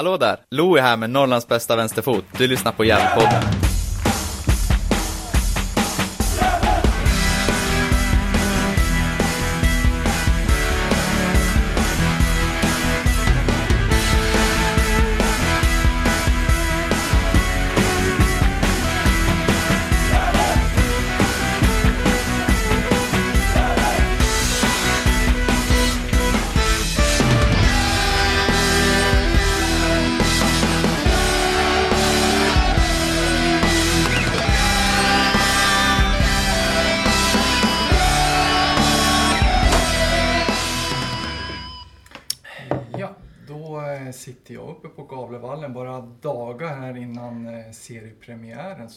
Hallå 0.00 0.16
där! 0.16 0.36
Louie 0.50 0.82
här 0.82 0.96
med 0.96 1.10
Norrlands 1.10 1.48
bästa 1.48 1.76
vänsterfot. 1.76 2.24
Du 2.38 2.46
lyssnar 2.46 2.72
på 2.72 2.84
Järnpodden. 2.84 3.69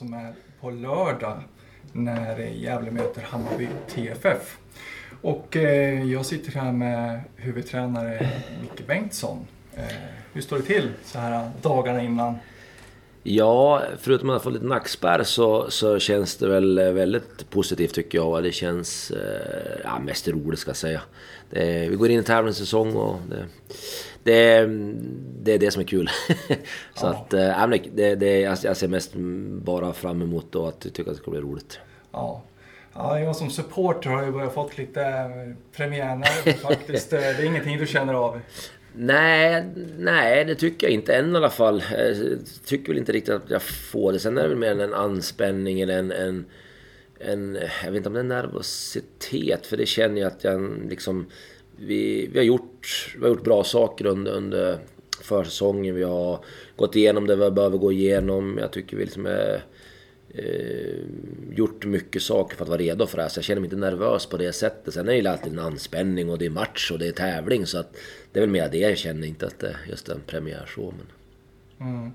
Som 0.03 0.13
är 0.13 0.34
på 0.62 0.71
lördag 0.71 1.43
när 1.91 2.38
Gävle 2.39 2.91
möter 2.91 3.21
Hammarby 3.21 3.67
TFF. 3.88 4.57
Och 5.21 5.57
eh, 5.57 6.03
jag 6.03 6.25
sitter 6.25 6.52
här 6.52 6.71
med 6.71 7.21
huvudtränare 7.35 8.30
Micke 8.61 8.88
Bengtsson. 8.88 9.47
Eh, 9.75 9.84
hur 10.34 10.41
står 10.41 10.58
det 10.58 10.63
till 10.63 10.89
så 11.03 11.20
här 11.20 11.52
dagarna 11.61 12.03
innan? 12.03 12.35
Ja, 13.23 13.81
förutom 13.99 14.30
att 14.30 14.44
få 14.44 14.49
lite 14.49 14.66
nackspärr 14.66 15.23
så, 15.23 15.72
så 15.72 16.00
känns 16.00 16.38
det 16.38 16.47
väl 16.47 16.94
väldigt 16.94 17.49
positivt 17.49 17.94
tycker 17.94 18.17
jag. 18.17 18.44
Det 18.44 18.52
känns 18.52 19.11
eh, 19.11 19.81
ja, 19.83 19.99
mest 19.99 20.27
roligt 20.27 20.59
ska 20.59 20.70
jag 20.70 20.77
säga. 20.77 21.02
Det, 21.49 21.89
vi 21.89 21.95
går 21.95 22.09
in 22.09 22.20
i 22.20 22.23
tävlingssäsong 22.23 22.95
och 22.95 23.20
det, 23.30 23.45
det, 24.23 24.66
det 25.43 25.52
är 25.53 25.59
det 25.59 25.71
som 25.71 25.79
är 25.81 25.85
kul. 25.85 26.09
så 26.95 27.05
Ja. 27.05 27.09
att, 27.09 27.33
eh, 27.33 27.67
men 27.67 27.79
det, 27.95 28.16
det, 28.16 28.39
jag 28.39 28.77
ser 28.77 28.88
mest 28.88 29.11
bara 29.63 29.93
fram 29.93 30.21
emot 30.21 30.45
då 30.52 30.67
att 30.67 30.85
jag 30.85 30.93
tycker 30.93 31.11
att 31.11 31.17
det 31.17 31.21
ska 31.21 31.31
bli 31.31 31.39
roligt. 31.41 31.80
Ja. 32.11 32.43
Ja, 32.95 33.19
jag 33.19 33.35
som 33.35 33.49
supporter 33.49 34.09
har 34.09 34.25
ju 34.25 34.31
börjat 34.31 34.53
fått 34.53 34.77
lite 34.77 35.02
eh, 35.02 35.55
premiärnerver 35.77 36.53
faktiskt. 36.61 37.13
Eh, 37.13 37.19
Det 37.19 37.25
är 37.25 37.45
ingenting 37.45 37.77
du 37.77 37.88
känner 37.88 38.13
av? 38.13 38.39
Nej, 38.95 39.65
nej, 39.97 40.45
det 40.45 40.55
tycker 40.55 40.87
jag 40.87 40.93
inte 40.93 41.15
än 41.15 41.33
i 41.33 41.35
alla 41.37 41.49
fall. 41.49 41.83
Jag 41.91 42.39
tycker 42.65 42.87
väl 42.87 42.97
inte 42.97 43.11
riktigt 43.11 43.33
att 43.33 43.49
jag 43.49 43.61
får 43.61 44.11
det. 44.13 44.19
Sen 44.19 44.37
är 44.37 44.41
det 44.43 44.49
väl 44.49 44.58
mer 44.58 44.80
en 44.80 44.93
anspänning 44.93 45.81
eller 45.81 45.99
en, 45.99 46.11
en, 46.11 46.45
en... 47.19 47.58
Jag 47.83 47.91
vet 47.91 47.97
inte 47.97 48.09
om 48.09 48.13
det 48.13 48.19
är 48.19 48.23
nervositet, 48.23 49.65
för 49.67 49.77
det 49.77 49.85
känner 49.85 50.21
jag 50.21 50.27
att 50.27 50.43
jag 50.43 50.77
liksom... 50.89 51.25
Vi, 51.77 52.27
vi, 52.27 52.39
har, 52.39 52.45
gjort, 52.45 53.13
vi 53.16 53.21
har 53.21 53.29
gjort 53.29 53.43
bra 53.43 53.63
saker 53.63 54.05
under, 54.05 54.31
under 54.31 54.77
försäsongen. 55.21 55.95
Vi 55.95 56.03
har 56.03 56.39
gått 56.75 56.95
igenom 56.95 57.27
det 57.27 57.35
vi 57.35 57.52
behöver 57.52 57.77
gå 57.77 57.91
igenom. 57.91 58.57
Jag 58.61 58.71
tycker 58.71 58.97
vi 58.97 59.03
liksom 59.03 59.25
är 59.25 59.63
eh, 60.33 61.55
gjort 61.55 61.85
mycket 61.85 62.21
saker 62.21 62.55
för 62.55 62.63
att 62.63 62.69
vara 62.69 62.80
redo 62.80 63.05
för 63.05 63.17
det 63.17 63.23
här. 63.23 63.30
Så 63.30 63.38
jag 63.38 63.45
känner 63.45 63.61
mig 63.61 63.65
inte 63.65 63.75
nervös 63.75 64.25
på 64.25 64.38
det 64.38 64.53
sättet. 64.53 64.93
Sen 64.93 65.07
är 65.07 65.11
det 65.11 65.19
ju 65.19 65.27
alltid 65.27 65.53
en 65.53 65.59
anspänning 65.59 66.30
och 66.30 66.38
det 66.38 66.45
är 66.45 66.49
match 66.49 66.91
och 66.91 66.99
det 66.99 67.07
är 67.07 67.11
tävling. 67.11 67.65
Så 67.65 67.77
att 67.77 67.95
det 68.31 68.39
är 68.39 68.41
väl 68.41 68.49
mer 68.49 68.69
det 68.69 68.77
jag 68.77 68.97
känner, 68.97 69.27
inte 69.27 69.47
att 69.47 69.59
det 69.59 69.67
är 69.67 69.77
just 69.89 70.09
en 70.09 70.21
premiär 70.27 70.69
så. 70.75 70.93
Men... 70.97 71.08
Mm. 71.80 72.11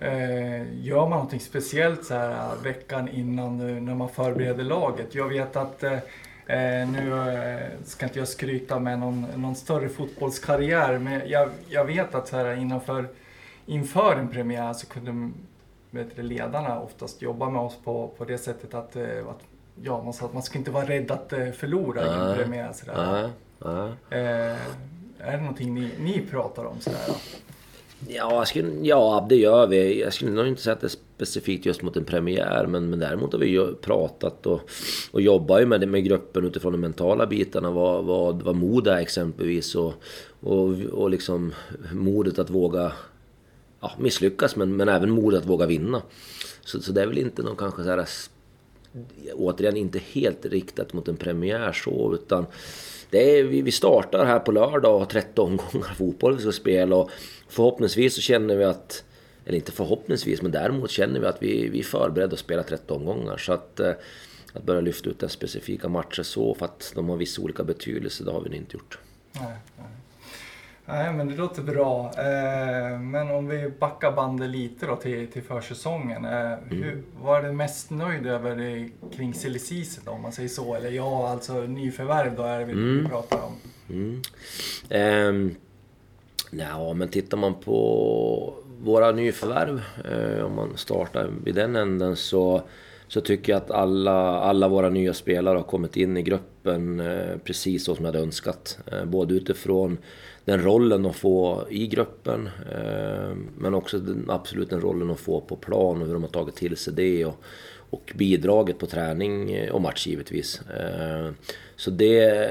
Eh, 0.00 0.84
gör 0.84 1.00
man 1.00 1.10
någonting 1.10 1.40
speciellt 1.40 2.04
så 2.04 2.14
här 2.14 2.56
veckan 2.62 3.08
innan 3.08 3.58
nu 3.58 3.80
när 3.80 3.94
man 3.94 4.08
förbereder 4.08 4.64
laget? 4.64 5.14
Jag 5.14 5.28
vet 5.28 5.56
att 5.56 5.82
eh, 5.82 5.98
eh, 6.46 6.88
nu 6.88 7.30
eh, 7.32 7.70
ska 7.84 8.06
inte 8.06 8.18
jag 8.18 8.28
skryta 8.28 8.78
med 8.78 8.98
någon, 8.98 9.26
någon 9.36 9.54
större 9.54 9.88
fotbollskarriär 9.88 10.98
men 10.98 11.28
jag, 11.28 11.50
jag 11.68 11.84
vet 11.84 12.14
att 12.14 12.28
så 12.28 12.36
här, 12.36 12.56
innanför, 12.56 13.08
inför 13.66 14.16
en 14.16 14.28
premiär 14.28 14.72
så 14.72 14.86
kunde 14.86 15.30
vet 15.90 16.24
ledarna 16.24 16.80
oftast 16.80 17.22
jobba 17.22 17.50
med 17.50 17.62
oss 17.62 17.76
på, 17.84 18.10
på 18.18 18.24
det 18.24 18.38
sättet 18.38 18.74
att, 18.74 18.96
eh, 18.96 19.28
att 19.28 19.40
ja, 19.82 20.02
man 20.02 20.12
sa 20.12 20.26
att 20.26 20.34
man 20.34 20.42
ska 20.42 20.58
inte 20.58 20.70
vara 20.70 20.86
rädd 20.86 21.10
att 21.10 21.32
eh, 21.32 21.50
förlora 21.50 22.00
i 22.00 22.08
en 22.08 22.36
premiär. 22.36 22.72
Så 22.72 22.86
där. 22.86 23.24
Eh, 24.10 24.56
är 25.18 25.32
det 25.32 25.40
någonting 25.40 25.74
ni, 25.74 25.90
ni 25.98 26.26
pratar 26.30 26.64
om? 26.64 26.80
Så 26.80 26.90
där? 26.90 27.16
Ja, 28.08 28.34
jag 28.34 28.48
skulle, 28.48 28.72
ja, 28.82 29.26
det 29.28 29.36
gör 29.36 29.66
vi. 29.66 30.00
Jag 30.00 30.12
skulle 30.12 30.30
nog 30.30 30.46
inte 30.46 30.62
säga 30.62 30.74
att 30.74 30.80
det 30.80 30.96
specifikt 31.16 31.66
just 31.66 31.82
mot 31.82 31.96
en 31.96 32.04
premiär. 32.04 32.66
Men, 32.66 32.90
men 32.90 32.98
däremot 32.98 33.32
har 33.32 33.40
vi 33.40 33.48
ju 33.48 33.74
pratat 33.74 34.46
och, 34.46 34.60
och 35.10 35.20
jobbar 35.20 35.58
ju 35.58 35.66
med, 35.66 35.80
det, 35.80 35.86
med 35.86 36.04
gruppen 36.04 36.44
utifrån 36.44 36.72
de 36.72 36.78
mentala 36.78 37.26
bitarna. 37.26 37.70
Vad, 37.70 38.04
vad, 38.04 38.42
vad 38.42 38.56
mod 38.56 38.86
är 38.86 38.96
exempelvis. 38.96 39.74
Och, 39.74 39.94
och, 40.40 40.68
och 40.92 41.10
liksom 41.10 41.52
modet 41.92 42.38
att 42.38 42.50
våga 42.50 42.92
ja, 43.80 43.92
misslyckas 43.98 44.56
men, 44.56 44.76
men 44.76 44.88
även 44.88 45.10
modet 45.10 45.40
att 45.40 45.48
våga 45.48 45.66
vinna. 45.66 46.02
Så, 46.64 46.80
så 46.80 46.92
det 46.92 47.02
är 47.02 47.06
väl 47.06 47.18
inte 47.18 47.42
någon 47.42 47.56
kanske 47.56 47.82
så 47.82 47.90
här 47.90 48.06
återigen 49.34 49.76
inte 49.76 49.98
helt 50.12 50.46
riktat 50.46 50.92
mot 50.92 51.08
en 51.08 51.16
premiär 51.16 51.72
så 51.72 52.14
utan 52.14 52.46
det 53.10 53.38
är, 53.38 53.44
vi 53.44 53.72
startar 53.72 54.24
här 54.24 54.38
på 54.38 54.52
lördag 54.52 54.92
och 54.92 54.98
har 54.98 55.06
13 55.06 55.50
omgångar 55.50 55.94
fotboll 55.96 56.34
vi 56.36 56.42
ska 56.42 56.52
spela 56.52 56.96
och 56.96 57.10
förhoppningsvis 57.48 58.14
så 58.14 58.20
känner 58.20 58.56
vi 58.56 58.64
att 58.64 59.04
eller 59.46 59.56
inte 59.56 59.72
förhoppningsvis 59.72 60.42
men 60.42 60.50
däremot 60.50 60.90
känner 60.90 61.20
vi 61.20 61.26
att 61.26 61.42
vi, 61.42 61.68
vi 61.68 61.78
är 61.78 61.82
förberedda 61.84 62.32
att 62.32 62.38
spela 62.38 62.62
13 62.62 63.08
omgångar 63.08 63.36
så 63.36 63.52
att 63.52 63.80
eh, 63.80 63.92
att 64.52 64.62
börja 64.62 64.80
lyfta 64.80 65.10
ut 65.10 65.18
den 65.20 65.28
specifika 65.28 65.88
matcher 65.88 66.22
så 66.22 66.54
för 66.54 66.64
att 66.64 66.92
de 66.94 67.08
har 67.08 67.16
vissa 67.16 67.42
olika 67.42 67.64
betydelse 67.64 68.24
det 68.24 68.30
har 68.32 68.40
vi 68.40 68.56
inte 68.56 68.76
gjort. 68.76 68.98
Nej, 69.32 69.44
nej. 69.76 69.86
nej, 70.84 71.12
men 71.12 71.28
det 71.28 71.34
låter 71.36 71.62
bra. 71.62 72.04
Eh, 72.18 73.00
men 73.00 73.30
om 73.30 73.48
vi 73.48 73.68
backar 73.68 74.12
bandet 74.12 74.50
lite 74.50 74.86
då 74.86 74.96
till, 74.96 75.26
till 75.26 75.42
försäsongen. 75.42 76.24
Eh, 76.24 76.58
hur, 76.70 77.02
vad 77.22 77.38
är 77.44 77.48
du 77.48 77.52
mest 77.54 77.90
nöjd 77.90 78.26
över 78.26 78.60
i- 78.60 78.92
kring 79.16 79.34
då, 80.04 80.10
om 80.10 80.22
man 80.22 80.32
säger 80.32 80.48
så? 80.48 80.74
Eller 80.74 80.90
ja, 80.90 81.28
alltså 81.28 81.54
nyförvärv 81.60 82.36
då 82.36 82.42
är 82.42 82.58
det 82.58 82.64
vi, 82.64 82.72
vi 82.74 83.08
pratar 83.08 83.40
om. 83.42 83.52
Mm. 83.88 84.22
Ehm, 84.88 85.54
ja, 86.50 86.92
men 86.94 87.08
tittar 87.08 87.36
man 87.36 87.54
på 87.54 88.54
våra 88.82 89.12
nyförvärv, 89.12 89.82
eh, 90.04 90.44
om 90.44 90.54
man 90.54 90.76
startar 90.76 91.30
vid 91.44 91.54
den 91.54 91.76
änden, 91.76 92.16
så, 92.16 92.62
så 93.08 93.20
tycker 93.20 93.52
jag 93.52 93.62
att 93.62 93.70
alla, 93.70 94.40
alla 94.40 94.68
våra 94.68 94.90
nya 94.90 95.14
spelare 95.14 95.56
har 95.56 95.62
kommit 95.62 95.96
in 95.96 96.16
i 96.16 96.22
gruppen 96.22 97.00
eh, 97.00 97.36
precis 97.44 97.84
så 97.84 97.94
som 97.94 98.04
jag 98.04 98.12
hade 98.12 98.24
önskat. 98.24 98.78
Eh, 98.92 99.04
både 99.04 99.34
utifrån 99.34 99.98
den 100.44 100.62
rollen 100.62 101.02
de 101.02 101.14
får 101.14 101.72
i 101.72 101.86
gruppen, 101.86 102.48
men 103.58 103.74
också 103.74 103.98
den, 103.98 104.24
absolut 104.28 104.70
den 104.70 104.80
rollen 104.80 105.08
de 105.08 105.16
får 105.16 105.40
på 105.40 105.56
plan 105.56 106.00
och 106.00 106.06
hur 106.06 106.14
de 106.14 106.22
har 106.22 106.30
tagit 106.30 106.56
till 106.56 106.76
sig 106.76 106.92
det. 106.94 107.24
Och, 107.24 107.42
och 107.90 108.12
bidraget 108.16 108.78
på 108.78 108.86
träning 108.86 109.70
och 109.70 109.80
match 109.80 110.06
givetvis. 110.06 110.60
Så 111.76 111.90
det, 111.90 112.50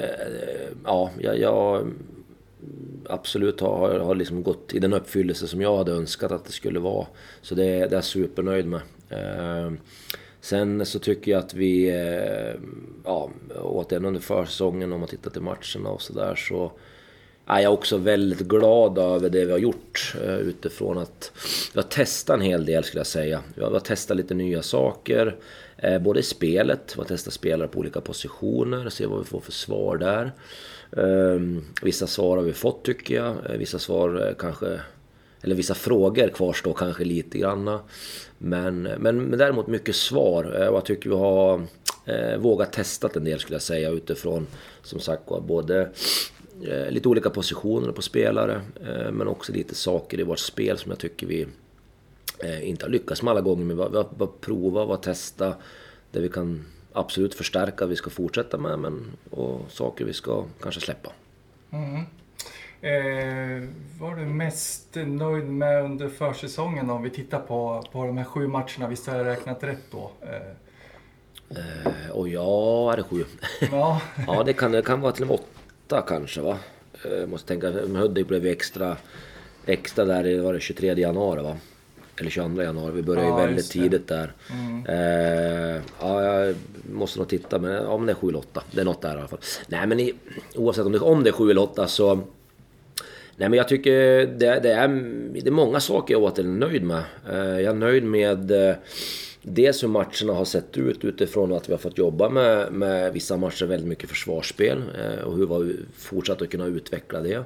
ja, 0.86 1.12
jag, 1.19 1.40
jag 1.40 1.88
absolut 3.09 3.59
har, 3.59 4.00
har 4.00 4.16
liksom 4.16 4.44
gått 4.44 4.74
i 4.74 4.80
den 4.80 4.94
uppfyllelse 4.94 5.48
som 5.48 5.62
jag 5.62 5.78
hade 5.78 5.92
önskat 5.92 6.31
att 6.31 6.46
det 6.46 6.52
skulle 6.52 6.80
vara. 6.80 7.08
Så 7.42 7.56
det, 7.56 7.64
det 7.64 7.70
är 7.72 7.94
jag 7.94 8.03
supernöjd 8.03 8.66
med. 8.68 8.81
Eh, 9.09 9.72
Sen 10.46 10.86
så 10.86 11.00
tycker 11.00 11.31
jag 11.31 11.40
att 11.40 11.54
vi, 11.54 11.90
eh, 11.90 12.62
ja, 13.04 13.30
återigen 13.62 14.06
under 14.06 14.22
försäsongen 14.22 14.94
om 14.94 15.00
man 15.00 15.09
tittar 15.09 15.31
till 15.31 15.42
matcherna 15.42 15.90
och 15.90 16.02
sådär 16.02 16.36
så 16.36 16.72
är 17.46 17.59
jag 17.59 17.74
också 17.74 17.98
väldigt 17.98 18.40
glad 18.40 18.98
över 18.98 19.30
det 19.30 19.46
vi 19.46 19.52
har 19.52 19.59
gjort 19.59 20.16
eh, 20.24 20.38
utifrån 20.38 20.98
att 20.98 21.31
vi 21.74 21.80
har 21.80 21.88
testat 21.88 22.34
en 22.34 22.42
hel 22.42 22.66
del 22.66 22.84
skulle 22.84 23.00
jag 23.00 23.07
säga. 23.07 23.44
Vi 23.56 23.62
har, 23.62 23.69
vi 23.69 23.75
har 23.75 23.81
testat 23.81 24.18
lite 24.18 24.34
nya 24.34 24.62
saker, 24.62 25.36
eh, 25.78 26.00
både 26.00 26.19
i 26.19 26.24
spelet, 26.24 26.94
vi 26.95 27.00
har 27.00 27.07
testat 27.07 27.34
spelare 27.34 27.68
på 27.68 27.80
olika 27.80 28.01
positioner, 28.01 28.89
se 28.89 29.06
vad 29.06 29.19
vi 29.19 29.25
får 29.25 29.39
för 29.39 29.51
svar 29.51 29.98
där. 29.98 30.31
Ehm, 30.95 31.62
vissa 31.81 32.07
svar 32.07 32.38
har 32.38 32.44
vi 32.44 32.53
fått 32.53 32.86
tycker 32.86 33.15
jag, 33.15 33.36
eh, 33.50 33.57
vissa 33.57 33.80
svar 33.80 34.27
eh, 34.27 34.36
kanske 34.36 34.80
eller 35.42 35.56
vissa 35.56 35.74
frågor 35.74 36.27
kvarstår 36.27 36.74
kanske 36.74 37.03
lite 37.03 37.38
granna. 37.38 37.80
Men, 38.38 38.86
eh, 38.86 38.97
men, 39.00 39.24
men 39.24 39.39
däremot 39.39 39.68
mycket 39.68 39.95
svar 39.95 40.44
och 40.44 40.75
jag 40.75 40.86
tycker 40.86 41.09
vi 41.09 41.15
har 41.15 41.68
vågat 42.38 42.74
testat 42.74 43.15
en 43.15 43.24
del 43.24 43.39
skulle 43.39 43.56
jag 43.56 43.62
säga 43.62 43.89
utifrån 43.89 44.47
som 44.83 45.00
sagt 45.00 45.21
var 45.27 45.42
både 45.42 45.89
lite 46.89 47.09
olika 47.09 47.30
positioner 47.30 47.91
på 47.91 48.01
spelare 48.01 48.62
men 49.12 49.27
också 49.27 49.53
lite 49.53 49.75
saker 49.75 50.19
i 50.19 50.24
vårt 50.24 50.39
spel 50.39 50.77
som 50.77 50.91
jag 50.91 51.00
tycker 51.00 51.27
vi 51.27 51.48
inte 52.62 52.86
har 52.86 52.89
lyckats 52.89 53.21
med 53.21 53.31
alla 53.31 53.41
gånger. 53.41 53.65
Men 53.65 53.77
vi 53.77 53.83
har, 53.83 53.89
vi 53.89 53.98
har 53.98 54.31
provat, 54.41 54.88
vi 54.88 54.91
har 54.91 54.98
testat 54.98 55.57
där 56.12 56.21
vi 56.21 56.30
kan 56.30 56.65
absolut 56.95 57.36
förstärka, 57.36 57.86
vi 57.86 57.95
ska 57.95 58.09
fortsätta 58.09 58.57
med 58.57 58.80
men, 58.80 59.06
och 59.30 59.62
saker 59.71 60.06
vi 60.06 60.13
ska 60.13 60.45
kanske 60.62 60.81
släppa. 60.81 61.12
Mm. 61.71 62.06
Eh, 62.81 63.69
var 64.00 64.15
du 64.15 64.25
mest 64.25 64.95
nöjd 64.95 65.45
med 65.45 65.83
under 65.83 66.09
försäsongen 66.09 66.89
om 66.89 67.03
vi 67.03 67.09
tittar 67.09 67.39
på, 67.39 67.83
på 67.92 68.06
de 68.06 68.18
här 68.18 68.25
sju 68.25 68.47
matcherna? 68.47 68.88
Visst 68.89 69.07
har 69.07 69.18
jag 69.18 69.25
räknat 69.25 69.63
rätt 69.63 69.92
då? 69.92 70.12
Eh. 70.21 70.51
Eh, 71.50 72.12
och 72.12 72.30
ja, 72.30 72.94
är 72.94 72.98
det 72.98 73.03
sju? 73.03 73.25
Ja. 73.71 74.01
ja, 74.27 74.44
det 74.44 74.53
kan, 74.53 74.71
det 74.71 74.81
kan 74.81 75.01
vara 75.01 75.12
till 75.12 75.24
och 75.24 75.27
med 75.27 75.39
åtta 75.39 76.01
kanske 76.07 76.41
va? 76.41 76.57
Eh, 77.06 77.27
måste 77.27 77.48
tänka, 77.48 77.71
Hudik 77.71 78.27
blev 78.27 78.45
extra, 78.45 78.98
extra 79.65 80.06
där, 80.06 80.41
var 80.41 80.53
det 80.53 80.59
23 80.59 80.94
januari 80.94 81.44
va? 81.44 81.57
Eller 82.19 82.29
22 82.29 82.63
januari, 82.63 82.91
vi 82.95 83.01
började 83.01 83.27
Ja, 83.27 83.39
ju 83.41 83.45
väldigt 83.45 83.71
tidigt 83.71 84.07
där. 84.07 84.33
Mm. 84.51 84.85
Eh, 84.85 85.81
ja, 86.00 86.23
jag 86.23 86.56
måste 86.91 87.19
nog 87.19 87.27
titta, 87.27 87.59
men 87.59 87.71
ja, 87.71 87.97
men 87.97 88.06
det 88.06 88.12
är 88.12 88.15
7 88.15 88.29
eller 88.29 88.39
8. 88.39 88.63
Det 88.71 88.81
är 88.81 88.85
något 88.85 89.01
där 89.01 89.15
i 89.15 89.17
alla 89.17 89.27
fall. 89.27 89.39
Nej, 89.67 89.88
men 89.88 90.00
i, 90.00 90.13
oavsett 90.56 90.85
om 90.85 90.91
det, 90.91 91.00
om 91.00 91.23
det 91.23 91.29
är 91.29 91.33
7 91.33 91.51
eller 91.51 91.62
8 91.62 91.88
så... 91.88 92.15
Nej, 93.38 93.50
men 93.50 93.53
jag 93.57 93.67
tycker 93.67 93.91
det, 94.25 94.59
det, 94.59 94.71
är, 94.71 94.88
det 95.33 95.47
är 95.47 95.51
många 95.51 95.79
saker 95.79 96.13
jag 96.13 96.23
återigen 96.23 96.63
är 96.63 96.67
nöjd 96.67 96.83
med. 96.83 97.03
Eh, 97.29 97.38
jag 97.38 97.63
är 97.63 97.73
nöjd 97.73 98.03
med 98.03 98.51
eh, 98.51 98.75
dels 99.41 99.83
hur 99.83 99.88
matcherna 99.88 100.33
har 100.33 100.45
sett 100.45 100.77
ut 100.77 101.06
utifrån 101.06 101.53
att 101.53 101.69
vi 101.69 101.73
har 101.73 101.77
fått 101.77 101.97
jobba 101.97 102.29
med, 102.29 102.71
med 102.71 103.13
vissa 103.13 103.38
matcher 103.38 103.65
väldigt 103.65 103.89
mycket 103.89 104.09
försvarsspel 104.09 104.83
eh, 105.01 105.23
och 105.23 105.38
hur 105.38 105.45
vi 105.45 105.53
har 105.53 105.73
fortsatt 105.97 106.41
att 106.41 106.50
kunna 106.50 106.65
utveckla 106.65 107.19
det. 107.19 107.44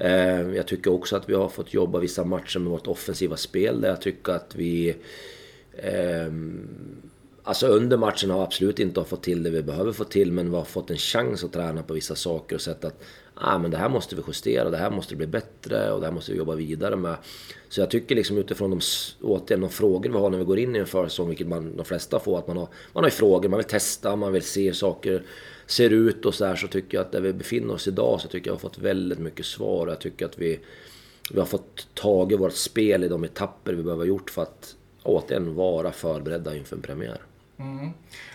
Eh, 0.00 0.54
jag 0.56 0.66
tycker 0.66 0.92
också 0.92 1.16
att 1.16 1.28
vi 1.28 1.34
har 1.34 1.48
fått 1.48 1.74
jobba 1.74 1.98
vissa 1.98 2.24
matcher 2.24 2.58
med 2.58 2.70
vårt 2.72 2.86
offensiva 2.86 3.36
spel 3.36 3.80
där 3.80 3.88
jag 3.88 4.00
tycker 4.00 4.32
att 4.32 4.54
vi 4.54 4.96
ehm, 5.76 6.68
Alltså 7.42 7.66
under 7.66 7.96
matchen 7.96 8.30
har 8.30 8.38
vi 8.38 8.44
absolut 8.44 8.78
inte 8.78 9.04
fått 9.04 9.22
till 9.22 9.42
det 9.42 9.50
vi 9.50 9.62
behöver 9.62 9.92
få 9.92 10.04
till 10.04 10.32
men 10.32 10.50
vi 10.50 10.56
har 10.56 10.64
fått 10.64 10.90
en 10.90 10.96
chans 10.96 11.44
att 11.44 11.52
träna 11.52 11.82
på 11.82 11.94
vissa 11.94 12.14
saker 12.14 12.56
och 12.56 12.62
sett 12.62 12.84
att 12.84 13.02
ah, 13.40 13.58
men 13.58 13.70
det 13.70 13.76
här 13.76 13.88
måste 13.88 14.16
vi 14.16 14.22
justera, 14.26 14.70
det 14.70 14.76
här 14.76 14.90
måste 14.90 15.16
bli 15.16 15.26
bättre 15.26 15.92
och 15.92 16.00
det 16.00 16.06
här 16.06 16.12
måste 16.12 16.32
vi 16.32 16.38
jobba 16.38 16.54
vidare 16.54 16.96
med. 16.96 17.16
Så 17.68 17.80
jag 17.80 17.90
tycker 17.90 18.14
liksom 18.14 18.38
utifrån 18.38 18.70
de, 18.70 18.80
återigen, 19.22 19.60
de 19.60 19.70
frågor 19.70 20.10
vi 20.10 20.18
har 20.18 20.30
när 20.30 20.38
vi 20.38 20.44
går 20.44 20.58
in 20.58 20.76
i 20.76 20.78
en 20.78 20.86
försäsong, 20.86 21.28
vilket 21.28 21.48
man, 21.48 21.76
de 21.76 21.84
flesta 21.84 22.20
får, 22.20 22.38
att 22.38 22.46
man 22.46 22.56
har, 22.56 22.68
man 22.92 23.04
har 23.04 23.10
ju 23.10 23.14
frågor, 23.14 23.48
man 23.48 23.56
vill 23.56 23.66
testa, 23.66 24.16
man 24.16 24.32
vill 24.32 24.42
se 24.42 24.66
hur 24.66 24.72
saker 24.72 25.22
ser 25.66 25.90
ut 25.90 26.26
och 26.26 26.34
så 26.34 26.44
här 26.44 26.56
så 26.56 26.66
tycker 26.66 26.98
jag 26.98 27.04
att 27.04 27.12
där 27.12 27.20
vi 27.20 27.32
befinner 27.32 27.74
oss 27.74 27.88
idag 27.88 28.20
så 28.20 28.28
tycker 28.28 28.50
jag 28.50 28.56
att 28.56 28.62
vi 28.62 28.66
har 28.66 28.70
fått 28.70 28.78
väldigt 28.78 29.18
mycket 29.18 29.46
svar 29.46 29.86
och 29.86 29.92
jag 29.92 30.00
tycker 30.00 30.26
att 30.26 30.38
vi, 30.38 30.60
vi 31.32 31.38
har 31.38 31.46
fått 31.46 31.94
tag 31.94 32.32
i 32.32 32.36
vårt 32.36 32.52
spel 32.52 33.04
i 33.04 33.08
de 33.08 33.24
etapper 33.24 33.72
vi 33.72 33.82
behöver 33.82 34.04
ha 34.04 34.08
gjort 34.08 34.30
för 34.30 34.42
att 34.42 34.76
återigen 35.02 35.54
vara 35.54 35.92
förberedda 35.92 36.56
inför 36.56 36.76
en 36.76 36.82
premiär. 36.82 37.20
Mm. 37.56 37.90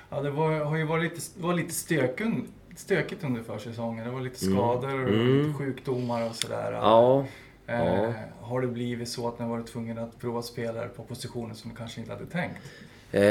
Ja, 0.10 0.22
det 0.22 0.30
var, 0.30 0.60
har 0.60 0.78
ju 0.78 0.84
varit 0.86 1.04
lite, 1.04 1.22
var 1.40 1.54
lite 1.54 1.74
stökigt, 1.74 2.50
stökigt 2.80 3.24
under 3.24 3.44
försäsongen. 3.44 4.06
Det 4.06 4.12
var 4.12 4.22
lite 4.22 4.40
skador 4.46 5.04
och 5.04 5.10
Mm. 5.10 5.38
lite 5.38 5.54
sjukdomar 5.58 6.30
och 6.30 6.36
sådär. 6.36 6.72
Ja, 6.72 7.26
Eh, 7.68 7.86
ja. 7.86 8.14
Har 8.42 8.62
det 8.62 8.68
blivit 8.68 9.10
så 9.10 9.28
att 9.28 9.40
ni 9.40 9.46
har 9.46 9.52
varit 9.58 9.68
tvungna 9.68 10.02
att 10.02 10.20
prova 10.20 10.42
spelare 10.42 10.88
på 10.88 11.04
positioner 11.04 11.54
som 11.54 11.70
ni 11.72 11.76
kanske 11.78 12.00
inte 12.00 12.14
hade 12.14 12.26
tänkt? 12.26 12.58
Eh, 13.12 13.24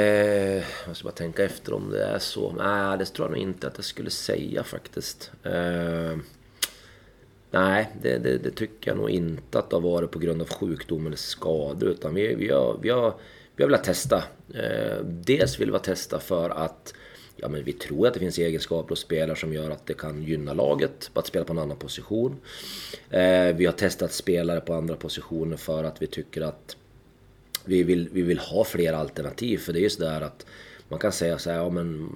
jag 0.87 0.97
ska 0.97 1.05
bara 1.05 1.15
tänka 1.15 1.45
efter 1.45 1.73
om 1.75 1.91
det 1.91 2.05
är 2.05 2.19
så. 2.19 2.53
Nej, 2.53 2.99
det 2.99 3.05
tror 3.05 3.29
jag 3.29 3.31
nog 3.33 3.41
inte 3.49 3.67
att 3.67 3.73
jag 3.77 3.85
skulle 3.85 4.11
säga 4.11 4.63
faktiskt. 4.65 5.33
Eh, 5.43 6.17
nej, 7.51 7.91
det, 8.03 8.19
det, 8.19 8.39
det 8.39 8.51
tycker 8.51 8.91
jag 8.91 8.97
nog 8.99 9.11
inte 9.11 9.59
att 9.59 9.71
det 9.71 9.77
har 9.77 9.81
varit 9.81 10.11
på 10.11 10.19
grund 10.19 10.43
av 10.43 10.49
sjukdom 10.49 11.07
eller 11.07 11.17
skador. 11.17 11.89
Utan 11.89 12.15
vi, 12.15 12.35
vi, 12.35 12.51
har, 12.51 12.79
vi, 12.83 12.91
har, 12.91 13.15
vi 13.57 13.63
har 13.63 13.71
velat 13.71 13.85
testa. 13.85 14.25
Eh, 14.55 14.97
dels 15.05 15.61
vill 15.61 15.73
vi 15.73 15.79
testa 15.79 16.19
för 16.21 16.51
att 16.51 16.95
Ja, 17.37 17.49
men 17.49 17.65
vi 17.65 17.73
tror 17.73 18.07
att 18.07 18.15
det 18.15 18.21
finns 18.21 18.39
egenskaper 18.39 18.89
hos 18.89 19.01
spelare 19.01 19.37
som 19.37 19.53
gör 19.53 19.71
att 19.71 19.87
det 19.87 19.95
kan 19.95 20.23
gynna 20.23 20.55
laget 20.55 21.11
att 21.15 21.27
spela 21.27 21.45
på 21.45 21.53
en 21.53 21.59
annan 21.59 21.77
position. 21.77 22.37
Eh, 23.11 23.57
vi 23.57 23.67
har 23.67 23.73
testat 23.73 24.13
spelare 24.13 24.61
på 24.61 24.75
andra 24.75 24.97
positioner 24.97 25.57
för 25.57 25.85
att 25.85 26.03
vi 26.03 26.07
tycker 26.07 26.41
att 26.41 26.77
vi 27.65 27.83
vill, 27.83 28.09
vi 28.13 28.23
vill 28.23 28.39
ha 28.39 28.65
fler 28.65 28.93
alternativ. 28.93 29.59
För 29.59 29.73
det 29.73 29.79
är 29.79 29.83
ju 29.83 29.91
sådär 29.91 30.21
att 30.21 30.47
man 30.89 30.99
kan 30.99 31.13
säga 31.13 31.39
så 31.39 31.51
här, 31.51 31.57
ja 31.57 31.71
men 31.71 32.09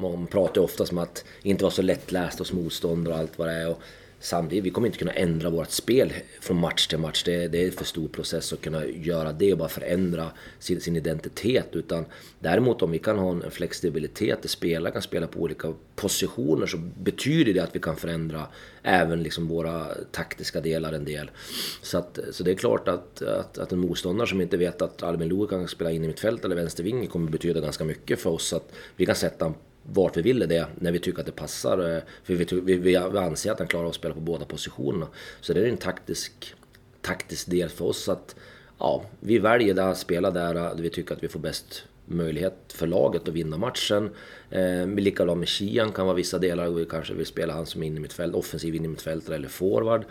man 0.00 0.26
pratar 0.26 0.60
ju 0.60 0.64
oftast 0.64 0.92
om 0.92 0.98
att 0.98 1.24
inte 1.42 1.64
vara 1.64 1.72
så 1.72 1.82
lättläst 1.82 2.38
hos 2.38 2.52
motståndare 2.52 3.14
och 3.14 3.20
allt 3.20 3.38
vad 3.38 3.48
det 3.48 3.54
är. 3.54 3.68
Och 3.68 3.82
samtidigt, 4.24 4.64
vi 4.64 4.70
kommer 4.70 4.86
inte 4.86 4.98
kunna 4.98 5.12
ändra 5.12 5.50
vårt 5.50 5.70
spel 5.70 6.12
från 6.40 6.60
match 6.60 6.86
till 6.86 6.98
match. 6.98 7.22
Det, 7.24 7.48
det 7.48 7.62
är 7.62 7.66
en 7.66 7.72
för 7.72 7.84
stor 7.84 8.08
process 8.08 8.52
att 8.52 8.60
kunna 8.60 8.86
göra 8.86 9.32
det 9.32 9.52
och 9.52 9.58
bara 9.58 9.68
förändra 9.68 10.30
sin, 10.58 10.80
sin 10.80 10.96
identitet. 10.96 11.68
Utan 11.72 12.04
däremot 12.38 12.82
om 12.82 12.90
vi 12.90 12.98
kan 12.98 13.18
ha 13.18 13.30
en, 13.30 13.42
en 13.42 13.50
flexibilitet 13.50 14.42
där 14.42 14.48
spelare 14.48 14.92
kan 14.92 15.02
spela 15.02 15.26
på 15.26 15.40
olika 15.40 15.72
positioner 15.96 16.66
så 16.66 16.76
betyder 17.02 17.54
det 17.54 17.60
att 17.60 17.76
vi 17.76 17.80
kan 17.80 17.96
förändra 17.96 18.46
även 18.82 19.22
liksom 19.22 19.48
våra 19.48 19.86
taktiska 20.12 20.60
delar 20.60 20.92
en 20.92 21.04
del. 21.04 21.30
Så, 21.82 21.98
att, 21.98 22.18
så 22.30 22.42
det 22.42 22.50
är 22.50 22.54
klart 22.54 22.88
att, 22.88 23.22
att, 23.22 23.58
att 23.58 23.72
en 23.72 23.78
motståndare 23.78 24.28
som 24.28 24.40
inte 24.40 24.56
vet 24.56 24.82
att 24.82 25.02
Albin 25.02 25.28
Lou 25.28 25.46
kan 25.46 25.68
spela 25.68 25.90
in 25.90 26.04
i 26.04 26.06
mitt 26.06 26.20
fält 26.20 26.44
eller 26.44 26.56
vänstervinge 26.56 27.06
kommer 27.06 27.30
betyda 27.30 27.60
ganska 27.60 27.84
mycket 27.84 28.20
för 28.20 28.30
oss. 28.30 28.52
Att 28.52 28.72
vi 28.96 29.06
kan 29.06 29.14
sätta 29.14 29.46
en 29.46 29.54
vart 29.92 30.16
vi 30.16 30.22
vill 30.22 30.38
det, 30.38 30.66
när 30.78 30.92
vi 30.92 30.98
tycker 30.98 31.20
att 31.20 31.26
det 31.26 31.32
passar. 31.32 31.96
Eh, 31.96 32.02
för 32.22 32.34
vi, 32.34 32.60
vi, 32.60 32.76
vi 32.76 32.96
anser 32.96 33.52
att 33.52 33.58
han 33.58 33.68
klarar 33.68 33.88
att 33.88 33.94
spela 33.94 34.14
på 34.14 34.20
båda 34.20 34.44
positionerna. 34.44 35.06
Så 35.40 35.52
det 35.52 35.60
är 35.60 35.66
en 35.66 35.76
taktisk, 35.76 36.54
taktisk 37.00 37.50
del 37.50 37.68
för 37.68 37.84
oss 37.84 38.08
att 38.08 38.36
ja, 38.78 39.04
vi 39.20 39.38
väljer 39.38 39.80
att 39.80 39.98
spela 39.98 40.30
där 40.30 40.54
eh, 40.54 40.74
vi 40.76 40.90
tycker 40.90 41.14
att 41.14 41.22
vi 41.22 41.28
får 41.28 41.40
bäst 41.40 41.84
möjlighet 42.06 42.54
för 42.68 42.86
laget 42.86 43.28
att 43.28 43.34
vinna 43.34 43.56
matchen. 43.58 44.10
Eh, 44.50 44.86
likadant 44.86 45.38
med 45.38 45.48
Kian 45.48 45.92
kan 45.92 46.06
vara 46.06 46.16
vissa 46.16 46.38
delar, 46.38 46.70
vi 46.70 46.84
kanske 46.84 47.14
vill 47.14 47.26
spela 47.26 47.52
han 47.52 47.66
som 47.66 47.82
in 47.82 47.96
i 47.96 48.00
mitt 48.00 48.12
fält, 48.12 48.34
offensiv 48.34 48.74
in 48.74 48.84
i 48.84 48.88
mitt 48.88 49.02
fält 49.02 49.28
eller 49.28 49.48
forward. 49.48 50.04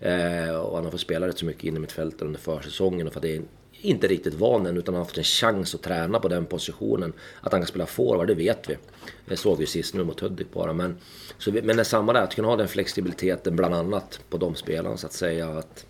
Eh, 0.00 0.54
och 0.54 0.76
han 0.76 0.84
har 0.84 0.90
fått 0.90 1.00
spela 1.00 1.28
rätt 1.28 1.38
så 1.38 1.46
mycket 1.46 1.64
in 1.64 1.76
i 1.76 1.80
mitt 1.80 1.92
fält 1.92 2.22
under 2.22 2.40
försäsongen 2.40 3.06
och 3.06 3.12
för 3.12 3.20
att 3.20 3.22
det 3.22 3.36
är 3.36 3.42
inte 3.82 4.06
riktigt 4.06 4.34
van 4.34 4.66
än 4.66 4.76
utan 4.76 4.94
har 4.94 5.02
haft 5.02 5.18
en 5.18 5.24
chans 5.24 5.74
att 5.74 5.82
träna 5.82 6.18
på 6.18 6.28
den 6.28 6.46
positionen. 6.46 7.12
Att 7.40 7.52
han 7.52 7.60
kan 7.60 7.68
spela 7.68 7.86
forward, 7.86 8.26
det 8.26 8.34
vet 8.34 8.70
vi. 8.70 8.76
Det 9.24 9.36
såg 9.36 9.58
vi 9.58 9.66
sist 9.66 9.94
nu 9.94 10.04
mot 10.04 10.20
Hudik 10.20 10.52
bara. 10.52 10.72
Men, 10.72 10.96
så 11.38 11.50
vi, 11.50 11.62
men 11.62 11.76
det 11.76 11.82
är 11.82 11.84
samma 11.84 12.12
där, 12.12 12.22
att 12.22 12.34
kunna 12.34 12.48
ha 12.48 12.56
den 12.56 12.68
flexibiliteten 12.68 13.56
bland 13.56 13.74
annat 13.74 14.20
på 14.30 14.36
de 14.36 14.54
spelarna 14.54 14.96
så 14.96 15.06
att 15.06 15.12
säga. 15.12 15.48
Att, 15.48 15.86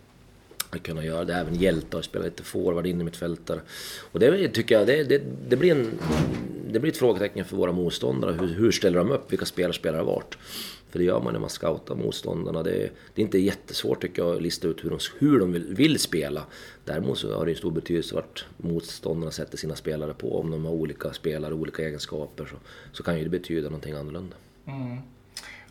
att 0.70 0.82
kunna 0.82 1.04
göra 1.04 1.24
det. 1.24 1.34
Även 1.34 1.54
hjältar 1.54 1.98
och 1.98 2.04
spela 2.04 2.24
lite 2.24 2.42
forward 2.42 2.86
in 2.86 3.00
i 3.00 3.04
mitt 3.04 3.16
fältare. 3.16 3.60
Och 4.12 4.20
det 4.20 4.48
tycker 4.48 4.74
jag, 4.74 4.86
det, 4.86 5.04
det, 5.04 5.22
det, 5.48 5.56
blir 5.56 5.70
en, 5.70 5.98
det 6.70 6.80
blir 6.80 6.92
ett 6.92 6.98
frågetecken 6.98 7.44
för 7.44 7.56
våra 7.56 7.72
motståndare. 7.72 8.32
Hur, 8.32 8.46
hur 8.46 8.72
ställer 8.72 8.98
de 8.98 9.10
upp? 9.10 9.32
Vilka 9.32 9.44
spelare 9.44 9.72
spelar 9.72 10.02
vart? 10.02 10.38
För 10.92 10.98
det 10.98 11.04
gör 11.04 11.20
man 11.20 11.32
när 11.32 11.40
man 11.40 11.50
scoutar 11.50 11.94
motståndarna. 11.94 12.62
Det, 12.62 12.70
det 13.14 13.22
är 13.22 13.24
inte 13.24 13.38
jättesvårt 13.38 14.00
tycker 14.00 14.22
jag 14.22 14.36
att 14.36 14.42
lista 14.42 14.68
ut 14.68 14.84
hur 14.84 14.90
de, 14.90 14.98
hur 15.18 15.38
de 15.40 15.52
vill, 15.52 15.74
vill 15.74 15.98
spela. 15.98 16.42
Däremot 16.84 17.18
så 17.18 17.34
har 17.38 17.44
det 17.44 17.50
ju 17.50 17.56
stor 17.56 17.70
betydelse 17.70 18.14
vart 18.14 18.46
motståndarna 18.56 19.30
sätter 19.30 19.58
sina 19.58 19.74
spelare 19.76 20.14
på. 20.14 20.40
Om 20.40 20.50
de 20.50 20.64
har 20.64 20.72
olika 20.72 21.12
spelare, 21.12 21.54
olika 21.54 21.82
egenskaper 21.82 22.44
så, 22.44 22.56
så 22.92 23.02
kan 23.02 23.18
ju 23.18 23.24
det 23.24 23.30
betyda 23.30 23.68
någonting 23.68 23.94
annorlunda. 23.94 24.36
Mm. 24.66 24.98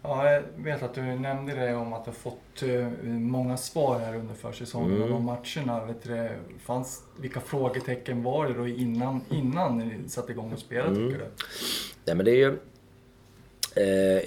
Ja, 0.04 0.32
jag 0.32 0.44
vet 0.58 0.84
att 0.84 0.94
du 0.94 1.02
nämnde 1.02 1.56
det 1.56 1.76
om 1.76 1.94
att 1.94 2.06
du 2.06 2.12
har 2.12 2.16
fått 2.16 2.64
eh, 2.64 2.88
många 3.10 3.58
svar 3.58 4.00
här 4.00 4.16
under 4.16 4.34
försäsongen 4.36 4.92
Mm. 4.92 5.02
och 5.04 5.10
de 5.10 5.24
matcherna. 5.26 5.86
Vet 5.86 6.04
du, 6.04 6.30
fanns, 6.66 7.04
vilka 7.20 7.40
frågetecken 7.40 8.24
var 8.24 8.48
det 8.48 8.54
då 8.54 8.68
innan, 8.68 9.22
innan 9.30 9.78
ni 9.78 10.10
satte 10.10 10.32
igång 10.32 10.54
och 10.54 10.60
spelade 10.60 10.96
Mm. 10.96 11.08
tycker 11.12 11.20
du? 11.26 11.32
Nej 12.06 12.16
men 12.16 12.26
det 12.26 12.32
är 12.32 12.36
ju... 12.36 12.58
Eh, 13.76 14.24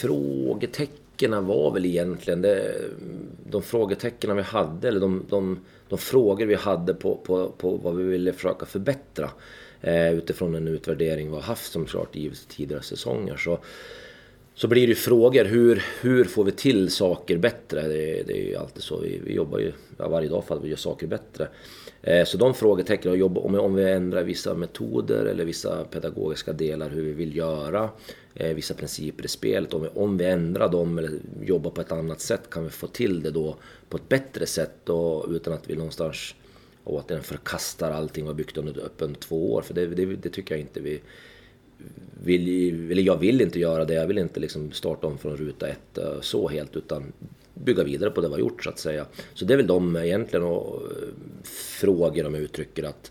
frågetecknen 0.00 1.46
var 1.46 1.70
väl 1.70 1.86
egentligen 1.86 2.42
det, 2.42 2.74
de 3.50 3.62
frågetecknen 3.62 4.36
vi 4.36 4.42
hade, 4.42 4.88
eller 4.88 5.00
de, 5.00 5.24
de, 5.28 5.60
de 5.88 5.98
frågor 5.98 6.46
vi 6.46 6.54
hade 6.54 6.94
på, 6.94 7.16
på, 7.16 7.48
på 7.58 7.76
vad 7.76 7.96
vi 7.96 8.04
ville 8.04 8.32
försöka 8.32 8.66
förbättra 8.66 9.30
eh, 9.80 10.12
utifrån 10.12 10.54
en 10.54 10.68
utvärdering 10.68 11.28
vi 11.28 11.34
har 11.34 11.42
haft 11.42 11.72
som 11.72 11.86
klart 11.86 12.16
givet 12.16 12.48
tidigare 12.48 12.82
säsonger. 12.82 13.36
Så, 13.36 13.58
så 14.54 14.68
blir 14.68 14.82
det 14.82 14.88
ju 14.88 14.94
frågor, 14.94 15.44
hur, 15.44 15.84
hur 16.00 16.24
får 16.24 16.44
vi 16.44 16.52
till 16.52 16.90
saker 16.90 17.38
bättre? 17.38 17.88
Det, 17.88 18.22
det 18.26 18.32
är 18.32 18.48
ju 18.48 18.56
alltid 18.56 18.82
så, 18.82 19.00
vi, 19.00 19.20
vi 19.24 19.34
jobbar 19.34 19.58
ju 19.58 19.72
ja, 19.98 20.08
varje 20.08 20.28
dag 20.28 20.44
för 20.44 20.56
att 20.56 20.64
vi 20.64 20.68
gör 20.68 20.76
saker 20.76 21.06
bättre. 21.06 21.48
Eh, 22.06 22.24
så 22.24 22.36
de 22.36 22.54
frågetecknen, 22.54 23.22
och 23.22 23.64
om, 23.64 23.74
vi 23.74 23.90
ändrar 23.90 24.22
vissa 24.22 24.54
metoder 24.54 25.24
eller 25.24 25.44
vissa 25.44 25.84
pedagogiska 25.84 26.52
delar, 26.52 26.90
hur 26.90 27.02
vi 27.02 27.12
vill 27.12 27.36
göra, 27.36 27.90
eh, 28.34 28.54
vissa 28.54 28.74
principer 28.74 29.24
i 29.24 29.28
spelet. 29.28 29.74
Om 29.74 29.82
vi, 29.82 29.88
om 29.94 30.18
vi 30.18 30.24
ändrar 30.24 30.68
dem 30.68 30.98
eller 30.98 31.10
jobbar 31.42 31.70
på 31.70 31.80
ett 31.80 31.92
annat 31.92 32.20
sätt, 32.20 32.50
kan 32.50 32.64
vi 32.64 32.70
få 32.70 32.86
till 32.86 33.22
det 33.22 33.30
då 33.30 33.56
på 33.88 33.96
ett 33.96 34.08
bättre 34.08 34.46
sätt 34.46 34.88
och 34.88 35.26
utan 35.28 35.52
att 35.52 35.70
vi 35.70 35.76
någonstans 35.76 36.34
återigen 36.84 37.24
förkastar 37.24 37.90
allting 37.90 38.24
och 38.24 38.28
har 38.28 38.34
byggt 38.34 38.56
under, 38.56 38.78
upp 38.78 39.02
under 39.02 39.20
två 39.20 39.52
år. 39.52 39.62
För 39.62 39.74
det, 39.74 39.86
det, 39.86 40.04
det 40.04 40.28
tycker 40.28 40.54
jag 40.54 40.60
inte 40.60 40.80
vi 40.80 41.00
vill, 42.24 42.90
eller 42.90 43.02
jag 43.02 43.16
vill 43.16 43.40
inte 43.40 43.60
göra 43.60 43.84
det. 43.84 43.94
Jag 43.94 44.06
vill 44.06 44.18
inte 44.18 44.40
liksom 44.40 44.72
starta 44.72 45.06
om 45.06 45.18
från 45.18 45.36
ruta 45.36 45.68
ett 45.68 45.98
eh, 45.98 46.20
så 46.20 46.48
helt 46.48 46.76
utan 46.76 47.12
bygga 47.54 47.84
vidare 47.84 48.10
på 48.10 48.20
det 48.20 48.28
vi 48.28 48.34
har 48.34 48.40
gjort 48.40 48.64
så 48.64 48.70
att 48.70 48.78
säga. 48.78 49.06
Så 49.34 49.44
det 49.44 49.52
är 49.52 49.56
väl 49.56 49.66
de 49.66 49.96
egentligen 49.96 50.44
och, 50.44 50.82
frågor 51.74 52.22
de 52.22 52.34
uttrycker 52.34 52.82
att, 52.82 53.10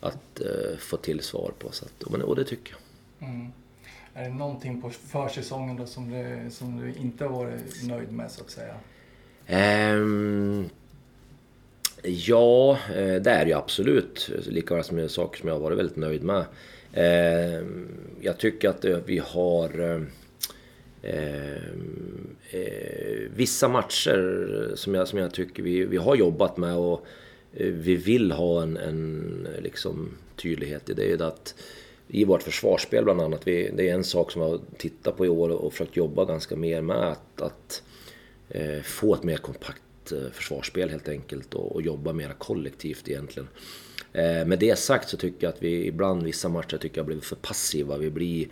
att 0.00 0.40
uh, 0.40 0.76
få 0.78 0.96
till 0.96 1.20
svar 1.20 1.52
på. 1.58 1.72
Så 1.72 1.84
att, 1.84 2.02
och, 2.02 2.36
det 2.36 2.44
tycker 2.44 2.72
jag. 2.72 3.28
Mm. 3.28 3.52
är 4.14 4.22
det 4.24 4.34
någonting 4.34 4.82
på 4.82 4.90
försäsongen 4.90 5.76
då 5.76 5.86
som 5.86 6.10
du, 6.10 6.50
som 6.50 6.80
du 6.80 7.00
inte 7.00 7.24
har 7.24 7.32
varit 7.32 7.82
nöjd 7.88 8.12
med 8.12 8.30
så 8.30 8.42
att 8.42 8.50
säga? 8.50 8.74
Um, 9.96 10.70
ja, 12.02 12.78
eh, 12.94 13.22
det 13.22 13.30
är 13.30 13.46
ju 13.46 13.52
absolut. 13.52 14.30
Lika 14.46 14.82
som 14.82 15.08
saker 15.08 15.40
som 15.40 15.48
jag 15.48 15.54
har 15.54 15.60
varit 15.60 15.78
väldigt 15.78 15.96
nöjd 15.96 16.22
med. 16.22 16.44
Um, 17.60 17.88
jag 18.20 18.38
tycker 18.38 18.68
att 18.68 18.84
vi 18.84 19.18
har 19.18 19.80
eh, 21.02 21.54
eh, 22.50 23.30
vissa 23.34 23.68
matcher 23.68 24.72
som 24.74 24.94
jag, 24.94 25.08
som 25.08 25.18
jag 25.18 25.34
tycker 25.34 25.62
vi, 25.62 25.84
vi 25.84 25.96
har 25.96 26.16
jobbat 26.16 26.56
med 26.56 26.76
och 26.76 26.92
eh, 26.92 27.06
Eh, 27.54 27.66
vi 27.66 27.96
vill 27.96 28.32
ha 28.32 28.62
en, 28.62 28.76
en 28.76 29.48
liksom, 29.62 30.08
tydlighet 30.36 30.90
i 30.90 30.94
det. 30.94 31.12
Är 31.12 31.22
att 31.22 31.54
i 32.08 32.24
vårt 32.24 32.42
försvarsspel 32.42 33.04
bland 33.04 33.20
annat, 33.20 33.46
vi, 33.46 33.70
det 33.76 33.88
är 33.88 33.94
en 33.94 34.04
sak 34.04 34.30
som 34.30 34.42
jag 34.42 34.48
har 34.48 34.60
tittat 34.76 35.16
på 35.16 35.26
i 35.26 35.28
år 35.28 35.48
och 35.48 35.72
försökt 35.72 35.96
jobba 35.96 36.24
ganska 36.24 36.56
mer 36.56 36.82
med. 36.82 36.96
Att, 36.96 37.40
att 37.40 37.82
eh, 38.48 38.82
få 38.82 39.14
ett 39.14 39.22
mer 39.22 39.36
kompakt 39.36 40.12
eh, 40.12 40.30
försvarsspel 40.32 40.90
helt 40.90 41.08
enkelt 41.08 41.54
och, 41.54 41.72
och 41.72 41.82
jobba 41.82 42.12
mer 42.12 42.34
kollektivt 42.38 43.08
egentligen. 43.08 43.48
Eh, 44.12 44.46
med 44.46 44.58
det 44.58 44.78
sagt 44.78 45.08
så 45.08 45.16
tycker 45.16 45.46
jag 45.46 45.54
att 45.54 45.62
vi 45.62 45.86
ibland, 45.86 46.22
vissa 46.22 46.48
matcher, 46.48 46.76
tycker 46.76 46.98
jag 46.98 47.06
blivit 47.06 47.24
för 47.24 47.36
passiva. 47.36 47.96
Vi 47.96 48.10
blir 48.10 48.48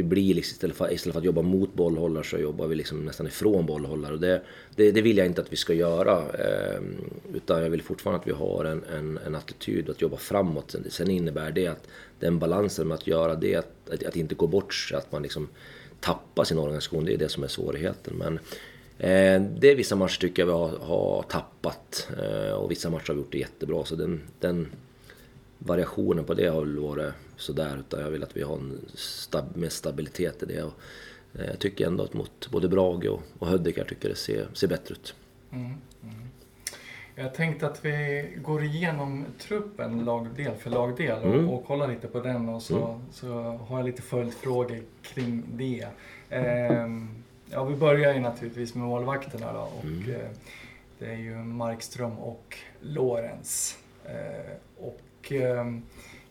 vi 0.00 0.04
blir 0.04 0.34
liksom, 0.34 0.54
istället, 0.54 0.76
för, 0.76 0.92
istället 0.92 1.12
för 1.12 1.20
att 1.20 1.24
jobba 1.24 1.42
mot 1.42 1.74
bollhållare 1.74 2.24
så 2.24 2.38
jobbar 2.38 2.66
vi 2.66 2.74
liksom 2.74 3.04
nästan 3.04 3.26
ifrån 3.26 3.66
bollhållare. 3.66 4.12
Och 4.12 4.20
det, 4.20 4.42
det, 4.76 4.90
det 4.90 5.02
vill 5.02 5.16
jag 5.16 5.26
inte 5.26 5.40
att 5.40 5.52
vi 5.52 5.56
ska 5.56 5.74
göra. 5.74 6.18
Eh, 6.18 6.80
utan 7.34 7.62
jag 7.62 7.70
vill 7.70 7.82
fortfarande 7.82 8.20
att 8.20 8.26
vi 8.26 8.32
har 8.32 8.64
en, 8.64 8.84
en, 8.84 9.18
en 9.26 9.34
attityd 9.34 9.90
att 9.90 10.02
jobba 10.02 10.16
framåt. 10.16 10.70
Sen, 10.70 10.84
sen 10.90 11.10
innebär 11.10 11.50
det 11.50 11.66
att 11.66 11.88
den 12.20 12.38
balansen 12.38 12.88
med 12.88 12.94
att 12.94 13.06
göra 13.06 13.34
det, 13.34 13.56
att, 13.56 13.90
att, 13.90 14.04
att 14.04 14.16
inte 14.16 14.34
gå 14.34 14.46
bort 14.46 14.74
sig, 14.74 14.96
att 14.96 15.12
man 15.12 15.22
liksom 15.22 15.48
tappar 16.00 16.44
sin 16.44 16.58
organisation, 16.58 17.04
det 17.04 17.14
är 17.14 17.18
det 17.18 17.28
som 17.28 17.42
är 17.42 17.48
svårigheten. 17.48 18.14
Men 18.16 18.38
eh, 18.98 19.42
det 19.60 19.70
är 19.70 19.76
vissa 19.76 19.96
matcher 19.96 20.20
tycker 20.20 20.42
jag 20.42 20.46
vi 20.46 20.52
har, 20.52 20.78
har 20.78 21.22
tappat 21.22 22.08
eh, 22.22 22.52
och 22.52 22.70
vissa 22.70 22.90
matcher 22.90 23.08
har 23.08 23.14
vi 23.14 23.20
gjort 23.20 23.32
det 23.32 23.38
jättebra. 23.38 23.84
Så 23.84 23.96
den, 23.96 24.20
den 24.40 24.68
variationen 25.60 26.24
på 26.24 26.34
det 26.34 26.46
har 26.46 26.60
väl 26.60 26.78
varit 26.78 27.12
sådär. 27.36 27.76
Utan 27.80 28.00
jag 28.00 28.10
vill 28.10 28.22
att 28.22 28.36
vi 28.36 28.42
har 28.42 28.54
en 28.54 28.78
stab 28.94 29.56
mer 29.56 29.68
stabilitet 29.68 30.42
i 30.42 30.46
det. 30.46 30.62
Och 30.62 30.74
eh, 31.34 31.46
jag 31.46 31.58
tycker 31.58 31.86
ändå 31.86 32.04
att 32.04 32.14
mot 32.14 32.50
både 32.50 32.68
Brage 32.68 33.08
och, 33.08 33.22
och 33.38 33.46
Höddik 33.46 33.88
tycker 33.88 34.08
det 34.08 34.14
ser, 34.14 34.48
ser 34.52 34.68
bättre 34.68 34.92
ut. 34.92 35.14
Mm, 35.50 35.64
mm. 36.02 36.14
Jag 37.14 37.34
tänkte 37.34 37.66
att 37.66 37.84
vi 37.84 38.28
går 38.42 38.64
igenom 38.64 39.24
truppen 39.38 40.04
lagdel 40.04 40.54
för 40.54 40.70
lagdel 40.70 41.22
och, 41.22 41.34
mm. 41.34 41.48
och 41.48 41.66
kollar 41.66 41.88
lite 41.88 42.08
på 42.08 42.20
den 42.20 42.48
och 42.48 42.62
så, 42.62 42.86
mm. 42.86 43.00
så 43.12 43.28
har 43.42 43.78
jag 43.78 43.86
lite 43.86 44.02
följdfrågor 44.02 44.82
kring 45.02 45.44
det. 45.52 45.86
Eh, 46.28 46.88
ja, 47.50 47.64
vi 47.64 47.76
börjar 47.76 48.14
ju 48.14 48.20
naturligtvis 48.20 48.74
med 48.74 48.84
målvakterna 48.84 49.52
då 49.52 49.60
och 49.78 49.84
mm. 49.84 50.10
eh, 50.10 50.30
det 50.98 51.06
är 51.06 51.16
ju 51.16 51.34
Markström 51.34 52.18
och 52.18 52.58
Lorenz. 52.80 53.78
Eh, 54.04 54.86
och 55.20 55.32
ehm, 55.32 55.82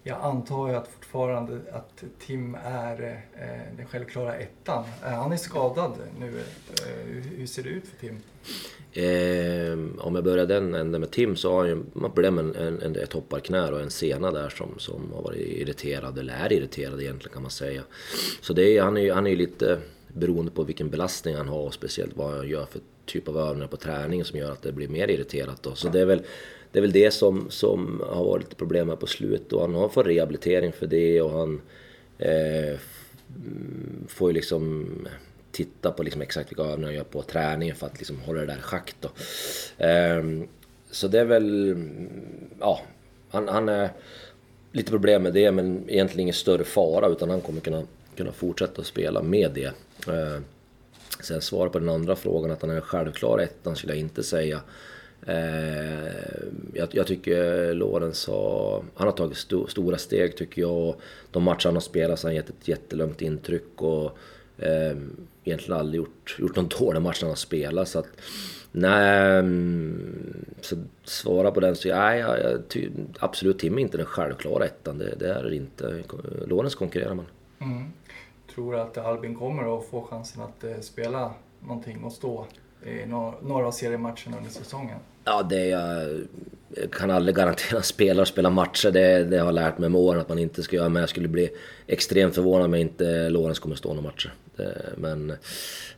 jag 0.03 0.17
antar 0.21 0.69
ju 0.69 0.75
att 0.75 0.87
fortfarande 0.87 1.59
att 1.71 2.03
Tim 2.19 2.57
är 2.65 3.23
eh, 3.33 3.77
den 3.77 3.85
självklara 3.85 4.35
ettan. 4.35 4.85
Han 5.01 5.31
är 5.31 5.37
skadad 5.37 5.93
nu. 6.19 6.27
Eh, 6.27 7.23
hur 7.37 7.47
ser 7.47 7.63
det 7.63 7.69
ut 7.69 7.83
för 7.87 7.97
Tim? 7.97 8.17
Eh, 8.93 10.05
om 10.05 10.15
jag 10.15 10.23
börjar 10.23 10.45
den 10.45 10.75
änden 10.75 11.01
med 11.01 11.11
Tim 11.11 11.35
så 11.35 11.51
har 11.51 11.59
han 11.59 11.67
ju 11.67 11.83
problem 12.01 12.35
med 12.35 12.55
en, 12.55 12.81
en, 12.81 12.95
ett 12.95 13.13
hopparknä 13.13 13.71
och 13.71 13.81
en 13.81 13.89
sena 13.89 14.31
där 14.31 14.49
som, 14.49 14.73
som 14.77 15.13
har 15.13 15.21
varit 15.21 15.47
irriterad, 15.47 16.17
eller 16.17 16.33
är 16.33 16.53
irriterad 16.53 17.01
egentligen 17.01 17.33
kan 17.33 17.41
man 17.41 17.51
säga. 17.51 17.81
Så 18.41 18.53
det 18.53 18.77
är, 18.77 18.81
han 18.81 18.97
är 18.97 19.01
ju 19.01 19.11
han 19.11 19.27
är 19.27 19.35
lite 19.35 19.77
beroende 20.07 20.51
på 20.51 20.63
vilken 20.63 20.89
belastning 20.89 21.35
han 21.35 21.47
har 21.47 21.59
och 21.59 21.73
speciellt 21.73 22.17
vad 22.17 22.37
han 22.37 22.47
gör 22.47 22.65
för 22.65 22.81
typ 23.05 23.27
av 23.27 23.37
övningar 23.37 23.67
på 23.67 23.77
träning 23.77 24.25
som 24.25 24.39
gör 24.39 24.51
att 24.51 24.61
det 24.61 24.71
blir 24.71 24.87
mer 24.87 25.07
irriterat. 25.07 25.63
Då. 25.63 25.75
Så 25.75 25.89
det 25.89 25.99
är 25.99 26.05
väl 26.05 26.21
det 26.71 26.79
är 26.79 26.81
väl 26.81 26.91
det 26.91 27.11
som, 27.11 27.49
som 27.49 28.03
har 28.09 28.23
varit 28.23 28.43
lite 28.43 28.55
problem 28.55 28.89
här 28.89 28.95
på 28.95 29.07
slutet 29.07 29.53
och 29.53 29.61
han 29.61 29.75
har 29.75 29.89
fått 29.89 30.07
rehabilitering 30.07 30.71
för 30.71 30.87
det 30.87 31.21
och 31.21 31.31
han 31.31 31.61
eh, 32.17 32.79
mm, 33.35 34.05
får 34.07 34.29
ju 34.29 34.33
liksom 34.33 34.87
titta 35.51 35.91
på 35.91 36.03
liksom 36.03 36.21
exakt 36.21 36.51
vilka 36.51 36.63
övningar 36.63 36.87
han 36.87 36.95
gör 36.95 37.03
på 37.03 37.21
träningen 37.21 37.75
för 37.75 37.87
att 37.87 37.97
liksom 37.97 38.19
hålla 38.19 38.39
det 38.39 38.45
där 38.45 38.57
i 38.57 38.61
schack 38.61 38.95
då. 38.99 39.09
Eh, 39.85 40.23
så 40.91 41.07
det 41.07 41.19
är 41.19 41.25
väl, 41.25 41.71
mm, 41.71 42.09
ja, 42.59 42.81
han, 43.29 43.47
han 43.47 43.69
är 43.69 43.89
lite 44.71 44.91
problem 44.91 45.23
med 45.23 45.33
det 45.33 45.51
men 45.51 45.89
egentligen 45.89 46.19
ingen 46.19 46.33
större 46.33 46.63
fara 46.63 47.07
utan 47.07 47.29
han 47.29 47.41
kommer 47.41 47.61
kunna, 47.61 47.83
kunna 48.15 48.31
fortsätta 48.31 48.83
spela 48.83 49.21
med 49.21 49.51
det. 49.53 49.73
Eh, 50.13 50.41
sen 51.19 51.41
svar 51.41 51.69
på 51.69 51.79
den 51.79 51.89
andra 51.89 52.15
frågan 52.15 52.51
att 52.51 52.61
han 52.61 52.71
är 52.71 52.81
självklar 52.81 53.39
ettan 53.39 53.75
skulle 53.75 53.93
jag 53.93 53.99
inte 53.99 54.23
säga. 54.23 54.61
Eh, 55.25 56.13
jag, 56.73 56.87
jag, 56.91 57.07
tycker 57.07 57.73
Lorenz 57.73 58.27
har, 58.27 58.83
han 58.95 59.07
har 59.07 59.11
tagit 59.11 59.37
sto, 59.37 59.67
stora 59.67 59.97
steg 59.97 60.37
tycker 60.37 60.61
jag. 60.61 60.95
De 61.31 61.43
matcher 61.43 61.65
han 61.65 61.75
har 61.75 61.81
spelat 61.81 62.19
så 62.19 62.27
har 62.27 62.29
han 62.29 62.35
gett 62.35 62.49
ett 62.49 62.67
jättelugnt 62.67 63.21
intryck 63.21 63.81
och 63.81 64.17
eh, 64.57 64.97
egentligen 65.43 65.79
aldrig 65.79 65.97
gjort, 65.97 66.35
gjort 66.39 66.55
någon 66.55 66.67
dålig 66.79 67.01
match 67.01 67.21
när 67.21 67.27
han 67.27 67.31
har 67.31 67.35
spelat. 67.35 67.87
Så 67.87 67.99
att, 67.99 68.07
nej, 68.71 69.39
mm, 69.39 70.45
så 70.61 70.75
svara 71.03 71.51
på 71.51 71.59
den 71.59 71.75
så 71.75 71.89
nej, 71.95 72.19
jag, 72.19 72.39
jag, 72.39 72.67
ty, 72.67 72.89
absolut 73.19 73.59
Tim 73.59 73.77
är 73.77 73.81
inte 73.81 73.97
den 73.97 74.05
självklara 74.05 74.65
ettan. 74.65 74.97
Det, 74.97 75.15
det 75.19 75.33
är 75.33 75.43
det 75.43 75.55
inte. 75.55 76.03
Lorenz 76.45 76.75
konkurrerar 76.75 77.13
man. 77.13 77.25
Mm. 77.59 77.83
Tror 78.55 78.73
du 78.73 78.79
att 78.79 78.97
Albin 78.97 79.35
kommer 79.35 79.77
att 79.77 79.85
få 79.85 80.01
chansen 80.01 80.41
att 80.41 80.63
eh, 80.63 80.79
spela 80.79 81.33
någonting 81.59 82.03
och 82.03 82.11
stå 82.11 82.45
i 82.85 83.05
några 83.41 83.67
av 83.67 83.71
seriematcherna 83.71 84.37
under 84.37 84.49
säsongen? 84.49 84.99
Ja, 85.23 85.43
det 85.43 85.65
jag, 85.65 86.19
jag 86.69 86.91
kan 86.91 87.11
aldrig 87.11 87.35
garantera 87.35 87.81
spelare 87.81 88.25
spela 88.25 88.49
matcher. 88.49 88.91
Det, 88.91 89.23
det 89.23 89.37
har 89.37 89.45
jag 89.45 89.55
lärt 89.55 89.77
mig 89.77 89.89
med 89.89 90.01
åren 90.01 90.21
att 90.21 90.29
man 90.29 90.39
inte 90.39 90.63
ska 90.63 90.75
göra. 90.75 90.89
Men 90.89 90.99
jag 90.99 91.09
skulle 91.09 91.27
bli 91.27 91.49
extremt 91.87 92.35
förvånad 92.35 92.65
om 92.65 92.75
inte 92.75 93.29
Lorenz 93.29 93.59
kommer 93.59 93.75
stå 93.75 93.93
några 93.93 94.09
matcher. 94.09 94.33
Det, 94.55 94.93
men 94.97 95.33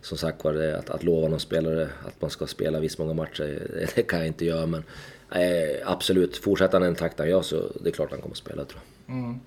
som 0.02 0.18
sagt 0.18 0.44
var, 0.44 0.54
att, 0.54 0.90
att 0.90 1.04
lova 1.04 1.28
någon 1.28 1.40
spelare 1.40 1.90
att 2.06 2.22
man 2.22 2.30
ska 2.30 2.48
spela 2.48 2.80
visst 2.80 3.00
många 3.00 3.14
matcher, 3.14 3.68
det 3.96 4.04
kan 4.04 4.20
jag 4.20 4.28
inte 4.28 4.46
göra. 4.46 4.66
Men 4.66 4.84
eh, 5.32 5.78
absolut, 5.86 6.38
fortsätter 6.38 6.74
han 6.74 6.82
den 6.82 6.96
takt 6.96 7.20
han 7.20 7.30
gör 7.30 7.42
så 7.42 7.72
det 7.84 7.90
är 7.90 7.94
klart 7.94 8.12
han 8.12 8.22
kommer 8.22 8.34
att 8.34 8.38
spela 8.38 8.66
tror 8.66 8.82
jag. 9.06 9.16
Mm. 9.16 9.40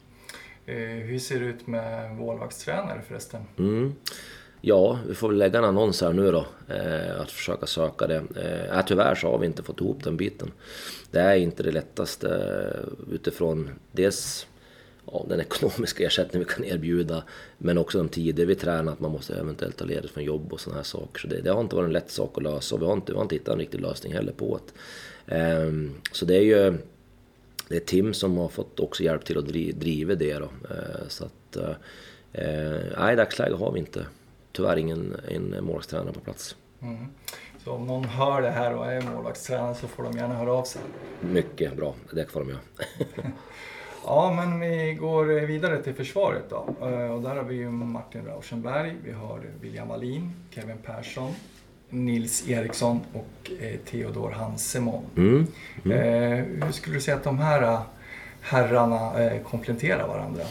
Eh, 0.67 1.07
hur 1.07 1.19
ser 1.19 1.41
det 1.41 1.47
ut 1.47 1.67
med 1.67 2.14
målvaktstränare 2.14 3.00
förresten? 3.09 3.41
Mm. 3.59 3.95
Ja, 4.66 4.99
vi 5.09 5.14
får 5.14 5.28
väl 5.28 5.38
lägga 5.38 5.59
en 5.59 5.64
annons 5.64 6.00
här 6.00 6.12
nu 6.12 6.33
då. 6.33 6.47
Eh, 6.68 7.21
att 7.21 7.30
försöka 7.30 7.66
söka 7.66 8.06
det. 8.06 8.23
Eh, 8.37 8.78
äh, 8.78 8.85
tyvärr 8.87 9.14
så 9.14 9.30
har 9.30 9.38
vi 9.38 9.47
inte 9.47 9.62
fått 9.62 9.80
ihop 9.80 10.04
den 10.04 10.16
biten. 10.16 10.52
Det 11.11 11.21
är 11.21 11.35
inte 11.35 11.62
det 11.62 11.73
lättaste 11.73 12.28
eh, 12.28 13.14
utifrån 13.14 13.71
dels 13.92 14.47
ja, 15.06 15.26
den 15.28 15.40
ekonomiska 15.40 16.04
ersättning 16.06 16.40
vi 16.40 16.49
kan 16.54 16.64
erbjuda 16.64 17.23
men 17.59 17.78
också 17.78 17.99
de 17.99 18.09
tider 18.09 18.47
vi 18.47 18.54
tränar, 18.54 18.92
att 18.92 19.00
man 19.00 19.11
måste 19.11 19.35
eventuellt 19.35 19.76
ta 19.76 19.85
ledigt 19.85 20.11
från 20.11 20.25
jobb 20.25 20.52
och 20.52 20.61
sådana 20.61 20.78
här 20.78 20.85
saker. 20.85 21.21
Så 21.21 21.26
det, 21.26 21.40
det, 21.40 21.50
har 21.50 21.61
inte 21.61 21.76
varit 21.76 21.87
en 21.87 21.92
lätt 21.92 22.11
sak 22.11 22.33
att 22.37 22.42
lösa 22.42 22.75
och 22.75 22.83
vi 22.83 22.87
har 22.87 22.92
inte, 22.92 23.12
vi 23.12 23.16
har 23.16 23.23
inte 23.23 23.35
hittat 23.35 23.52
en 23.52 23.61
riktig 23.61 23.80
lösning 23.80 24.12
heller 24.12 24.33
på 24.33 24.61
det. 25.26 25.37
Eh, 25.37 25.73
så 26.12 26.25
det 26.25 26.37
är 26.37 26.42
ju 26.42 26.78
det 27.68 27.76
är 27.76 27.80
Tim 27.80 28.14
som 28.14 28.37
har 28.37 28.49
fått 28.49 28.80
också 28.80 29.02
hjälp 29.02 29.25
till 29.25 29.38
att 29.38 29.49
driva 29.49 30.14
det 30.14 30.35
då. 30.35 30.44
Eh, 30.44 31.09
så 31.09 31.25
att, 31.25 31.56
eh, 31.56 31.75
eh 32.33 32.80
nej, 32.99 33.12
i 33.12 33.16
dagsläget 33.16 33.59
har 33.59 33.73
vi 33.73 33.78
inte 33.78 34.06
tyvärr 34.54 34.76
ingen 34.76 35.16
en 35.28 35.64
målvaktstränare 35.64 36.12
på 36.12 36.20
plats. 36.20 36.56
Mm. 36.82 37.06
Så 37.64 37.73
om 37.73 37.87
någon 37.87 38.04
hör 38.04 38.42
det 38.42 38.50
här 38.50 38.75
och 38.75 38.92
är 38.92 39.00
målvaktstränare 39.00 39.75
så 39.75 39.88
får 39.88 40.02
de 40.02 40.16
gärna 40.16 40.34
höra 40.34 40.52
av 40.52 40.64
sig? 40.64 40.82
Mycket 41.20 41.76
bra, 41.76 41.94
det 42.12 42.30
får 42.30 42.40
de 42.40 42.49
göra. 42.49 42.61
ja, 44.04 44.32
men 44.37 44.61
vi 44.61 44.94
går 44.94 45.25
vidare 45.25 45.82
till 45.82 45.94
försvaret 45.94 46.50
då. 46.50 46.66
Eh, 46.80 47.14
och 47.14 47.23
där 47.23 47.37
har 47.37 47.42
vi 47.42 47.54
ju 47.54 47.70
Martin 47.70 48.26
Rauschenberg, 48.26 48.96
vi 49.04 49.12
har 49.12 49.40
William 49.61 49.88
Wallin, 49.88 50.32
Kevin 50.50 50.78
Persson, 50.78 51.32
Nils 51.88 52.49
Eriksson 52.49 53.00
och 53.12 53.50
eh, 53.61 53.76
Theodor 53.90 54.30
Hansemon. 54.30 55.04
Mm. 55.16 55.46
Mm. 55.84 55.99
Eh, 55.99 56.66
hur 56.66 56.73
skulle 56.73 56.96
du 56.96 57.00
säga 57.00 57.16
att 57.16 57.25
de 57.25 57.38
här 57.38 57.80
herrarna 58.40 59.30
kompletterar 59.44 60.08
varandra? 60.08 60.42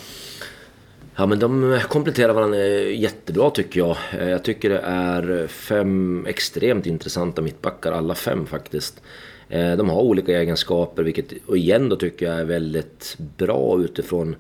Ja 1.16 1.26
men 1.26 1.40
de 1.40 1.80
kompletterar 1.90 2.34
varandra 2.34 2.58
eh, 2.58 3.02
jättebra 3.02 3.50
tycker 3.50 3.80
jag. 3.80 3.98
Eh, 4.20 4.30
jag 4.30 4.44
tycker 4.44 4.70
det 4.70 4.80
är 4.80 5.48
fem 5.48 6.26
extremt 6.30 6.86
intressanta 6.86 7.42
mittbackar, 7.42 7.92
alla 7.92 8.16
fem 8.16 8.46
faktiskt. 8.46 9.02
Eh, 9.50 9.76
de 9.76 9.90
har 9.90 10.02
olika 10.02 10.40
egenskaper, 10.40 11.04
vilket 11.04 11.34
och 11.46 11.58
igen 11.58 11.90
då 11.90 11.96
tycker 11.96 12.26
jag 12.26 12.40
är 12.40 12.46
väldigt 12.46 13.16
bra 13.38 13.82
utifrån 13.82 14.36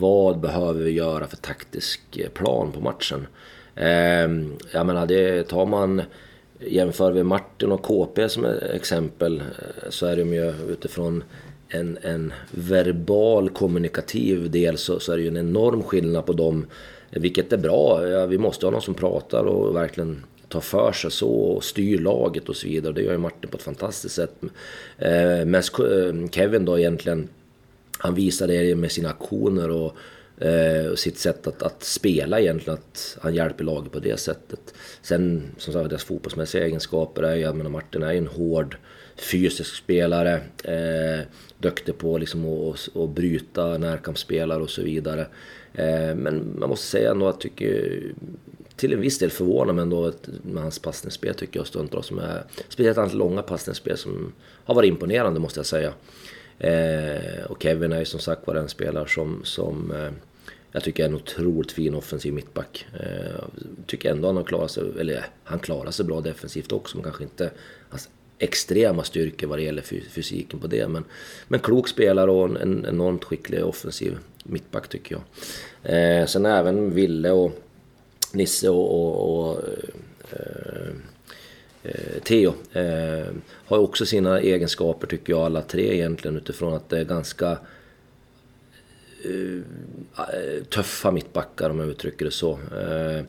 vad 0.00 0.40
behöver 0.40 0.84
vi 0.84 0.90
göra 0.90 1.26
för 1.26 1.36
taktisk 1.36 2.20
plan 2.34 2.72
på 2.72 2.80
matchen. 2.80 3.26
Jag 4.72 4.86
menar, 4.86 5.06
det 5.06 5.42
tar 5.48 5.66
man 5.66 6.02
jämför 6.60 7.12
vi 7.12 7.22
Martin 7.22 7.72
och 7.72 7.82
KP 7.82 8.28
som 8.28 8.44
exempel 8.74 9.42
så 9.88 10.06
är 10.06 10.16
de 10.16 10.34
ju 10.34 10.54
utifrån 10.68 11.24
en, 11.74 11.98
en 12.02 12.32
verbal 12.50 13.50
kommunikativ 13.50 14.50
del 14.50 14.78
så, 14.78 15.00
så 15.00 15.12
är 15.12 15.16
det 15.16 15.22
ju 15.22 15.28
en 15.28 15.36
enorm 15.36 15.82
skillnad 15.82 16.26
på 16.26 16.32
dem 16.32 16.66
Vilket 17.10 17.52
är 17.52 17.56
bra. 17.56 18.08
Ja, 18.08 18.26
vi 18.26 18.38
måste 18.38 18.66
ha 18.66 18.70
någon 18.70 18.82
som 18.82 18.94
pratar 18.94 19.44
och 19.44 19.76
verkligen 19.76 20.24
tar 20.48 20.60
för 20.60 20.92
sig 20.92 21.10
så 21.10 21.30
och 21.30 21.64
styr 21.64 21.98
laget 21.98 22.48
och 22.48 22.56
så 22.56 22.68
vidare. 22.68 22.92
Det 22.92 23.02
gör 23.02 23.12
ju 23.12 23.18
Martin 23.18 23.50
på 23.50 23.56
ett 23.56 23.62
fantastiskt 23.62 24.14
sätt. 24.14 24.34
Eh, 24.98 25.44
men 25.46 25.54
eh, 25.54 26.30
Kevin 26.30 26.64
då 26.64 26.78
egentligen, 26.78 27.28
han 27.98 28.14
visar 28.14 28.46
det 28.46 28.74
med 28.74 28.92
sina 28.92 29.08
aktioner 29.08 29.70
och 29.70 29.96
eh, 30.44 30.86
och 30.86 30.98
sitt 30.98 31.18
sätt 31.18 31.46
att, 31.46 31.62
att, 31.62 31.84
spela 31.84 32.40
egentligen, 32.40 32.78
att 32.78 33.18
han 33.20 33.34
hjälper 33.34 33.64
laget 33.64 33.92
på 33.92 33.98
det 33.98 34.20
sättet. 34.20 34.74
Sen 35.02 35.42
som 35.58 35.72
sagt, 35.72 35.88
deras 35.88 36.04
fotbollsmässiga 36.04 36.64
egenskaper 36.64 37.22
är 37.22 37.34
ju, 37.34 37.42
jag 37.42 37.56
menar 37.56 37.70
Martin 37.70 38.02
är 38.02 38.12
ju 38.12 38.18
en 38.18 38.26
hård 38.26 38.76
fysisk 39.16 39.76
spelare. 39.76 40.40
Eh, 40.64 41.26
duktig 41.58 41.98
på 41.98 42.18
liksom 42.18 42.44
att, 42.44 42.96
att 42.96 43.10
bryta 43.10 43.78
närkampsspelare 43.78 44.62
och 44.62 44.70
så 44.70 44.82
vidare. 44.82 45.26
Eh, 45.74 46.14
men 46.14 46.56
man 46.58 46.68
måste 46.68 46.86
säga 46.86 47.10
ändå 47.10 47.28
att 47.28 47.34
jag 47.34 47.40
tycker 47.40 48.02
till 48.76 48.92
en 48.92 49.00
viss 49.00 49.18
del 49.18 49.30
förvånar 49.30 49.72
mig 49.72 49.82
ändå 49.82 50.12
med 50.42 50.62
hans 50.62 50.78
passningsspel 50.78 51.34
tycker 51.34 51.60
jag 51.60 51.66
stundtals. 51.66 52.06
Som 52.06 52.18
är, 52.18 52.44
speciellt 52.68 52.96
hans 52.96 53.14
långa 53.14 53.42
passningsspel 53.42 53.96
som 53.96 54.32
har 54.64 54.74
varit 54.74 54.88
imponerande 54.88 55.40
måste 55.40 55.58
jag 55.58 55.66
säga. 55.66 55.92
Eh, 56.58 57.44
och 57.44 57.62
Kevin 57.62 57.92
är 57.92 57.98
ju 57.98 58.04
som 58.04 58.20
sagt 58.20 58.46
var 58.46 58.54
en 58.54 58.68
spelare 58.68 59.08
som, 59.08 59.40
som 59.44 59.90
eh, 59.90 60.10
jag 60.72 60.84
tycker 60.84 61.04
är 61.04 61.08
en 61.08 61.14
otroligt 61.14 61.72
fin 61.72 61.94
offensiv 61.94 62.34
mittback. 62.34 62.86
Eh, 63.00 63.44
tycker 63.86 64.10
ändå 64.10 64.28
han 64.28 64.36
har 64.36 64.44
klarat 64.44 64.70
sig, 64.70 64.84
eller 65.00 65.26
han 65.44 65.58
klarar 65.58 65.90
sig 65.90 66.06
bra 66.06 66.20
defensivt 66.20 66.72
också, 66.72 66.96
men 66.96 67.04
kanske 67.04 67.24
inte 67.24 67.50
hans 67.88 68.08
extrema 68.38 69.04
styrkor 69.04 69.46
vad 69.46 69.58
det 69.58 69.62
gäller 69.62 69.82
fysiken 70.10 70.60
på 70.60 70.66
det. 70.66 70.88
Men, 70.88 71.04
men 71.48 71.60
klok 71.60 71.88
spelare 71.88 72.30
och 72.30 72.44
en, 72.44 72.56
en 72.56 72.86
enormt 72.88 73.24
skicklig 73.24 73.64
offensiv 73.64 74.18
mittback 74.44 74.88
tycker 74.88 75.14
jag. 75.14 75.22
Eh, 75.94 76.26
sen 76.26 76.46
även 76.46 76.94
Ville 76.94 77.30
och 77.30 77.60
Nisse 78.32 78.70
och, 78.70 78.90
och, 78.90 79.50
och 79.50 79.62
eh, 80.30 80.88
eh, 81.82 82.22
Theo 82.22 82.54
eh, 82.72 83.26
har 83.66 83.78
också 83.78 84.06
sina 84.06 84.40
egenskaper 84.40 85.06
tycker 85.06 85.32
jag 85.32 85.42
alla 85.42 85.62
tre 85.62 85.94
egentligen 85.94 86.36
utifrån 86.36 86.74
att 86.74 86.88
det 86.88 86.98
är 86.98 87.04
ganska 87.04 87.58
eh, 89.24 89.58
eh 90.16 90.64
tuffa 90.64 91.10
mittbackar 91.10 91.70
om 91.70 91.80
jag 91.80 91.88
uttrycker 91.88 92.24
det 92.24 92.30
så. 92.30 92.52
Eh, 92.52 93.24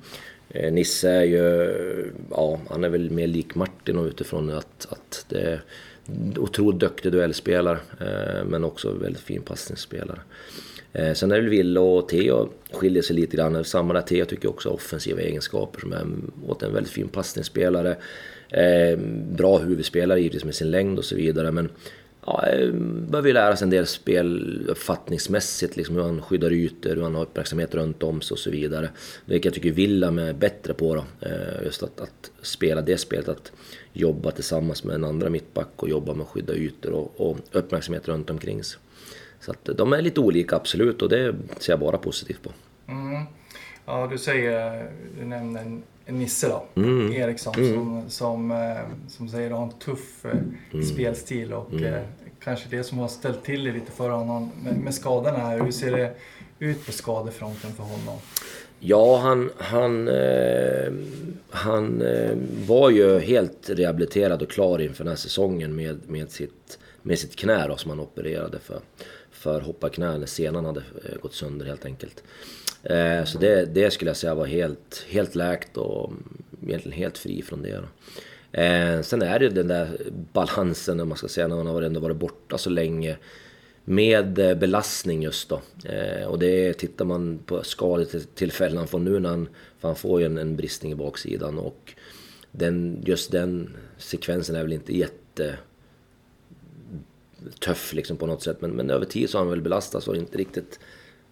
Eh, 0.50 0.74
Nisse 0.74 1.10
är 1.10 1.24
ju, 1.24 2.12
ja 2.32 2.60
han 2.70 2.84
är 2.84 2.90
väl 2.90 3.12
mer 3.12 3.28
lik 3.28 3.56
Martin 3.56 4.00
utifrån 4.00 4.50
att, 4.50 4.88
att 4.90 5.26
det 5.30 5.42
är 5.42 5.62
otroligt 6.38 6.80
duktig 6.80 7.12
duellspelare 7.12 7.80
eh, 8.00 8.46
men 8.46 8.64
också 8.64 8.92
väldigt 8.92 9.22
fin 9.22 9.42
passningsspelare. 9.42 10.20
Eh, 10.94 11.14
sen 11.14 11.32
är 11.32 11.42
det 11.42 11.50
Ville 11.50 11.80
och 11.80 12.10
Theo 12.10 12.50
skiljer 12.72 13.04
sig 13.04 13.16
lite 13.16 13.38
grann. 13.38 13.64
Samma 13.64 13.94
där, 13.94 14.02
Theo 14.02 14.26
tycker 14.26 14.46
jag 14.46 14.54
också 14.54 14.70
har 14.70 14.76
offensiva 14.76 15.22
egenskaper 15.22 15.80
som 15.80 15.94
är 15.94 16.06
åt 16.48 16.64
en 16.64 16.74
väldigt 16.74 16.94
fin 16.94 17.08
passningsspelare. 17.08 17.98
Bra 19.32 19.58
huvudspelare 19.58 20.20
givetvis 20.20 20.46
med 20.46 20.56
sin 20.56 20.72
längd 20.72 21.00
och 21.00 21.06
så 21.06 21.16
vidare. 21.16 21.52
Men 21.52 21.70
ja, 22.26 22.44
behöver 23.08 23.28
ju 23.28 23.34
lära 23.34 23.56
sig 23.56 23.66
en 23.66 23.70
del 23.70 23.88
spel 23.88 24.66
uppfattningsmässigt, 24.70 25.76
liksom 25.76 25.96
hur 25.96 26.04
han 26.04 26.22
skyddar 26.22 26.52
ytor, 26.52 26.96
hur 26.96 27.04
han 27.04 27.16
har 27.16 27.22
uppmärksamhet 27.22 27.76
runt 27.76 28.04
om 28.04 28.22
sig 28.22 28.36
och 28.36 28.40
så 28.40 28.52
vidare. 28.52 28.90
Vilket 29.26 29.46
jag 29.46 29.54
tycker 29.54 29.72
William 29.72 30.20
är 30.20 30.34
bättre 30.34 30.74
på 30.74 30.96
då. 30.96 31.04
Eh, 31.28 31.64
just 31.64 31.84
att, 31.84 32.02
att, 32.02 32.32
spela 32.42 32.82
det 32.82 32.98
spelet, 32.98 33.30
att 33.30 33.52
jobba 33.94 34.32
tillsammans 34.32 34.84
med 34.84 34.96
en 34.96 35.04
andra 35.04 35.30
mittback 35.30 35.72
och 35.76 35.90
jobba 35.90 36.14
med 36.14 36.24
att 36.24 36.30
skydda 36.30 36.54
ytor 36.54 36.92
och, 36.92 37.30
och 37.30 37.38
uppmärksamhet 37.52 38.08
runt 38.08 38.30
omkring 38.30 38.64
sig. 38.64 38.80
Så 39.40 39.52
att 39.52 39.70
de 39.78 39.94
är 39.94 40.02
lite 40.02 40.20
olika 40.20 40.56
absolut 40.56 41.02
och 41.02 41.10
det 41.10 41.36
ser 41.60 41.74
jag 41.74 41.80
bara 41.80 41.98
positivt 41.98 42.44
på. 42.44 42.52
Mm. 42.88 43.24
Ja, 43.86 44.08
du 44.12 44.18
säger, 44.18 44.92
du 45.20 45.26
nämner 45.26 45.82
Nisse 46.08 46.50
då, 46.50 46.66
mm. 46.76 47.14
Eriksson, 47.14 47.54
mm. 47.58 47.74
Som, 47.74 48.10
som, 48.10 48.52
eh, 48.52 49.08
som 49.08 49.30
säger 49.30 49.52
har 49.52 49.64
en 49.64 49.72
tuff 49.72 50.26
eh, 50.26 50.32
mm. 50.74 50.86
spelstil 50.86 51.54
och 51.54 51.72
mm. 51.72 51.94
eh, 51.94 52.02
kanske 52.40 52.70
det 52.70 52.84
som 52.84 52.98
har 52.98 53.08
ställt 53.08 53.44
till 53.44 53.64
det 53.64 53.72
lite 53.72 53.92
för 53.92 54.10
honom 54.10 54.52
med, 54.64 54.78
med 54.78 54.94
skadorna 54.94 55.38
här. 55.38 55.60
Hur 55.60 55.72
ser 55.72 55.92
det 55.92 56.14
ut 56.60 56.86
på 56.86 56.92
skadefronten 56.92 57.72
för 57.72 57.84
honom? 57.84 58.18
Ja, 58.80 59.18
han, 59.18 59.52
han, 59.58 60.08
eh, 60.08 60.94
han 61.50 62.02
eh, 62.02 62.38
var 62.68 62.90
ju 62.90 63.20
helt 63.20 63.70
rehabiliterad 63.70 64.42
och 64.42 64.50
klar 64.50 64.82
inför 64.82 65.04
den 65.04 65.12
här 65.12 65.18
säsongen 65.18 65.76
med, 65.76 66.10
med, 66.10 66.32
sitt, 66.32 66.80
med 67.02 67.20
sitt 67.20 67.36
knä 67.36 67.68
då, 67.68 67.78
som 67.78 67.90
han 67.90 68.00
opererade 68.00 68.60
för 68.60 68.80
för 69.46 69.62
hopparknä 69.62 70.18
när 70.18 70.26
senan 70.26 70.66
hade 70.66 70.84
gått 71.22 71.34
sönder 71.34 71.66
helt 71.66 71.86
enkelt. 71.86 72.24
Eh, 72.86 73.24
så 73.24 73.38
det, 73.38 73.66
det 73.66 73.92
skulle 73.92 74.10
jag 74.10 74.18
säga 74.18 74.36
var 74.36 74.46
helt, 74.46 75.06
helt 75.10 75.36
läkt 75.36 75.78
och 75.78 76.14
egentligen 76.68 76.98
helt 76.98 77.18
fri 77.18 77.42
från 77.42 77.62
det. 77.62 77.84
Eh, 78.52 79.02
sen 79.02 79.22
är 79.22 79.40
det 79.40 79.50
den 79.50 79.68
där 79.68 79.98
balansen, 80.34 81.00
om 81.00 81.10
man 81.10 81.18
ska 81.18 81.28
säga, 81.28 81.48
när 81.48 81.56
man 81.56 81.68
har 81.68 81.82
ändå 81.82 82.00
varit 82.00 82.18
borta 82.18 82.58
så 82.58 82.70
länge 82.70 83.18
med 83.86 84.40
eh, 84.40 84.56
belastning 84.56 85.24
just 85.24 85.50
då. 85.50 85.62
och 86.28 86.40
det 86.40 86.74
tittar 86.74 87.06
man 87.06 87.40
på 87.46 87.64
skadetillfällen 87.64 88.78
han 88.78 88.88
får 88.88 89.00
nu 89.00 89.20
när 89.20 89.30
han, 89.30 89.50
för 89.80 89.88
han 89.88 89.96
får 89.96 90.20
ju 90.20 90.26
en, 90.26 90.38
en 90.38 90.56
bristning 90.56 90.92
i 90.92 90.96
baksidan 90.96 91.60
och 91.60 91.94
den, 92.52 93.04
just 93.06 93.32
den 93.32 93.76
sekvensen 93.98 94.56
är 94.56 94.62
väl 94.62 94.74
inte 94.74 94.98
jätte 94.98 95.58
tuff 97.60 97.94
liksom 97.94 98.18
på 98.18 98.28
något 98.28 98.44
sätt. 98.44 98.62
Men, 98.62 98.72
men 98.72 98.90
över 98.90 99.06
tid 99.06 99.30
så 99.30 99.38
har 99.38 99.46
han 99.46 99.52
väl 99.52 99.62
belastats 99.62 100.08
och 100.08 100.16
inte 100.16 100.38
riktigt 100.38 100.80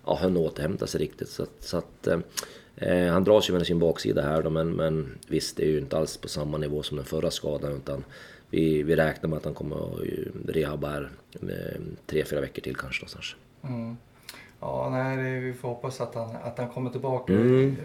ja, 0.05 0.19
hunnit 0.21 0.39
återhämta 0.39 0.87
sig 0.87 1.01
riktigt. 1.01 1.29
Så, 1.29 1.45
så 1.59 1.77
att, 1.77 2.07
eh, 2.75 3.11
han 3.11 3.23
dras 3.23 3.49
ju 3.49 3.53
med 3.53 3.67
sin 3.67 3.79
baksida 3.79 4.21
här 4.21 4.41
då, 4.41 4.49
men, 4.49 4.69
men 4.69 5.17
visst, 5.27 5.57
det 5.57 5.63
är 5.63 5.69
ju 5.69 5.79
inte 5.79 5.97
alls 5.97 6.17
på 6.17 6.27
samma 6.27 6.57
nivå 6.57 6.83
som 6.83 6.97
den 6.97 7.05
förra 7.05 7.31
skadan. 7.31 7.75
Utan 7.75 8.03
vi, 8.49 8.83
vi 8.83 8.95
räknar 8.95 9.29
med 9.29 9.37
att 9.37 9.45
han 9.45 9.53
kommer 9.53 9.75
att 9.75 9.99
rehabba 10.47 10.89
här 10.89 11.11
eh, 11.33 11.81
tre, 12.05 12.25
fyra 12.25 12.41
veckor 12.41 12.61
till 12.61 12.75
kanske 12.75 13.01
någonstans. 13.01 13.35
Mm. 13.63 13.97
Ja, 14.59 14.89
nej, 14.91 15.39
vi 15.39 15.53
får 15.53 15.67
hoppas 15.67 16.01
att 16.01 16.15
han, 16.15 16.35
att 16.43 16.57
han 16.57 16.69
kommer 16.69 16.89
tillbaka. 16.89 17.33
Mm. 17.33 17.75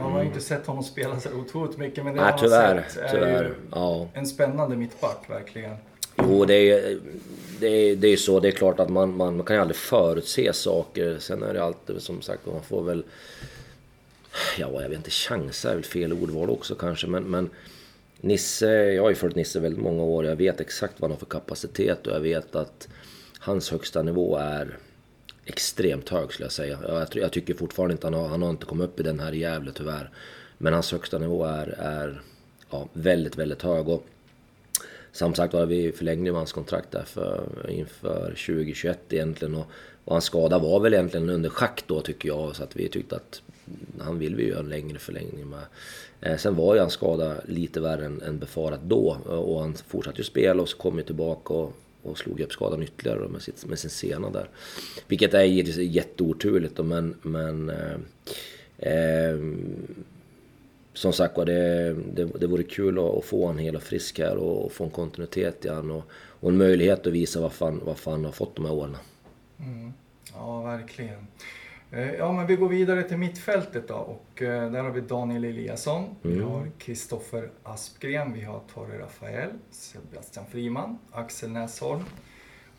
Man 0.00 0.12
har 0.12 0.22
inte 0.22 0.40
sett 0.40 0.66
honom 0.66 0.82
spela 0.82 1.20
så 1.20 1.28
otroligt 1.32 1.78
mycket 1.78 2.04
men 2.04 2.14
det 2.14 2.20
Nej, 2.22 2.30
man 2.30 2.40
tyvärr, 2.40 2.74
har 2.74 2.82
sett 2.82 3.02
är 3.02 3.08
tyvärr. 3.08 3.44
ju 3.44 3.54
ja. 3.70 4.08
en 4.14 4.26
spännande 4.26 4.76
mittback 4.76 5.30
verkligen. 5.30 5.76
Jo, 6.18 6.44
det 6.44 6.54
är, 6.54 6.98
det 7.60 7.68
är, 7.68 7.96
det 7.96 8.08
är 8.08 8.16
så. 8.16 8.40
Det 8.40 8.48
är 8.48 8.52
klart 8.52 8.80
att 8.80 8.88
man, 8.88 9.16
man, 9.16 9.36
man 9.36 9.46
kan 9.46 9.56
ju 9.56 9.62
aldrig 9.62 9.76
förutse 9.76 10.52
saker. 10.52 11.18
Sen 11.18 11.42
är 11.42 11.54
det 11.54 11.62
alltid 11.62 12.02
som 12.02 12.22
sagt, 12.22 12.46
man 12.46 12.62
får 12.62 12.82
väl... 12.82 13.04
Ja, 14.58 14.82
jag 14.82 14.88
vet 14.88 14.96
inte, 14.98 15.10
chansa 15.10 15.70
är 15.70 15.74
väl 15.74 15.84
fel 15.84 16.12
ordval 16.12 16.50
också 16.50 16.74
kanske, 16.74 17.06
men, 17.06 17.22
men 17.22 17.50
Nisse, 18.20 18.66
jag 18.72 19.02
har 19.02 19.10
ju 19.10 19.16
följt 19.16 19.36
Nisse 19.36 19.60
väldigt 19.60 19.82
många 19.82 20.02
år. 20.02 20.26
Jag 20.26 20.36
vet 20.36 20.60
exakt 20.60 20.94
vad 20.98 21.10
han 21.10 21.14
har 21.14 21.18
för 21.18 21.26
kapacitet 21.26 22.06
och 22.06 22.14
jag 22.14 22.20
vet 22.20 22.56
att 22.56 22.88
hans 23.38 23.70
högsta 23.70 24.02
nivå 24.02 24.36
är 24.36 24.78
extremt 25.44 26.08
hög 26.08 26.32
skulle 26.32 26.44
jag 26.44 26.52
säga. 26.52 26.78
Jag, 26.88 27.08
jag 27.12 27.32
tycker 27.32 27.54
fortfarande 27.54 27.92
inte 27.92 28.06
han 28.06 28.14
har, 28.14 28.28
han 28.28 28.42
har 28.42 28.50
inte 28.50 28.66
kommit 28.66 28.84
upp 28.84 29.00
i 29.00 29.02
den 29.02 29.20
här 29.20 29.32
i 29.32 29.38
Gävle 29.38 29.72
tyvärr. 29.74 30.10
Men 30.58 30.72
hans 30.72 30.92
högsta 30.92 31.18
nivå 31.18 31.44
är, 31.44 31.74
är 31.78 32.22
ja, 32.70 32.88
väldigt, 32.92 33.36
väldigt 33.36 33.62
hög. 33.62 33.88
Och 33.88 34.06
som 35.12 35.34
sagt 35.34 35.54
var, 35.54 35.66
vi 35.66 35.92
förlängde 35.92 36.30
hans 36.30 36.52
kontrakt 36.52 36.90
där 36.90 37.04
för, 37.04 37.46
inför 37.68 38.26
2021 38.26 38.98
egentligen. 39.12 39.54
Och, 39.54 39.66
och 40.04 40.12
hans 40.12 40.24
skada 40.24 40.58
var 40.58 40.80
väl 40.80 40.94
egentligen 40.94 41.30
under 41.30 41.50
schack 41.50 41.84
då 41.86 42.00
tycker 42.00 42.28
jag. 42.28 42.56
Så 42.56 42.62
att 42.62 42.76
vi 42.76 42.88
tyckte 42.88 43.16
att 43.16 43.42
han 44.00 44.18
vill 44.18 44.36
vi 44.36 44.48
göra 44.48 44.60
en 44.60 44.68
längre 44.68 44.98
förlängning 44.98 45.48
med. 45.48 45.62
Eh, 46.20 46.36
sen 46.36 46.56
var 46.56 46.74
ju 46.74 46.80
hans 46.80 46.92
skada 46.92 47.34
lite 47.48 47.80
värre 47.80 48.04
än, 48.04 48.22
än 48.22 48.38
befarat 48.38 48.80
då. 48.82 49.16
Eh, 49.26 49.32
och 49.32 49.60
han 49.60 49.74
fortsatte 49.74 50.18
ju 50.18 50.24
spela 50.24 50.62
och 50.62 50.68
så 50.68 50.76
kom 50.76 50.98
ju 50.98 51.04
tillbaka 51.04 51.54
och, 51.54 51.72
och 52.02 52.18
slog 52.18 52.40
upp 52.40 52.52
skadan 52.52 52.82
ytterligare 52.82 53.28
med, 53.28 53.42
sitt, 53.42 53.66
med 53.66 53.78
sin 53.78 53.90
sena 53.90 54.30
där. 54.30 54.48
Vilket 55.08 55.34
är 55.34 55.42
jätteoturligt 55.42 56.76
då, 56.76 56.82
men... 56.82 57.16
men 57.22 57.70
eh, 57.70 57.96
eh, 58.78 59.38
som 61.00 61.12
sagt 61.12 61.36
var, 61.36 61.44
det, 61.44 61.92
det, 61.92 62.24
det 62.24 62.46
vore 62.46 62.62
kul 62.62 62.98
att, 62.98 63.04
att 63.04 63.24
få 63.24 63.46
en 63.46 63.58
hel 63.58 63.76
och 63.76 63.82
frisk 63.82 64.18
här 64.18 64.36
och, 64.36 64.64
och 64.64 64.72
få 64.72 64.84
en 64.84 64.90
kontinuitet 64.90 65.64
i 65.64 65.68
han 65.68 65.90
och, 65.90 66.02
och, 66.12 66.50
en 66.50 66.56
möjlighet 66.56 67.06
att 67.06 67.12
visa 67.12 67.40
vad 67.40 67.52
fan, 67.52 67.80
vad 67.84 67.98
fan 67.98 68.24
har 68.24 68.32
fått 68.32 68.56
de 68.56 68.64
här 68.64 68.72
åren. 68.72 68.96
Mm. 69.58 69.92
Ja, 70.34 70.62
verkligen. 70.62 71.26
Eh, 71.90 72.14
ja, 72.14 72.32
men 72.32 72.46
vi 72.46 72.56
går 72.56 72.68
vidare 72.68 73.02
till 73.02 73.16
mittfältet 73.16 73.88
då 73.88 73.94
och 73.94 74.42
eh, 74.42 74.72
där 74.72 74.82
har 74.82 74.90
vi 74.90 75.00
Daniel 75.00 75.44
Eliasson, 75.44 76.04
mm. 76.24 76.36
vi 76.36 76.42
har 76.42 76.70
Kristoffer 76.78 77.50
Aspgren, 77.62 78.32
vi 78.32 78.44
har 78.44 78.60
Torre 78.74 78.98
Rafael, 78.98 79.50
Sebastian 79.70 80.46
Friman, 80.50 80.98
Axel 81.12 81.50
Näsholm, 81.50 82.04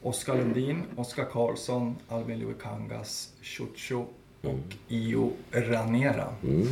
Oskar 0.01 0.35
Lundin, 0.35 0.83
Oskar 0.95 1.25
Karlsson, 1.25 1.95
Albin 2.07 2.39
Luikangas, 2.39 3.33
Chucho 3.41 4.05
och 4.41 4.75
Io 4.87 5.31
Ranera. 5.51 6.27
Mm. 6.43 6.67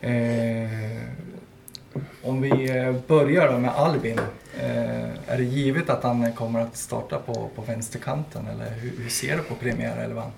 Eh, 0.00 1.02
om 2.22 2.40
vi 2.40 2.70
eh, 2.70 2.94
börjar 3.06 3.52
då 3.52 3.58
med 3.58 3.70
Albin. 3.70 4.18
Eh, 4.60 5.32
är 5.32 5.36
det 5.36 5.44
givet 5.44 5.90
att 5.90 6.02
han 6.02 6.32
kommer 6.32 6.60
att 6.60 6.76
starta 6.76 7.18
på, 7.18 7.50
på 7.54 7.62
vänsterkanten 7.62 8.46
eller 8.46 8.70
hur, 8.70 9.02
hur 9.02 9.08
ser 9.08 9.36
du 9.36 9.42
på 9.42 9.54
premiärelvan? 9.54 10.30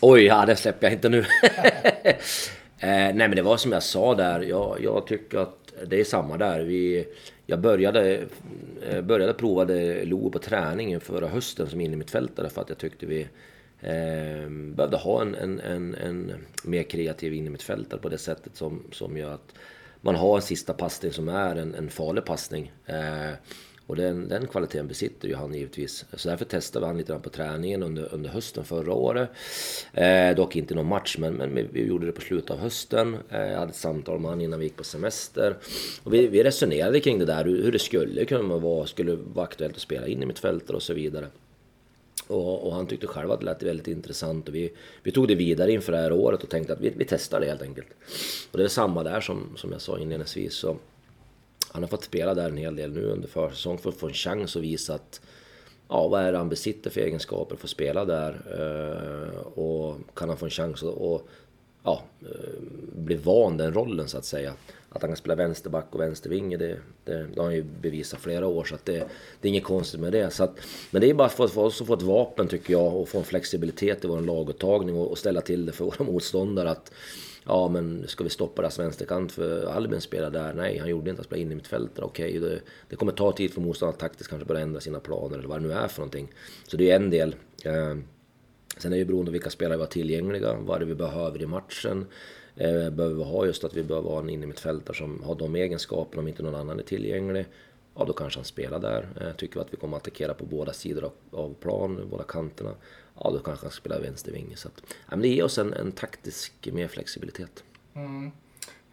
Oj, 0.00 0.22
ja, 0.22 0.46
det 0.46 0.56
släpper 0.56 0.86
jag 0.86 0.94
inte 0.94 1.08
nu. 1.08 1.24
nej 2.80 3.14
men 3.14 3.36
det 3.36 3.42
var 3.42 3.56
som 3.56 3.72
jag 3.72 3.82
sa 3.82 4.14
där, 4.14 4.40
jag, 4.40 4.76
jag 4.80 5.06
tycker 5.06 5.38
att 5.38 5.56
det 5.86 6.00
är 6.00 6.04
samma 6.04 6.36
där. 6.36 6.60
Vi, 6.60 7.06
jag 7.46 7.60
började, 7.60 8.20
eh, 8.90 9.00
började 9.00 9.34
prova 9.34 9.64
Lo 10.02 10.30
på 10.30 10.38
träningen 10.38 11.00
förra 11.00 11.28
hösten 11.28 11.66
som 11.66 11.80
innermittfältare 11.80 12.50
för 12.50 12.60
att 12.60 12.68
jag 12.68 12.78
tyckte 12.78 13.06
vi 13.06 13.26
eh, 13.80 14.50
behövde 14.50 14.96
ha 14.96 15.22
en, 15.22 15.34
en, 15.34 15.60
en, 15.60 15.94
en 15.94 16.32
mer 16.64 16.82
kreativ 16.82 17.34
innermittfältare 17.34 18.00
på 18.00 18.08
det 18.08 18.18
sättet 18.18 18.56
som, 18.56 18.82
som 18.92 19.16
gör 19.16 19.34
att 19.34 19.54
man 20.00 20.14
har 20.14 20.36
en 20.36 20.42
sista 20.42 20.72
passning 20.72 21.12
som 21.12 21.28
är 21.28 21.56
en, 21.56 21.74
en 21.74 21.90
farlig 21.90 22.24
passning. 22.24 22.72
Eh, 22.86 23.32
och 23.90 23.96
den, 23.96 24.28
den 24.28 24.46
kvaliteten 24.46 24.88
besitter 24.88 25.28
ju 25.28 25.34
han 25.34 25.54
givetvis. 25.54 26.04
Så 26.12 26.28
därför 26.28 26.44
testade 26.44 26.84
vi 26.84 26.86
han 26.86 26.98
lite 26.98 27.12
grann 27.12 27.22
på 27.22 27.30
träningen 27.30 27.82
under, 27.82 28.14
under 28.14 28.30
hösten 28.30 28.64
förra 28.64 28.92
året. 28.92 29.30
Eh, 29.92 30.36
dock 30.36 30.56
inte 30.56 30.74
någon 30.74 30.86
match, 30.86 31.16
men, 31.18 31.34
men 31.34 31.68
vi 31.72 31.86
gjorde 31.86 32.06
det 32.06 32.12
på 32.12 32.20
slutet 32.20 32.50
av 32.50 32.58
hösten. 32.58 33.16
Eh, 33.30 33.40
jag 33.40 33.58
hade 33.58 33.70
ett 33.70 33.76
samtal 33.76 34.18
med 34.18 34.30
honom 34.30 34.44
innan 34.44 34.58
vi 34.58 34.64
gick 34.64 34.76
på 34.76 34.84
semester. 34.84 35.56
Och 36.02 36.14
vi, 36.14 36.26
vi 36.26 36.44
resonerade 36.44 37.00
kring 37.00 37.18
det 37.18 37.24
där, 37.24 37.44
hur, 37.44 37.62
hur 37.62 37.72
det 37.72 37.78
skulle 37.78 38.24
kunna 38.24 38.58
vara, 38.58 38.86
skulle 38.86 39.16
vara 39.16 39.44
aktuellt 39.44 39.74
att 39.74 39.82
spela 39.82 40.06
in 40.06 40.22
i 40.22 40.26
mitt 40.26 40.38
fält 40.38 40.70
och 40.70 40.82
så 40.82 40.94
vidare. 40.94 41.26
Och, 42.30 42.66
och, 42.66 42.74
han 42.74 42.86
tyckte 42.86 43.06
själv 43.06 43.30
att 43.30 43.40
det 43.40 43.46
lät 43.46 43.62
väldigt 43.62 43.88
intressant 43.88 44.48
och 44.48 44.54
vi, 44.54 44.72
vi 45.02 45.12
tog 45.12 45.28
det 45.28 45.34
vidare 45.34 45.72
inför 45.72 45.92
det 45.92 45.98
här 45.98 46.12
året 46.12 46.42
och 46.42 46.48
tänkte 46.48 46.72
att 46.72 46.80
vi, 46.80 46.92
vi 46.96 47.04
testar 47.04 47.40
det 47.40 47.46
helt 47.46 47.62
enkelt. 47.62 47.88
Och 48.50 48.58
det 48.58 48.64
är 48.64 48.68
samma 48.68 49.02
där 49.02 49.20
som, 49.20 49.56
som 49.56 49.72
jag 49.72 49.80
sa 49.80 49.98
inledningsvis. 49.98 50.54
Så 50.54 50.76
han 51.72 51.82
har 51.82 51.88
fått 51.88 52.04
spela 52.04 52.34
där 52.34 52.48
en 52.48 52.56
hel 52.56 52.76
del 52.76 52.92
nu 52.92 53.04
under 53.04 53.28
försäsong 53.28 53.78
för 53.78 53.88
att 53.88 53.96
få 53.96 54.06
en 54.06 54.14
chans 54.14 54.56
att 54.56 54.62
visa 54.62 54.94
att 54.94 55.20
ja, 55.88 56.08
vad 56.08 56.22
är 56.22 56.32
det 56.32 56.38
han 56.38 56.48
besitter 56.48 56.90
för 56.90 57.00
egenskaper 57.00 57.56
för 57.56 57.66
att 57.66 57.70
spela 57.70 58.04
där? 58.04 58.32
Eh, 58.58 59.40
och 59.40 59.96
kan 60.14 60.28
han 60.28 60.38
få 60.38 60.44
en 60.44 60.50
chans 60.50 60.82
att 60.82 60.94
och, 60.94 61.28
ja, 61.82 62.02
eh, 62.20 62.62
bli 62.92 63.16
van 63.16 63.56
den 63.56 63.74
rollen 63.74 64.08
så 64.08 64.18
att 64.18 64.24
säga. 64.24 64.52
Att 64.92 65.02
han 65.02 65.10
kan 65.10 65.16
spela 65.16 65.34
vänsterback 65.34 65.86
och 65.90 66.00
vänstervinge, 66.00 66.56
det, 66.56 66.78
det, 67.04 67.26
det 67.34 67.36
har 67.36 67.44
han 67.44 67.54
ju 67.54 67.62
bevisat 67.62 68.20
flera 68.20 68.46
år 68.46 68.64
så 68.64 68.74
att 68.74 68.84
det, 68.84 69.06
det 69.40 69.48
är 69.48 69.50
inget 69.50 69.64
konstigt 69.64 70.00
med 70.00 70.12
det. 70.12 70.30
Så 70.30 70.44
att, 70.44 70.58
men 70.90 71.00
det 71.00 71.10
är 71.10 71.14
bara 71.14 71.28
för, 71.28 71.48
för 71.48 71.60
oss 71.60 71.80
att 71.80 71.86
få 71.86 71.94
ett 71.94 72.02
vapen 72.02 72.48
tycker 72.48 72.72
jag 72.72 72.96
och 72.96 73.08
få 73.08 73.18
en 73.18 73.24
flexibilitet 73.24 74.04
i 74.04 74.08
vår 74.08 74.20
laguttagning 74.20 74.96
och, 74.96 75.10
och 75.10 75.18
ställa 75.18 75.40
till 75.40 75.66
det 75.66 75.72
för 75.72 75.84
våra 75.84 76.04
motståndare. 76.04 76.70
Att, 76.70 76.92
Ja, 77.44 77.68
men 77.68 78.08
ska 78.08 78.24
vi 78.24 78.30
stoppa 78.30 78.62
deras 78.62 78.78
vänsterkant 78.78 79.32
för 79.32 79.66
Albin 79.66 80.00
spelar 80.00 80.30
där? 80.30 80.54
Nej, 80.54 80.78
han 80.78 80.88
gjorde 80.88 81.10
inte. 81.10 81.20
Han 81.20 81.24
spelade 81.24 81.42
in 81.42 81.52
i 81.52 81.54
mitt 81.54 81.66
fält. 81.66 81.98
Okej, 81.98 82.38
okay, 82.38 82.50
det, 82.50 82.60
det, 82.88 82.96
kommer 82.96 83.12
ta 83.12 83.32
tid 83.32 83.52
för 83.52 83.60
motståndarna 83.60 83.94
att 83.94 84.00
taktiskt 84.00 84.30
kanske 84.30 84.46
börja 84.46 84.60
ändra 84.60 84.80
sina 84.80 85.00
planer 85.00 85.38
eller 85.38 85.48
vad 85.48 85.62
det 85.62 85.68
nu 85.68 85.72
är 85.72 85.88
för 85.88 86.00
någonting. 86.00 86.32
Så 86.66 86.76
det 86.76 86.90
är 86.90 86.96
en 86.96 87.10
del. 87.10 87.34
Eh, 87.64 87.96
sen 88.76 88.92
är 88.92 88.96
det 88.96 88.96
ju 88.96 89.04
beroende 89.04 89.28
av 89.28 89.32
vilka 89.32 89.50
spelare 89.50 89.76
vi 89.76 89.82
har 89.82 89.88
tillgängliga, 89.88 90.54
vad 90.54 90.80
det 90.80 90.84
är 90.84 90.86
vi 90.86 90.94
behöver 90.94 91.42
i 91.42 91.46
matchen. 91.46 92.06
Eh, 92.56 92.90
behöver 92.90 93.14
vi 93.14 93.24
ha 93.24 93.46
just 93.46 93.64
att 93.64 93.74
vi 93.74 93.82
behöver 93.82 94.10
ha 94.10 94.18
en 94.18 94.30
innermittfältare 94.30 94.96
som 94.96 95.22
har 95.22 95.34
de 95.34 95.54
egenskaperna 95.54 96.20
om 96.20 96.28
inte 96.28 96.42
någon 96.42 96.54
annan 96.54 96.78
är 96.78 96.82
tillgänglig. 96.82 97.46
Ja, 97.94 98.04
då 98.04 98.12
kanske 98.12 98.38
han 98.38 98.44
spelar 98.44 98.78
där. 98.78 99.08
Eh, 99.20 99.32
tycker 99.36 99.54
vi 99.54 99.60
att 99.60 99.72
vi 99.72 99.76
kommer 99.76 99.96
att 99.96 100.02
attackera 100.02 100.34
på 100.34 100.44
båda 100.44 100.72
sidor 100.72 101.04
av, 101.04 101.12
av 101.30 101.54
plan, 101.54 102.06
båda 102.10 102.24
kanterna 102.24 102.74
ja 103.24 103.30
då 103.30 103.38
kanske 103.38 103.66
han 103.66 103.72
spelar 103.72 104.00
vänstervinge. 104.00 104.56
Så 104.56 104.68
att, 104.68 104.82
ja, 104.86 105.10
men 105.10 105.20
det 105.20 105.28
ger 105.28 105.44
oss 105.44 105.58
en, 105.58 105.72
en 105.72 105.92
taktisk 105.92 106.68
mer 106.72 106.88
flexibilitet. 106.88 107.64
Mm, 107.94 108.30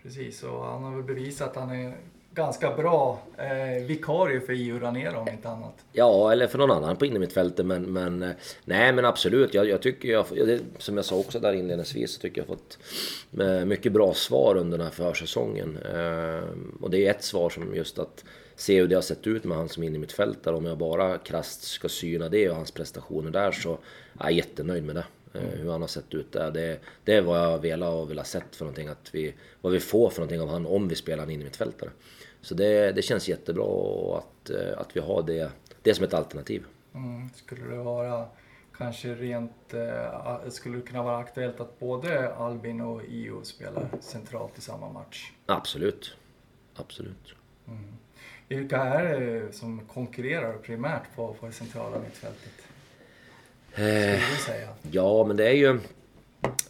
precis, 0.01 0.43
och 0.43 0.65
han 0.65 0.83
har 0.83 0.95
väl 0.95 1.03
bevisat 1.03 1.49
att 1.49 1.55
han 1.55 1.71
är 1.71 1.97
ganska 2.37 2.71
bra 2.71 3.19
eh, 3.37 3.83
vikarie 3.85 4.41
för 4.41 4.53
EU 4.53 4.79
Ranero 4.79 5.17
om 5.17 5.27
inte 5.27 5.49
annat. 5.49 5.85
Ja, 5.91 6.31
eller 6.31 6.47
för 6.47 6.57
någon 6.57 6.71
annan 6.71 6.95
på 6.95 7.05
innermittfältet. 7.05 7.65
Men, 7.65 7.93
men 7.93 8.23
eh, 8.23 8.29
nej, 8.65 8.93
men 8.93 9.05
absolut. 9.05 9.53
Jag, 9.53 9.69
jag 9.69 9.81
tycker 9.81 10.09
jag, 10.09 10.25
som 10.77 10.95
jag 10.95 11.05
sa 11.05 11.15
också 11.15 11.39
där 11.39 11.53
inledningsvis, 11.53 12.11
så 12.11 12.19
tycker 12.21 12.41
jag 12.41 12.47
fått 12.47 12.77
eh, 13.39 13.65
mycket 13.65 13.91
bra 13.91 14.13
svar 14.13 14.57
under 14.57 14.77
den 14.77 14.87
här 14.87 14.93
försäsongen. 14.93 15.77
Eh, 15.77 16.43
och 16.81 16.89
det 16.89 17.07
är 17.07 17.11
ett 17.11 17.23
svar 17.23 17.49
som 17.49 17.75
just 17.75 17.99
att 17.99 18.23
se 18.55 18.79
hur 18.79 18.87
det 18.87 18.95
har 18.95 19.01
sett 19.01 19.27
ut 19.27 19.43
med 19.43 19.57
han 19.57 19.69
som 19.69 19.83
innermittfältare. 19.83 20.55
Om 20.55 20.65
jag 20.65 20.77
bara 20.77 21.17
krasst 21.17 21.63
ska 21.63 21.89
syna 21.89 22.29
det 22.29 22.49
och 22.49 22.55
hans 22.55 22.71
prestationer 22.71 23.31
där 23.31 23.51
så 23.51 23.71
är 24.19 24.23
jag 24.23 24.31
jättenöjd 24.31 24.83
med 24.83 24.95
det. 24.95 25.05
Mm. 25.33 25.59
Hur 25.59 25.71
han 25.71 25.81
har 25.81 25.87
sett 25.87 26.13
ut 26.13 26.31
där. 26.31 26.51
Det, 26.51 26.79
det 27.03 27.13
är 27.13 27.21
vad 27.21 27.39
jag 27.39 27.59
velat 27.59 27.93
och 27.93 28.09
vill 28.09 28.17
ha 28.17 28.25
sett 28.25 28.55
för 28.55 28.65
någonting. 28.65 28.87
Att 28.87 29.09
vi, 29.11 29.33
vad 29.61 29.73
vi 29.73 29.79
får 29.79 30.09
för 30.09 30.19
någonting 30.19 30.41
av 30.41 30.49
han 30.49 30.65
om 30.65 30.87
vi 30.87 30.95
spelar 30.95 31.23
han 31.23 31.29
innermittfältare. 31.29 31.89
Så 32.41 32.53
det, 32.53 32.91
det 32.91 33.01
känns 33.01 33.29
jättebra 33.29 34.17
att, 34.17 34.49
eh, 34.49 34.77
att 34.77 34.95
vi 34.95 34.99
har 34.99 35.23
det, 35.23 35.51
det 35.81 35.93
som 35.93 36.05
ett 36.05 36.13
alternativ. 36.13 36.65
Mm. 36.93 37.29
Skulle 37.35 37.65
det 37.65 37.77
vara 37.77 38.25
kanske 38.77 39.15
rent... 39.15 39.73
Äh, 39.73 40.49
skulle 40.49 40.77
det 40.77 40.81
kunna 40.81 41.03
vara 41.03 41.17
aktuellt 41.17 41.59
att 41.59 41.79
både 41.79 42.33
Albin 42.33 42.81
och 42.81 43.01
Io 43.03 43.43
spelar 43.43 43.87
centralt 44.01 44.57
i 44.57 44.61
samma 44.61 44.89
match? 44.89 45.31
Absolut. 45.45 46.15
Absolut. 46.75 47.33
Mm. 47.67 47.93
Vilka 48.47 48.77
är 48.77 49.19
det 49.19 49.55
som 49.55 49.79
konkurrerar 49.79 50.53
primärt 50.53 51.15
på, 51.15 51.33
på 51.33 51.45
det 51.45 51.51
centrala 51.51 51.99
mittfältet? 51.99 52.53
Skulle 53.71 54.15
du 54.15 54.41
säga? 54.45 54.69
Ja, 54.91 55.25
men 55.27 55.37
det 55.37 55.47
är 55.47 55.53
ju... 55.53 55.79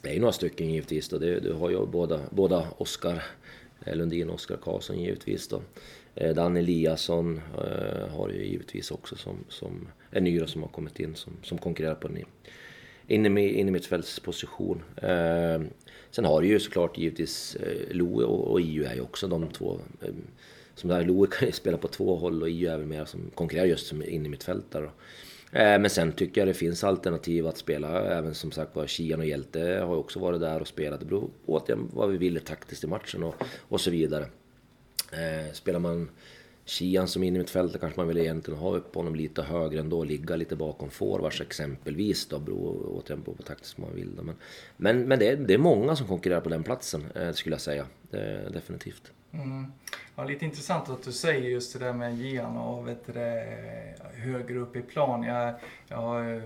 Det 0.01 0.15
är 0.15 0.19
några 0.19 0.33
stycken 0.33 0.69
givetvis. 0.69 1.09
Då. 1.09 1.17
Det, 1.17 1.39
du 1.39 1.53
har 1.53 1.69
ju 1.69 1.85
båda, 1.85 2.19
båda 2.29 2.67
Oskar 2.77 3.23
Eh, 3.87 3.95
Lundin 3.95 4.29
och 4.29 4.35
Oskar 4.35 4.57
Karlsson 4.57 4.99
givetvis. 4.99 5.47
Då. 5.47 5.61
Eh, 6.15 6.35
Dan 6.35 6.57
Eliasson 6.57 7.41
eh, 7.57 8.07
har 8.07 8.29
ju 8.29 8.45
givetvis 8.45 8.91
också 8.91 9.15
som, 9.15 9.37
som 9.49 9.87
är 10.11 10.21
ny 10.21 10.47
som 10.47 10.61
har 10.61 10.69
kommit 10.69 10.99
in 10.99 11.15
som, 11.15 11.33
som 11.43 11.57
konkurrerar 11.57 11.95
på 11.95 12.07
en 12.07 12.17
innermittfältsposition. 13.07 14.83
Eh, 14.95 15.61
sen 16.11 16.25
har 16.25 16.41
du 16.41 16.47
ju 16.47 16.59
såklart 16.59 16.97
givetvis 16.97 17.55
eh, 17.55 17.95
Loe 17.95 18.23
och, 18.23 18.51
och 18.51 18.61
EU 18.61 18.85
är 18.85 18.95
ju 18.95 19.01
också 19.01 19.27
de 19.27 19.47
två 19.47 19.79
eh, 20.01 20.13
som 20.75 20.89
där, 20.89 21.03
Loe 21.03 21.27
kan 21.27 21.47
ju 21.47 21.51
spela 21.51 21.77
på 21.77 21.87
två 21.87 22.15
håll 22.15 22.41
och 22.41 22.49
EU 22.49 22.71
är 22.71 22.77
väl 22.77 22.87
mer 22.87 23.05
som 23.05 23.31
konkurrerar 23.35 23.65
just 23.65 23.87
som 23.87 24.03
innermittfältare. 24.03 24.89
Eh, 25.51 25.79
men 25.79 25.89
sen 25.89 26.11
tycker 26.11 26.41
jag 26.41 26.47
det 26.47 26.53
finns 26.53 26.83
alternativ 26.83 27.47
att 27.47 27.57
spela. 27.57 28.01
Även 28.01 28.35
som 28.35 28.51
sagt 28.51 28.75
var 28.75 28.87
Kian 28.87 29.19
och 29.19 29.25
Hjälte 29.25 29.83
har 29.85 29.95
också 29.95 30.19
varit 30.19 30.41
där 30.41 30.61
och 30.61 30.67
spelat. 30.67 30.99
Det 30.99 31.05
beror 31.05 31.29
på 31.45 31.63
vad 31.93 32.09
vi 32.09 32.17
ville 32.17 32.39
taktiskt 32.39 32.83
i 32.83 32.87
matchen 32.87 33.23
och, 33.23 33.35
och 33.59 33.81
så 33.81 33.91
vidare. 33.91 34.25
Eh, 35.11 35.53
spelar 35.53 35.79
man 35.79 36.09
Kian 36.67 37.07
som 37.07 37.23
in 37.23 37.35
i 37.35 37.39
mittfältet 37.39 37.81
kanske 37.81 37.99
man 37.99 38.07
vill 38.07 38.17
egentligen 38.17 38.59
ha 38.59 38.75
upp 38.75 38.95
honom 38.95 39.15
lite 39.15 39.41
högre 39.41 39.79
ändå, 39.79 40.03
ligga 40.03 40.35
lite 40.35 40.55
bakom 40.55 40.89
forwards 40.89 41.41
exempelvis 41.41 42.27
då, 42.27 42.39
beror 42.39 42.85
återigen 42.89 43.23
på 43.23 43.31
vad 43.31 43.45
taktiskt 43.45 43.77
man 43.77 43.95
vill. 43.95 44.15
Då. 44.15 44.23
Men, 44.23 44.35
men, 44.77 45.01
men 45.01 45.19
det, 45.19 45.27
är, 45.27 45.35
det 45.35 45.53
är 45.53 45.57
många 45.57 45.95
som 45.95 46.07
konkurrerar 46.07 46.41
på 46.41 46.49
den 46.49 46.63
platsen, 46.63 47.05
eh, 47.15 47.31
skulle 47.31 47.53
jag 47.53 47.61
säga. 47.61 47.85
Det, 48.11 48.49
definitivt. 48.53 49.11
Mm. 49.31 49.71
Ja, 50.15 50.23
lite 50.23 50.45
intressant 50.45 50.89
att 50.89 51.03
du 51.03 51.11
säger 51.11 51.49
just 51.49 51.73
det 51.73 51.85
där 51.85 51.93
med 51.93 52.17
Gian 52.17 52.57
och 52.57 52.87
vet 52.87 53.13
det, 53.13 53.45
högre 54.13 54.59
upp 54.59 54.75
i 54.75 54.81
plan. 54.81 55.23
Jag, 55.23 55.53
jag 55.87 55.97
har 55.97 56.43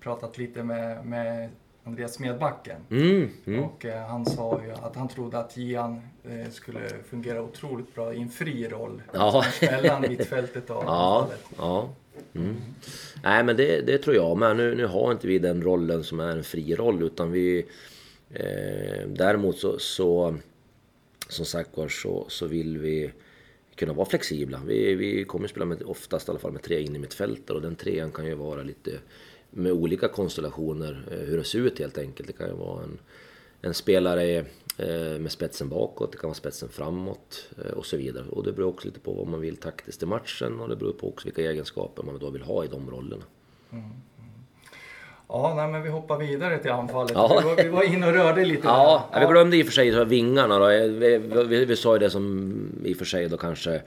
pratat 0.00 0.38
lite 0.38 0.62
med, 0.62 1.06
med 1.06 1.50
Andreas 1.88 2.14
Smedbacken. 2.14 2.76
Mm, 2.90 3.30
mm. 3.46 3.64
Och 3.64 3.84
eh, 3.84 4.06
han 4.06 4.26
sa 4.26 4.60
ju 4.64 4.72
att 4.72 4.96
han 4.96 5.08
trodde 5.08 5.38
att 5.38 5.56
Gian 5.56 6.00
eh, 6.24 6.50
skulle 6.50 6.80
fungera 7.10 7.42
otroligt 7.42 7.94
bra 7.94 8.14
i 8.14 8.20
en 8.20 8.28
fri 8.28 8.68
roll. 8.68 9.02
Ja. 9.12 9.44
Mellan 9.60 10.02
mittfältet 10.08 10.70
och 10.70 10.82
ja. 10.86 11.28
Ja. 11.58 11.88
Mm. 12.34 12.56
Nej 13.22 13.44
men 13.44 13.56
det, 13.56 13.80
det, 13.80 13.98
tror 13.98 14.16
jag 14.16 14.38
men 14.38 14.56
nu, 14.56 14.74
nu 14.74 14.86
har 14.86 15.12
inte 15.12 15.26
vi 15.26 15.38
den 15.38 15.62
rollen 15.62 16.04
som 16.04 16.20
är 16.20 16.36
en 16.36 16.44
fri 16.44 16.74
roll 16.74 17.02
utan 17.02 17.32
vi... 17.32 17.66
Eh, 18.30 19.08
däremot 19.08 19.58
så, 19.58 19.78
så 19.78 20.34
som 21.28 21.44
sagt 21.44 21.76
var 21.76 21.88
så, 21.88 22.26
så 22.28 22.46
vill 22.46 22.78
vi 22.78 23.12
kunna 23.74 23.92
vara 23.92 24.08
flexibla. 24.08 24.60
Vi, 24.66 24.94
vi 24.94 25.24
kommer 25.24 25.48
spela 25.48 25.66
med, 25.66 25.82
oftast 25.82 26.28
i 26.28 26.30
alla 26.30 26.38
fall 26.38 26.52
med 26.52 26.62
tre 26.62 26.80
in 26.80 26.96
i 26.96 26.98
mittfältet 26.98 27.50
och 27.50 27.62
den 27.62 27.76
trean 27.76 28.12
kan 28.12 28.26
ju 28.26 28.34
vara 28.34 28.62
lite 28.62 28.90
med 29.50 29.72
olika 29.72 30.08
konstellationer 30.08 31.04
eh, 31.10 31.18
hur 31.18 31.38
det 31.38 31.44
ser 31.44 31.58
ut 31.58 31.78
helt 31.78 31.98
enkelt. 31.98 32.26
Det 32.26 32.32
kan 32.32 32.46
ju 32.46 32.54
vara 32.54 32.82
en, 32.82 32.98
en 33.62 33.74
spelare 33.74 34.44
eh, 34.78 35.18
med 35.20 35.32
spetsen 35.32 35.68
bakåt, 35.68 36.12
det 36.12 36.18
kan 36.18 36.28
vara 36.28 36.34
spetsen 36.34 36.68
framåt 36.68 37.48
eh, 37.64 37.72
och 37.72 37.86
så 37.86 37.96
vidare. 37.96 38.24
Och 38.30 38.44
det 38.44 38.52
beror 38.52 38.68
också 38.68 38.88
lite 38.88 39.00
på 39.00 39.12
vad 39.12 39.26
man 39.26 39.40
vill 39.40 39.56
taktiskt 39.56 40.02
i 40.02 40.06
matchen 40.06 40.60
och 40.60 40.68
det 40.68 40.76
beror 40.76 40.92
på 40.92 41.08
också 41.08 41.24
vilka 41.24 41.42
egenskaper 41.42 42.02
man 42.02 42.18
då 42.18 42.30
vill 42.30 42.42
ha 42.42 42.64
i 42.64 42.68
de 42.68 42.90
rollerna. 42.90 43.24
Mm. 43.72 43.90
Ja, 45.28 45.54
nej, 45.56 45.68
men 45.68 45.82
vi 45.82 45.88
hoppar 45.88 46.18
vidare 46.18 46.58
till 46.58 46.70
anfallet. 46.70 47.12
Ja. 47.14 47.40
Vi, 47.42 47.48
var, 47.48 47.62
vi 47.62 47.68
var 47.68 47.82
inne 47.82 48.06
och 48.06 48.12
rörde 48.12 48.44
lite. 48.44 48.66
Ja, 48.66 49.08
där. 49.12 49.20
vi 49.20 49.26
glömde 49.26 49.56
i 49.56 49.62
och 49.62 49.66
för 49.66 49.72
sig 49.72 50.04
vingarna 50.04 50.58
då. 50.58 50.66
Vi, 50.66 51.18
vi, 51.48 51.64
vi 51.64 51.76
sa 51.76 51.92
ju 51.92 51.98
det 51.98 52.10
som 52.10 52.52
i 52.84 52.92
och 52.92 52.96
för 52.96 53.04
sig 53.04 53.28
då 53.28 53.36
kanske... 53.36 53.74
Eh... 53.74 53.82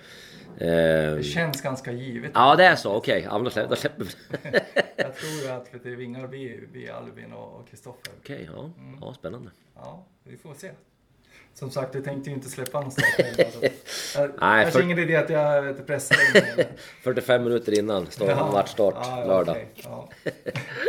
Det 0.57 1.23
känns 1.23 1.61
ganska 1.61 1.91
givet. 1.91 2.31
Ja, 2.33 2.55
det 2.55 2.65
är 2.65 2.75
så. 2.75 2.93
Okej, 2.93 3.27
okay. 3.27 3.53
ja, 3.53 3.65
då 3.69 3.75
släpper 3.75 4.05
vi. 4.05 4.59
Jag 5.03 5.15
tror 5.15 5.51
att 5.51 5.73
vet 5.73 5.83
du, 5.83 5.95
vingar 5.95 6.27
blir, 6.27 6.91
Albin 6.91 7.33
och 7.33 7.67
Kristoffer. 7.67 8.13
Okej, 8.19 8.35
okay, 8.35 8.47
ja. 8.55 8.71
Mm. 8.77 8.97
ja. 9.01 9.13
Spännande. 9.13 9.51
Ja, 9.75 10.05
vi 10.23 10.37
får 10.37 10.53
se. 10.53 10.71
Som 11.53 11.71
sagt, 11.71 11.95
jag 11.95 12.03
tänkte 12.03 12.29
ju 12.29 12.35
inte 12.35 12.49
släppa 12.49 12.81
någon 12.81 12.91
start 12.91 13.05
Jag 14.15 14.31
Nej, 14.39 14.71
för... 14.71 14.81
ingen 14.81 14.99
idé 14.99 15.15
att 15.15 15.29
jag 15.29 15.87
pressar 15.87 16.15
in 16.59 16.65
45 17.03 17.43
minuter 17.43 17.79
innan 17.79 18.07
start, 18.11 18.29
ja. 18.29 18.51
matchstart 18.51 18.95
ja, 18.97 19.25
lördag. 19.25 19.55
Okay. 19.55 19.65
Ja. 19.83 20.09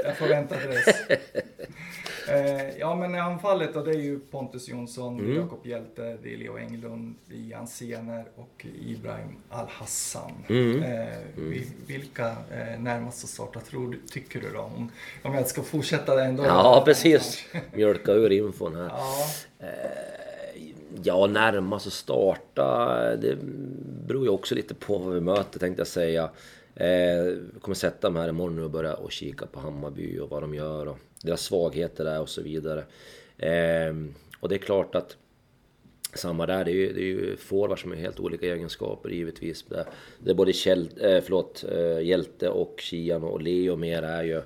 Jag 0.05 0.16
får 0.16 0.27
vänta 0.27 0.57
till 0.57 0.70
dess. 0.70 1.03
Eh, 2.29 2.79
ja, 2.79 2.95
men 2.95 3.15
anfallet 3.15 3.75
då, 3.75 3.83
det 3.83 3.91
är 3.91 4.01
ju 4.01 4.19
Pontus 4.19 4.69
Jonsson, 4.69 5.19
mm. 5.19 5.37
Jakob 5.37 5.67
Hjälte, 5.67 6.19
det 6.23 6.35
är 6.35 6.37
Leo 6.37 6.59
Englund, 6.59 7.15
Jan 7.29 7.67
Sener 7.67 8.25
och 8.37 8.67
Ibrahim 8.81 9.37
Al-Hassan. 9.51 10.33
Mm. 10.49 10.83
Eh, 10.83 11.17
mm. 11.37 11.63
Vilka 11.87 12.29
eh, 12.29 12.81
närmast 12.81 13.25
att 13.25 13.31
starta 13.31 13.61
tror, 13.61 13.99
tycker 14.11 14.41
du 14.41 14.51
då? 14.51 14.61
Om, 14.61 14.91
om 15.23 15.35
jag 15.35 15.47
ska 15.47 15.63
fortsätta 15.63 16.25
ändå? 16.25 16.45
Ja, 16.45 16.83
precis. 16.85 17.45
Mjölka 17.73 18.13
ur 18.13 18.33
infon 18.33 18.77
här. 18.77 18.89
Ja. 18.89 19.27
Eh, 19.59 19.67
ja, 21.03 21.27
närmast 21.27 21.87
att 21.87 21.93
starta, 21.93 22.97
det 23.17 23.39
beror 24.07 24.25
ju 24.25 24.31
också 24.31 24.55
lite 24.55 24.75
på 24.75 24.99
vad 24.99 25.15
vi 25.15 25.21
möter 25.21 25.59
tänkte 25.59 25.81
jag 25.81 25.87
säga. 25.87 26.31
Eh, 26.75 27.37
kommer 27.61 27.75
sätta 27.75 28.11
mig 28.11 28.23
här 28.23 28.29
imorgon 28.29 28.65
och 28.65 28.71
börja 28.71 28.95
och 28.95 29.13
kika 29.13 29.47
på 29.47 29.61
Hammarby 29.61 30.19
och 30.19 30.31
vad 30.31 30.43
de 30.43 30.55
gör 30.55 30.87
och 30.87 30.99
deras 31.23 31.41
svagheter 31.41 32.05
där 32.05 32.21
och 32.21 32.29
så 32.29 32.43
vidare. 32.43 32.85
Eh, 33.39 33.95
och 34.41 34.49
det 34.49 34.55
är 34.55 34.59
klart 34.59 34.95
att 34.95 35.17
samma 36.15 36.47
där, 36.47 36.65
det 36.65 36.71
är 36.71 36.75
ju, 36.75 36.93
det 36.93 37.01
är 37.01 37.05
ju 37.05 37.37
forwards 37.37 37.83
som 37.83 37.91
har 37.91 37.99
helt 37.99 38.21
olika 38.21 38.47
egenskaper 38.47 39.09
givetvis. 39.09 39.63
Det, 39.63 39.87
det 40.19 40.31
är 40.31 40.35
både 40.35 40.53
Kjell, 40.53 40.91
eh, 41.01 41.21
förlåt, 41.21 41.65
eh, 41.73 42.01
Hjälte 42.01 42.49
och 42.49 42.75
Kian 42.79 43.23
och 43.23 43.43
Leo 43.43 43.77
mer 43.77 44.03
är 44.03 44.23
ju 44.23 44.43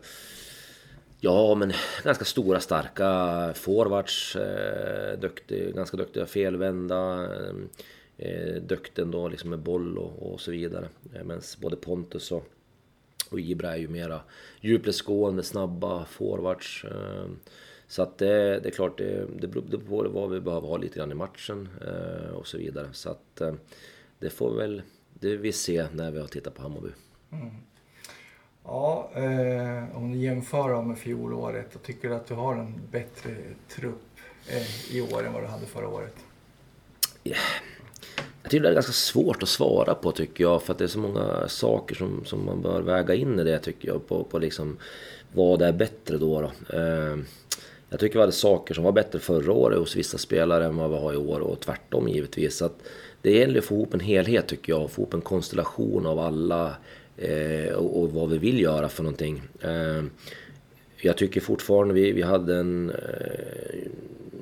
Ja, 1.21 1.55
men 1.55 1.73
ganska 2.05 2.25
stora, 2.25 2.61
starka 2.61 3.53
forwards. 3.55 4.37
Eh, 4.37 5.19
duktig, 5.19 5.75
ganska 5.75 5.97
duktiga 5.97 6.27
felvända. 6.27 7.29
Ehm, 7.35 7.69
Eh, 8.19 8.63
duktig 8.63 9.07
då 9.07 9.29
liksom 9.29 9.51
med 9.51 9.59
boll 9.59 9.99
och, 9.99 10.33
och 10.33 10.41
så 10.41 10.51
vidare. 10.51 10.89
Eh, 11.15 11.25
Medan 11.25 11.43
både 11.61 11.77
Pontus 11.77 12.33
och, 12.33 12.45
och 13.31 13.41
Ibra 13.41 13.73
är 13.73 13.77
ju 13.77 13.89
mera 13.89 14.21
djupledsgående, 14.61 15.43
snabba 15.43 16.05
forwards. 16.05 16.85
Eh, 16.85 17.27
så 17.89 18.03
att 18.03 18.19
det, 18.19 18.61
det 18.61 18.69
är 18.69 18.71
klart, 18.71 18.99
det, 18.99 19.27
det 19.39 19.49
beror 19.49 19.79
på 19.79 20.09
vad 20.09 20.31
vi 20.31 20.41
behöver 20.41 20.69
ha 20.69 20.77
lite 20.77 20.99
grann 20.99 21.13
i 21.13 21.15
matchen 21.15 21.69
eh, 21.87 22.31
och 22.31 22.47
så 22.47 22.59
vidare. 22.59 22.89
Så 22.93 23.11
att 23.11 23.41
eh, 23.41 23.55
det 24.19 24.31
får 24.31 24.57
väl 24.57 24.83
det 25.15 25.37
vi 25.37 25.53
se 25.53 25.87
när 25.93 26.11
vi 26.11 26.21
har 26.21 26.27
tittat 26.27 26.55
på 26.55 26.63
Hammarby. 26.63 26.89
Mm. 27.33 27.51
Ja, 28.65 29.11
eh, 29.15 29.97
om 29.97 30.13
du 30.13 30.19
jämför 30.19 30.83
med 30.83 30.99
fjolåret, 30.99 31.73
då 31.73 31.79
tycker 31.79 32.09
du 32.09 32.15
att 32.15 32.27
du 32.27 32.35
har 32.35 32.57
en 32.57 32.81
bättre 32.91 33.37
trupp 33.69 34.19
eh, 34.49 34.97
i 34.97 35.01
år 35.01 35.27
än 35.27 35.33
vad 35.33 35.43
du 35.43 35.47
hade 35.47 35.67
förra 35.67 35.89
året? 35.89 36.15
Yeah. 37.25 37.39
Jag 38.47 38.51
tycker 38.51 38.63
det 38.63 38.69
är 38.69 38.75
ganska 38.75 38.93
svårt 38.93 39.43
att 39.43 39.49
svara 39.49 39.95
på 39.95 40.13
tycker 40.13 40.45
jag 40.45 40.63
för 40.63 40.73
att 40.73 40.79
det 40.79 40.85
är 40.85 40.89
så 40.89 40.99
många 40.99 41.49
saker 41.49 41.95
som, 41.95 42.25
som 42.25 42.45
man 42.45 42.63
bör 42.63 42.83
väga 42.83 43.15
in 43.15 43.39
i 43.39 43.45
det 43.45 43.59
tycker 43.59 43.89
jag 43.89 44.09
på, 44.09 44.25
på 44.25 44.39
liksom 44.39 44.77
vad 45.33 45.63
är 45.63 45.73
bättre 45.73 46.17
då. 46.17 46.41
då. 46.41 46.77
Eh, 46.77 47.17
jag 47.91 48.01
tycker 48.01 48.15
vi 48.15 48.21
hade 48.21 48.33
saker 48.33 48.75
som 48.75 48.85
var 48.85 48.93
bättre 48.93 49.19
förra 49.19 49.53
året 49.53 49.79
hos 49.79 49.97
vissa 49.97 50.19
spelare 50.19 50.65
än 50.65 50.77
vad 50.77 50.91
vi 50.91 50.97
har 50.97 51.13
i 51.13 51.17
år 51.17 51.41
och 51.41 51.61
tvärtom 51.61 52.09
givetvis. 52.09 52.57
Så 52.57 52.65
att 52.65 52.83
det 53.23 53.31
gäller 53.31 53.59
att 53.59 53.65
få 53.65 53.75
ihop 53.75 53.95
en 53.95 54.01
helhet 54.01 54.47
tycker 54.47 54.73
jag, 54.73 54.91
få 54.91 55.03
ihop 55.03 55.15
en 55.15 55.21
konstellation 55.21 56.07
av 56.07 56.19
alla 56.19 56.75
eh, 57.17 57.73
och, 57.73 58.03
och, 58.03 58.13
vad 58.13 58.31
vi 58.31 58.39
vill 58.39 58.61
göra 58.61 58.89
för 58.89 59.03
någonting. 59.03 59.43
Eh, 59.61 60.05
jag 60.97 61.17
tycker 61.17 61.41
fortfarande 61.41 61.95
vi, 61.95 62.13
vi 62.13 62.23
hade 62.23 62.57
en 62.57 62.91
eh, 62.91 63.91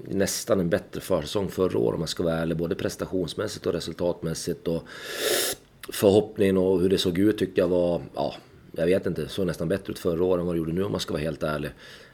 nästan 0.08 0.60
en 0.60 0.68
bättre 0.68 1.00
försäsong 1.00 1.48
förra 1.48 1.78
året 1.78 1.94
om 1.94 2.00
man 2.00 2.08
ska 2.08 2.22
vara 2.22 2.34
ärlig. 2.34 2.56
Både 2.56 2.74
prestationsmässigt 2.74 3.66
och 3.66 3.72
resultatmässigt. 3.72 4.68
Och 4.68 4.82
förhoppningen 5.92 6.56
och 6.56 6.80
hur 6.80 6.88
det 6.88 6.98
såg 6.98 7.18
ut 7.18 7.38
tyckte 7.38 7.60
jag 7.60 7.68
var, 7.68 8.02
ja, 8.14 8.34
jag 8.72 8.86
vet 8.86 9.06
inte, 9.06 9.28
såg 9.28 9.46
nästan 9.46 9.68
bättre 9.68 9.90
ut 9.92 9.98
förra 9.98 10.24
året 10.24 10.40
än 10.40 10.46
vad 10.46 10.54
det 10.54 10.58
gjorde 10.58 10.72
nu 10.72 10.84
om 10.84 10.92
man 10.92 11.00
ska 11.00 11.12
vara 11.12 11.22
helt 11.22 11.42
ärlig. 11.42 11.70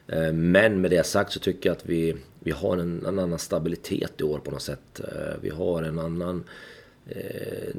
Eh, 0.07 0.33
men 0.33 0.81
med 0.81 0.91
det 0.91 1.05
sagt 1.05 1.31
så 1.31 1.39
tycker 1.39 1.69
jag 1.69 1.75
att 1.75 1.85
vi, 1.85 2.15
vi 2.39 2.51
har 2.51 2.77
en, 2.77 3.05
en 3.05 3.19
annan 3.19 3.39
stabilitet 3.39 4.21
i 4.21 4.23
år 4.23 4.39
på 4.39 4.51
något 4.51 4.61
sätt. 4.61 4.99
Eh, 4.99 5.33
vi 5.41 5.49
har 5.49 5.83
en 5.83 5.99
annan 5.99 6.43
eh, 7.07 7.75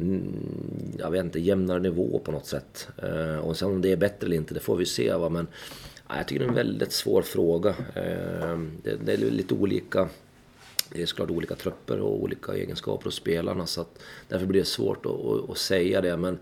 jag 0.99 1.11
vet 1.11 1.25
inte, 1.25 1.41
jämnare 1.41 1.81
nivå 1.81 2.21
på 2.25 2.33
något 2.33 2.47
sätt. 2.47 2.89
Eh, 3.03 3.37
och 3.37 3.57
sen 3.57 3.69
om 3.69 3.83
det 3.83 3.93
är 3.93 3.97
bättre 3.97 4.27
eller 4.27 4.37
inte, 4.37 4.55
det 4.55 4.61
får 4.61 4.77
vi 4.77 4.87
se. 4.87 5.15
Va? 5.15 5.29
Men 5.29 5.47
jag 6.17 6.29
tycker 6.29 6.41
det 6.41 6.47
är 6.47 6.49
en 6.49 6.55
väldigt 6.55 6.93
svår 6.93 7.23
fråga. 7.23 7.69
Eh, 7.95 8.59
det 8.83 9.13
är 9.13 9.17
lite 9.17 9.55
olika 9.55 10.09
det 10.95 11.03
är 11.03 11.07
såklart 11.07 11.31
olika 11.31 11.55
trupper 11.55 12.01
och 12.01 12.23
olika 12.23 12.53
egenskaper 12.53 13.05
hos 13.05 13.15
spelarna 13.15 13.67
så 13.67 13.81
att 13.81 13.99
därför 14.29 14.47
blir 14.47 14.61
det 14.61 14.67
svårt 14.67 15.07
att, 15.49 15.59
säga 15.59 16.01
det. 16.01 16.17
Men 16.17 16.39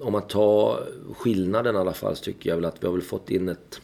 om 0.00 0.12
man 0.12 0.26
tar 0.26 0.88
skillnaden 1.14 1.74
i 1.74 1.78
alla 1.78 1.92
fall 1.92 2.16
så 2.16 2.24
tycker 2.24 2.50
jag 2.50 2.56
väl 2.56 2.64
att 2.64 2.82
vi 2.82 2.86
har 2.86 2.94
väl 2.94 3.02
fått 3.02 3.30
in 3.30 3.48
ett 3.48 3.80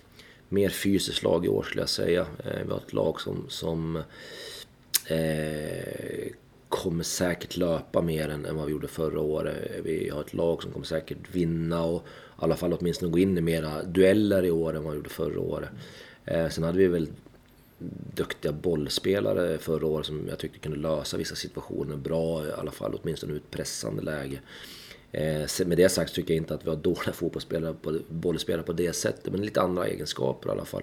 mer 0.49 0.69
fysiskt 0.69 1.23
lag 1.23 1.47
i 1.47 1.49
år 1.49 1.63
skulle 1.63 1.83
jag 1.83 1.89
säga. 1.89 2.27
Eh, 2.45 2.63
vi 2.65 2.71
har 2.71 2.79
ett 2.79 2.93
lag 2.93 3.21
som, 3.21 3.45
som 3.49 3.97
eh, 5.07 6.33
kommer 6.69 7.05
säkert 7.05 7.57
löpa 7.57 8.03
mer 8.03 8.29
än, 8.29 8.47
än 8.47 8.57
vad 8.57 8.67
vi 8.67 8.73
gjorde 8.73 8.89
förra 8.89 9.21
året. 9.21 9.71
Vi 9.85 10.09
har 10.09 10.21
ett 10.21 10.35
lag 10.35 10.63
som 10.63 10.73
kommer 10.73 10.87
säkert 10.87 11.19
vinna 11.33 11.85
och 11.85 12.07
alla 12.45 12.57
fall 12.57 12.73
åtminstone 12.73 13.13
gå 13.13 13.19
in 13.19 13.39
i 13.39 13.41
mera 13.41 13.83
dueller 13.83 14.45
i 14.45 14.51
år 14.51 14.77
än 14.77 14.85
vad 14.85 14.93
vi 14.93 14.97
gjorde 14.97 15.11
förra 15.11 15.41
året. 15.41 15.69
Eh, 16.25 16.49
sen 16.49 16.65
hade 16.65 16.79
vi 16.79 16.87
väl 16.87 17.09
duktiga 18.15 18.53
bollspelare 18.53 19.59
förra 19.59 19.87
året 19.87 20.07
som 20.07 20.29
jag 20.29 20.39
tyckte 20.39 20.59
kunde 20.59 20.79
lösa 20.79 21.17
vissa 21.17 21.35
situationer 21.35 21.97
bra, 21.97 22.47
i 22.47 22.53
alla 22.53 22.71
fall 22.71 22.99
åtminstone 23.03 23.33
ut 23.33 23.43
ett 23.43 23.51
pressande 23.51 24.03
läge. 24.03 24.41
Eh, 25.13 25.67
med 25.67 25.79
det 25.79 25.89
sagt 25.89 26.15
tycker 26.15 26.35
jag 26.35 26.43
inte 26.43 26.55
att 26.55 26.65
vi 26.67 26.71
har 26.71 26.77
dåliga 26.77 27.13
fotbollsspelare, 27.13 27.75
på, 27.83 27.99
bollspelare 28.09 28.63
på 28.63 28.73
det 28.73 28.93
sättet, 28.93 29.33
men 29.33 29.43
lite 29.43 29.61
andra 29.61 29.87
egenskaper 29.87 30.49
i 30.49 30.53
alla 30.53 30.65
fall. 30.65 30.83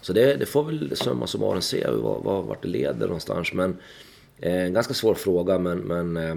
Så 0.00 0.12
det, 0.12 0.34
det 0.34 0.46
får 0.46 0.64
väl 0.64 0.96
summa 0.96 1.26
summarum 1.26 1.60
se 1.60 1.86
vad, 1.90 2.22
vad, 2.22 2.44
vart 2.44 2.62
det 2.62 2.68
leder 2.68 3.06
någonstans. 3.06 3.52
Men 3.52 3.76
eh, 4.38 4.64
en 4.64 4.72
ganska 4.72 4.94
svår 4.94 5.14
fråga, 5.14 5.58
men, 5.58 5.78
men 5.78 6.16
eh, 6.16 6.36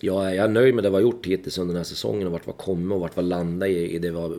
jag, 0.00 0.34
jag 0.34 0.44
är 0.44 0.48
nöjd 0.48 0.74
med 0.74 0.84
det 0.84 0.90
vi 0.90 0.94
har 0.94 1.02
gjort 1.02 1.26
hittills 1.26 1.58
under 1.58 1.74
den 1.74 1.80
här 1.80 1.84
säsongen 1.84 2.26
och 2.26 2.32
vart 2.32 2.46
vi 2.46 2.50
har 2.50 2.58
kommit 2.58 2.94
och 2.94 3.00
vart 3.00 3.16
vi 3.16 3.20
har 3.20 3.28
landat 3.28 3.68
i, 3.68 3.94
i 3.94 3.98
det 3.98 4.10
vi 4.10 4.16
har 4.16 4.38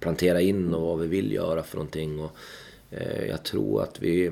planterat 0.00 0.42
in 0.42 0.74
och 0.74 0.82
vad 0.82 0.98
vi 0.98 1.06
vill 1.06 1.32
göra 1.32 1.62
för 1.62 1.76
någonting. 1.76 2.20
Och, 2.20 2.30
eh, 2.90 3.26
jag 3.26 3.42
tror 3.42 3.82
att 3.82 4.02
vi 4.02 4.30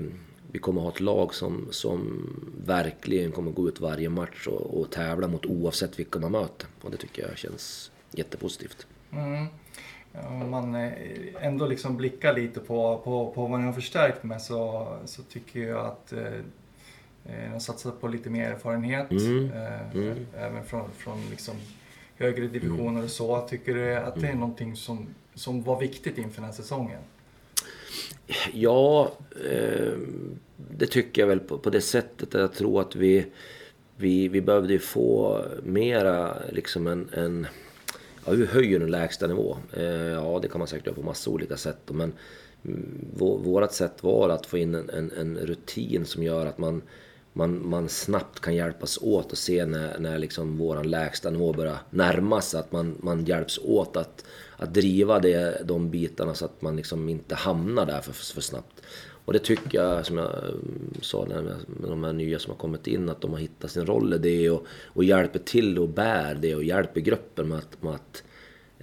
vi 0.55 0.61
kommer 0.61 0.81
ha 0.81 0.89
ett 0.89 1.01
lag 1.01 1.35
som, 1.35 1.69
som 1.71 2.31
verkligen 2.67 3.33
kommer 3.33 3.51
gå 3.51 3.69
ut 3.69 3.81
varje 3.81 4.09
match 4.09 4.47
och, 4.47 4.81
och 4.81 4.91
tävla 4.91 5.29
mot 5.29 5.47
oavsett 5.47 5.99
vilka 5.99 6.19
man 6.19 6.33
möter. 6.33 6.69
Och 6.81 6.91
det 6.91 6.97
tycker 6.97 7.29
jag 7.29 7.39
känns 7.39 7.91
jättepositivt. 8.11 8.87
Mm. 9.13 9.47
Om 10.13 10.51
man 10.51 10.75
eh, 10.75 10.93
ändå 11.41 11.67
liksom 11.67 11.97
blickar 11.97 12.35
lite 12.35 12.61
på, 12.61 13.01
på, 13.05 13.33
på 13.35 13.47
vad 13.47 13.61
ni 13.61 13.67
har 13.67 13.73
förstärkt 13.73 14.25
med 14.25 14.43
så, 14.43 14.89
så 15.05 15.23
tycker 15.23 15.61
jag 15.61 15.87
att 15.87 16.13
eh, 16.13 16.41
eh, 17.27 17.59
satsat 17.59 18.01
på 18.01 18.09
lite 18.09 18.31
mer 18.31 18.51
erfarenhet. 18.51 19.11
Mm. 19.11 19.51
Eh, 19.53 19.95
mm. 19.95 20.27
Även 20.37 20.65
från, 20.65 20.91
från 20.93 21.31
liksom 21.31 21.55
högre 22.17 22.47
divisioner 22.47 22.91
mm. 22.91 23.05
och 23.05 23.11
så. 23.11 23.49
Tycker 23.49 23.75
du 23.75 23.95
att 23.95 24.15
det 24.15 24.21
är 24.21 24.31
mm. 24.31 24.41
någonting 24.41 24.77
som, 24.77 25.07
som 25.35 25.63
var 25.63 25.81
viktigt 25.81 26.19
inför 26.19 26.37
den 26.37 26.45
här 26.45 26.53
säsongen? 26.53 27.01
Ja, 28.53 29.13
eh, 29.51 29.93
det 30.57 30.87
tycker 30.87 31.23
jag 31.23 31.27
väl 31.27 31.41
på, 31.41 31.59
på 31.59 31.71
det 31.71 31.81
sättet. 31.81 32.35
Jag 32.35 32.53
tror 32.53 32.81
att 32.81 32.97
vi, 32.97 33.27
vi, 33.97 34.29
vi 34.29 34.41
behövde 34.41 34.79
få 34.79 35.43
mera 35.63 36.37
liksom 36.53 36.87
en, 36.87 37.09
en 37.13 37.47
ja, 38.27 38.33
vi 38.33 38.47
höjer 38.47 38.81
en 38.81 38.91
lägsta 38.91 39.27
nivå. 39.27 39.57
Eh, 39.73 39.85
ja, 39.93 40.39
det 40.43 40.49
kan 40.49 40.59
man 40.59 40.69
säkert 40.69 40.87
göra 40.87 40.97
på 40.97 41.03
massa 41.03 41.31
olika 41.31 41.57
sätt. 41.57 41.79
Men 41.87 42.13
vårt 43.19 43.73
sätt 43.73 44.03
var 44.03 44.29
att 44.29 44.47
få 44.47 44.59
in 44.59 44.75
en, 44.75 44.91
en, 44.91 45.11
en, 45.11 45.37
rutin 45.37 46.05
som 46.07 46.23
gör 46.23 46.47
att 46.47 46.59
man, 46.59 46.83
man, 47.37 47.69
man 47.69 47.89
snabbt 47.89 48.41
kan 48.41 48.55
hjälpas 48.55 48.99
åt 49.03 49.33
och 49.33 49.39
se 49.39 49.67
när, 49.67 49.99
när 49.99 50.19
liksom 50.19 50.59
våran 50.59 50.91
lägsta 50.91 51.31
nivå 51.31 51.53
börjar 51.53 51.79
närma 51.91 52.41
sig. 52.41 52.61
Att 52.61 52.73
man, 52.73 52.95
man 53.01 53.25
hjälps 53.25 53.59
åt 53.59 53.97
att 53.97 54.25
att 54.57 54.75
driva 54.75 55.19
det, 55.19 55.63
de 55.65 55.91
bitarna 55.91 56.35
så 56.35 56.45
att 56.45 56.63
man 56.63 56.77
liksom 56.77 57.09
inte 57.09 57.35
hamnar 57.35 57.87
där 57.87 58.01
för, 58.01 58.13
för 58.13 58.41
snabbt. 58.41 58.83
Och 59.25 59.33
det 59.33 59.39
tycker 59.39 59.79
jag, 59.79 60.07
som 60.07 60.19
jag 60.19 60.39
mm, 60.45 60.95
sa 61.01 61.27
med 61.27 61.57
de 61.89 62.05
här 62.05 62.13
nya 62.13 62.39
som 62.39 62.51
har 62.51 62.59
kommit 62.59 62.87
in, 62.87 63.09
att 63.09 63.21
de 63.21 63.33
har 63.33 63.39
hittat 63.39 63.71
sin 63.71 63.87
roll 63.87 64.15
i 64.15 64.19
det 64.19 64.51
och, 64.51 64.67
och 64.85 65.05
hjälper 65.05 65.39
till 65.39 65.79
och 65.79 65.89
bär 65.89 66.35
det 66.35 66.55
och 66.55 66.65
hjälper 66.65 67.01
gruppen 67.01 67.49
med 67.49 67.59
att, 67.59 67.83
med 67.83 67.95
att 67.95 68.23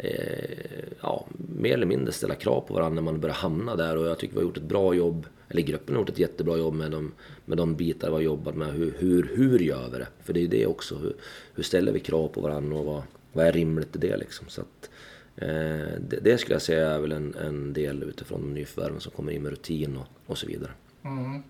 eh, 0.04 0.94
ja, 1.02 1.28
mer 1.56 1.74
eller 1.74 1.86
mindre 1.86 2.14
ställa 2.14 2.36
krav 2.36 2.62
på 2.62 2.74
varandra 2.74 2.96
när 2.96 3.12
man 3.12 3.20
börjar 3.20 3.36
hamna 3.36 3.76
där. 3.76 3.98
Och 3.98 4.08
jag 4.08 4.20
tycker 4.20 4.34
vi 4.34 4.40
har 4.40 4.46
gjort 4.46 4.58
ett 4.58 4.64
bra 4.64 4.94
jobb, 4.94 5.28
eller 5.50 5.62
gruppen 5.62 5.96
har 5.96 6.02
gjort 6.02 6.10
ett 6.10 6.20
jättebra 6.20 6.58
jobb 6.58 6.74
med 6.74 6.92
de, 6.92 7.12
med 7.46 7.58
de 7.58 7.76
bitar 7.76 8.08
vi 8.08 8.14
har 8.14 8.22
jobbat 8.22 8.56
med. 8.56 8.74
Hur, 8.74 8.94
hur, 8.98 9.32
hur 9.36 9.60
gör 9.60 9.90
vi 9.92 9.98
det? 9.98 10.08
För 10.24 10.34
det 10.34 10.40
är 10.40 10.42
ju 10.42 10.48
det 10.48 10.66
också. 10.66 10.96
Hur, 10.96 11.14
hur 11.54 11.64
ställer 11.64 11.92
vi 11.92 12.00
krav 12.00 12.28
på 12.28 12.42
varandra 12.42 12.78
och 12.78 12.86
vad, 12.86 13.02
vad 13.34 13.46
är 13.46 13.52
rimligt 13.52 13.96
i 13.96 14.00
det 14.00 14.18
liksom? 14.18 14.48
Så 14.48 14.62
att, 14.62 14.90
Eh, 15.36 16.00
det, 16.00 16.20
det, 16.22 16.38
skulle 16.38 16.56
jag 16.56 16.62
säga 16.62 16.90
är 16.90 17.00
väl 17.00 17.12
en, 17.12 17.36
en 17.36 17.74
del 17.74 18.04
utifrån 18.04 18.42
de 18.42 18.54
nyförvärven 18.54 19.00
som 19.00 19.12
kommer 19.12 19.32
in 19.32 19.44
med 19.44 19.52
rutin 19.52 19.98
och, 19.98 20.08
och 20.26 20.38
så 20.38 20.48
vidare. 20.48 20.72
Mm. 21.04 21.44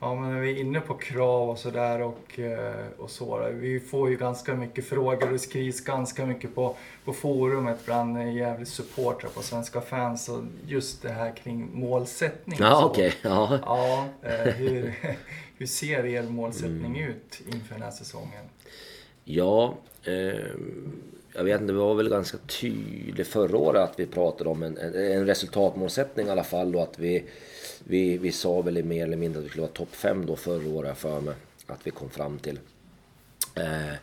Ja, 0.00 0.14
men 0.14 0.32
när 0.32 0.40
vi 0.40 0.50
är 0.50 0.60
inne 0.60 0.80
på 0.80 0.94
krav 0.94 1.50
och 1.50 1.58
sådär 1.58 2.02
och, 2.02 2.38
eh, 2.38 2.86
och 2.98 3.10
så. 3.10 3.48
Vi 3.52 3.80
får 3.80 4.10
ju 4.10 4.16
ganska 4.16 4.54
mycket 4.54 4.84
frågor 4.84 5.26
och 5.26 5.32
det 5.32 5.38
skrivs 5.38 5.80
ganska 5.80 6.26
mycket 6.26 6.54
på, 6.54 6.76
på 7.04 7.12
forumet 7.12 7.78
bland 7.84 8.34
Gävles 8.34 8.68
supportrar 8.68 9.30
på 9.30 9.42
Svenska 9.42 9.80
fans 9.80 10.28
och 10.28 10.42
just 10.66 11.02
det 11.02 11.08
här 11.08 11.36
kring 11.36 11.70
målsättning. 11.72 12.58
Ja, 12.60 12.84
okej. 12.84 13.08
Okay. 13.08 13.30
Ja. 13.30 13.58
ja 13.62 14.08
eh, 14.22 14.54
hur, 14.54 14.94
hur 15.58 15.66
ser 15.66 16.06
er 16.06 16.22
målsättning 16.22 16.98
mm. 16.98 17.10
ut 17.10 17.40
inför 17.52 17.74
den 17.74 17.82
här 17.82 17.90
säsongen? 17.90 18.44
Ja, 19.24 19.74
eh, 20.04 20.12
jag 21.32 21.44
vet 21.44 21.60
inte, 21.60 21.72
det 21.72 21.78
var 21.78 21.94
väl 21.94 22.08
ganska 22.08 22.38
tydligt 22.60 23.28
förra 23.28 23.56
året 23.56 23.82
att 23.82 24.00
vi 24.00 24.06
pratade 24.06 24.50
om 24.50 24.62
en, 24.62 24.78
en 24.78 25.26
resultatmålsättning 25.26 26.26
i 26.26 26.30
alla 26.30 26.44
fall 26.44 26.76
och 26.76 26.82
att 26.82 26.98
vi 26.98 27.24
vi, 27.88 28.18
vi 28.18 28.32
sa 28.32 28.60
väl 28.60 28.84
mer 28.84 29.04
eller 29.04 29.16
mindre 29.16 29.38
att 29.38 29.44
vi 29.44 29.48
skulle 29.48 29.62
vara 29.62 29.72
topp 29.72 29.94
5 29.94 30.26
då 30.26 30.36
förra 30.36 30.68
året 30.68 30.98
för 30.98 31.20
mig 31.20 31.34
att 31.66 31.86
vi 31.86 31.90
kom 31.90 32.10
fram 32.10 32.38
till. 32.38 32.58
Eh, 33.54 33.94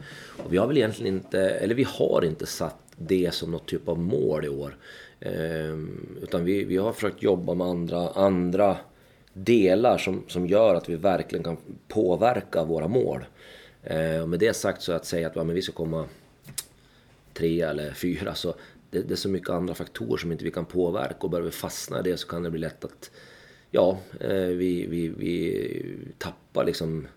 och 0.43 0.53
vi 0.53 0.57
har 0.57 0.67
väl 0.67 0.77
egentligen 0.77 1.15
inte, 1.15 1.39
eller 1.39 1.75
vi 1.75 1.83
har 1.83 2.25
inte 2.25 2.45
satt 2.45 2.79
det 2.97 3.33
som 3.33 3.51
något 3.51 3.67
typ 3.67 3.87
av 3.87 3.99
mål 3.99 4.45
i 4.45 4.49
år. 4.49 4.77
Eh, 5.19 5.77
utan 6.21 6.45
vi, 6.45 6.63
vi 6.63 6.77
har 6.77 6.93
försökt 6.93 7.23
jobba 7.23 7.53
med 7.53 7.67
andra, 7.67 8.09
andra 8.09 8.77
delar 9.33 9.97
som, 9.97 10.23
som 10.27 10.47
gör 10.47 10.75
att 10.75 10.89
vi 10.89 10.95
verkligen 10.95 11.43
kan 11.43 11.57
påverka 11.87 12.63
våra 12.63 12.87
mål. 12.87 13.25
Eh, 13.83 14.21
och 14.21 14.29
med 14.29 14.39
det 14.39 14.53
sagt 14.53 14.81
så 14.81 14.91
att 14.91 15.05
säga 15.05 15.27
att 15.27 15.35
ja, 15.35 15.43
men 15.43 15.55
vi 15.55 15.61
ska 15.61 15.73
komma 15.73 16.05
tre 17.33 17.61
eller 17.61 17.93
fyra 17.93 18.35
så 18.35 18.53
det, 18.89 19.01
det, 19.01 19.13
är 19.13 19.15
så 19.15 19.29
mycket 19.29 19.49
andra 19.49 19.73
faktorer 19.73 20.17
som 20.17 20.31
inte 20.31 20.43
vi 20.43 20.51
kan 20.51 20.65
påverka 20.65 21.17
och 21.19 21.29
börjar 21.29 21.45
vi 21.45 21.51
fastna 21.51 21.99
i 21.99 22.03
det 22.03 22.17
så 22.17 22.27
kan 22.27 22.43
det 22.43 22.49
bli 22.49 22.59
lätt 22.59 22.85
att 22.85 23.11
ja, 23.73 23.97
eh, 24.19 24.29
vi, 24.31 24.88
vi, 24.88 25.07
vi 25.07 25.97
tappar 26.17 26.65
liksom 26.65 27.07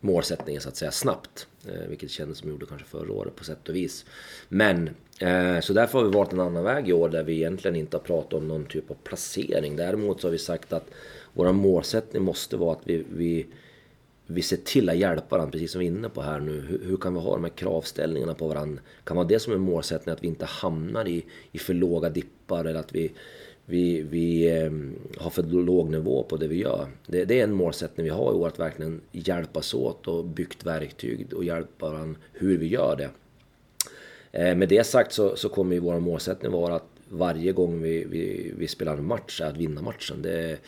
målsättningen 0.00 0.62
så 0.62 0.68
att 0.68 0.76
säga 0.76 0.90
snabbt. 0.90 1.46
Eh, 1.68 1.88
vilket 1.88 2.10
kändes 2.10 2.38
som 2.38 2.48
vi 2.48 2.52
gjorde 2.52 2.66
kanske 2.66 2.86
förra 2.86 3.12
året 3.12 3.36
på 3.36 3.44
sätt 3.44 3.68
och 3.68 3.76
vis. 3.76 4.04
Men 4.48 4.90
eh, 5.20 5.60
så 5.60 5.72
därför 5.72 5.98
har 5.98 6.04
vi 6.04 6.12
valt 6.12 6.32
en 6.32 6.40
annan 6.40 6.64
väg 6.64 6.88
i 6.88 6.92
år 6.92 7.08
där 7.08 7.22
vi 7.22 7.34
egentligen 7.34 7.76
inte 7.76 7.96
har 7.96 8.02
pratat 8.02 8.32
om 8.32 8.48
någon 8.48 8.64
typ 8.64 8.90
av 8.90 8.94
placering. 9.04 9.76
Däremot 9.76 10.20
så 10.20 10.26
har 10.26 10.32
vi 10.32 10.38
sagt 10.38 10.72
att 10.72 10.90
vår 11.32 11.52
målsättning 11.52 12.22
måste 12.22 12.56
vara 12.56 12.72
att 12.72 12.82
vi, 12.84 13.04
vi, 13.10 13.46
vi 14.26 14.42
ser 14.42 14.56
till 14.56 14.88
att 14.88 14.96
hjälpa 14.96 15.36
varandra, 15.36 15.52
precis 15.52 15.72
som 15.72 15.78
vi 15.78 15.86
är 15.86 15.90
inne 15.90 16.08
på 16.08 16.22
här 16.22 16.40
nu. 16.40 16.60
Hur, 16.60 16.84
hur 16.84 16.96
kan 16.96 17.14
vi 17.14 17.20
ha 17.20 17.34
de 17.34 17.44
här 17.44 17.50
kravställningarna 17.50 18.34
på 18.34 18.48
varandra? 18.48 18.82
Kan 19.04 19.16
vara 19.16 19.26
det 19.26 19.38
som 19.38 19.52
är 19.52 19.58
målsättningen, 19.58 20.16
att 20.16 20.22
vi 20.22 20.28
inte 20.28 20.44
hamnar 20.44 21.08
i, 21.08 21.24
i 21.52 21.58
för 21.58 21.74
låga 21.74 22.08
dippar 22.08 22.64
eller 22.64 22.80
att 22.80 22.94
vi 22.94 23.12
vi, 23.70 24.02
vi 24.02 24.50
ehm, 24.50 24.96
har 25.16 25.30
för 25.30 25.42
låg 25.42 25.90
nivå 25.90 26.22
på 26.22 26.36
det 26.36 26.48
vi 26.48 26.56
gör. 26.56 26.88
Det, 27.06 27.24
det, 27.24 27.40
är 27.40 27.44
en 27.44 27.52
målsättning 27.52 28.04
vi 28.04 28.10
har 28.10 28.32
i 28.32 28.34
år, 28.34 28.48
att 28.48 28.58
verkligen 28.58 29.00
hjälpas 29.12 29.74
åt 29.74 30.08
och 30.08 30.24
byggt 30.24 30.66
verktyg 30.66 31.32
och 31.34 31.44
hjälpa 31.44 31.90
varandra 31.90 32.20
hur 32.32 32.58
vi 32.58 32.66
gör 32.66 32.96
det. 32.96 33.10
Eh, 34.32 34.56
med 34.56 34.68
det 34.68 34.86
sagt 34.86 35.12
så, 35.12 35.36
så 35.36 35.48
kommer 35.48 35.74
ju 35.74 35.80
vår 35.80 36.00
målsättning 36.00 36.52
vara 36.52 36.74
att 36.74 36.88
varje 37.08 37.52
gång 37.52 37.82
vi, 37.82 38.04
vi, 38.04 38.52
vi 38.58 38.68
spelar 38.68 38.96
en 38.96 39.06
match 39.06 39.40
är 39.40 39.46
att 39.46 39.56
vinna 39.56 39.82
matchen. 39.82 40.22
Det, 40.22 40.58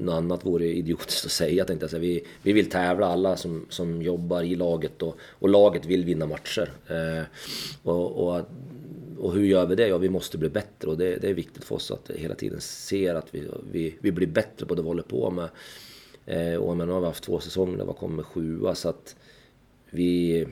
något 0.00 0.14
annat 0.14 0.46
vore 0.46 0.66
idiotiskt 0.66 1.24
att 1.24 1.32
säga 1.32 1.64
tänkte 1.64 1.84
jag 1.84 1.90
säga. 1.90 2.00
Vi, 2.00 2.24
vi 2.42 2.52
vill 2.52 2.70
tävla 2.70 3.06
alla 3.06 3.36
som, 3.36 3.66
som 3.68 4.02
jobbar 4.02 4.42
i 4.42 4.54
laget 4.54 5.02
och, 5.02 5.16
och 5.20 5.48
laget 5.48 5.86
vill 5.86 6.04
vinna 6.04 6.26
matcher. 6.26 6.70
Eh, 6.88 7.24
och, 7.82 8.28
och 8.28 8.40
och 9.18 9.32
hur 9.32 9.44
gör 9.44 9.66
vi 9.66 9.74
det? 9.74 9.88
Ja, 9.88 9.98
vi 9.98 10.08
måste 10.08 10.38
bli 10.38 10.48
bättre 10.48 10.88
och 10.88 10.98
det, 10.98 11.16
det 11.16 11.28
är 11.28 11.34
viktigt 11.34 11.64
för 11.64 11.74
oss 11.74 11.90
att 11.90 12.10
hela 12.10 12.34
tiden 12.34 12.60
se 12.60 13.08
att 13.08 13.34
vi, 13.34 13.48
vi, 13.72 13.96
vi 14.00 14.12
blir 14.12 14.26
bättre 14.26 14.66
på 14.66 14.74
det 14.74 14.82
vi 14.82 14.88
håller 14.88 15.02
på 15.02 15.30
med. 15.30 15.48
Eh, 16.26 16.54
och 16.54 16.76
men, 16.76 16.86
nu 16.86 16.92
har 16.92 17.00
vi 17.00 17.06
haft 17.06 17.24
två 17.24 17.40
säsonger 17.40 17.78
där 17.78 17.84
vi 17.84 17.92
kommer 17.92 18.22
sjua 18.22 18.74
så 18.74 18.88
att 18.88 19.16
vi, 19.90 20.46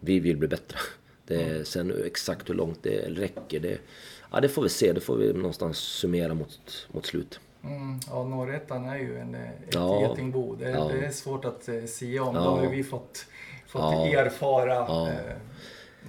vi 0.00 0.20
vill 0.20 0.36
bli 0.36 0.48
bättre. 0.48 0.78
Det, 1.26 1.42
mm. 1.42 1.64
Sen 1.64 2.04
exakt 2.04 2.50
hur 2.50 2.54
långt 2.54 2.82
det 2.82 3.08
räcker, 3.08 3.60
det, 3.60 3.78
ja, 4.32 4.40
det 4.40 4.48
får 4.48 4.62
vi 4.62 4.68
se. 4.68 4.92
Det 4.92 5.00
får 5.00 5.16
vi 5.16 5.32
någonstans 5.32 5.78
summera 5.78 6.34
mot, 6.34 6.88
mot 6.92 7.06
slut. 7.06 7.40
Mm, 7.64 8.00
ja, 8.06 8.24
Norrettan 8.24 8.84
är 8.84 8.98
ju 8.98 9.18
en, 9.18 9.34
ett 9.34 9.50
ja, 9.70 10.00
getingbo. 10.00 10.54
Det, 10.54 10.70
ja. 10.70 10.90
det 10.92 11.06
är 11.06 11.10
svårt 11.10 11.44
att 11.44 11.68
eh, 11.68 11.84
säga 11.84 12.24
om. 12.24 12.34
Ja. 12.34 12.40
Då 12.44 12.50
har 12.50 12.70
vi 12.70 12.84
fått, 12.84 13.26
fått 13.66 13.82
ja. 13.82 14.06
erfara. 14.06 14.74
Ja. 14.74 15.08
Eh, 15.08 15.36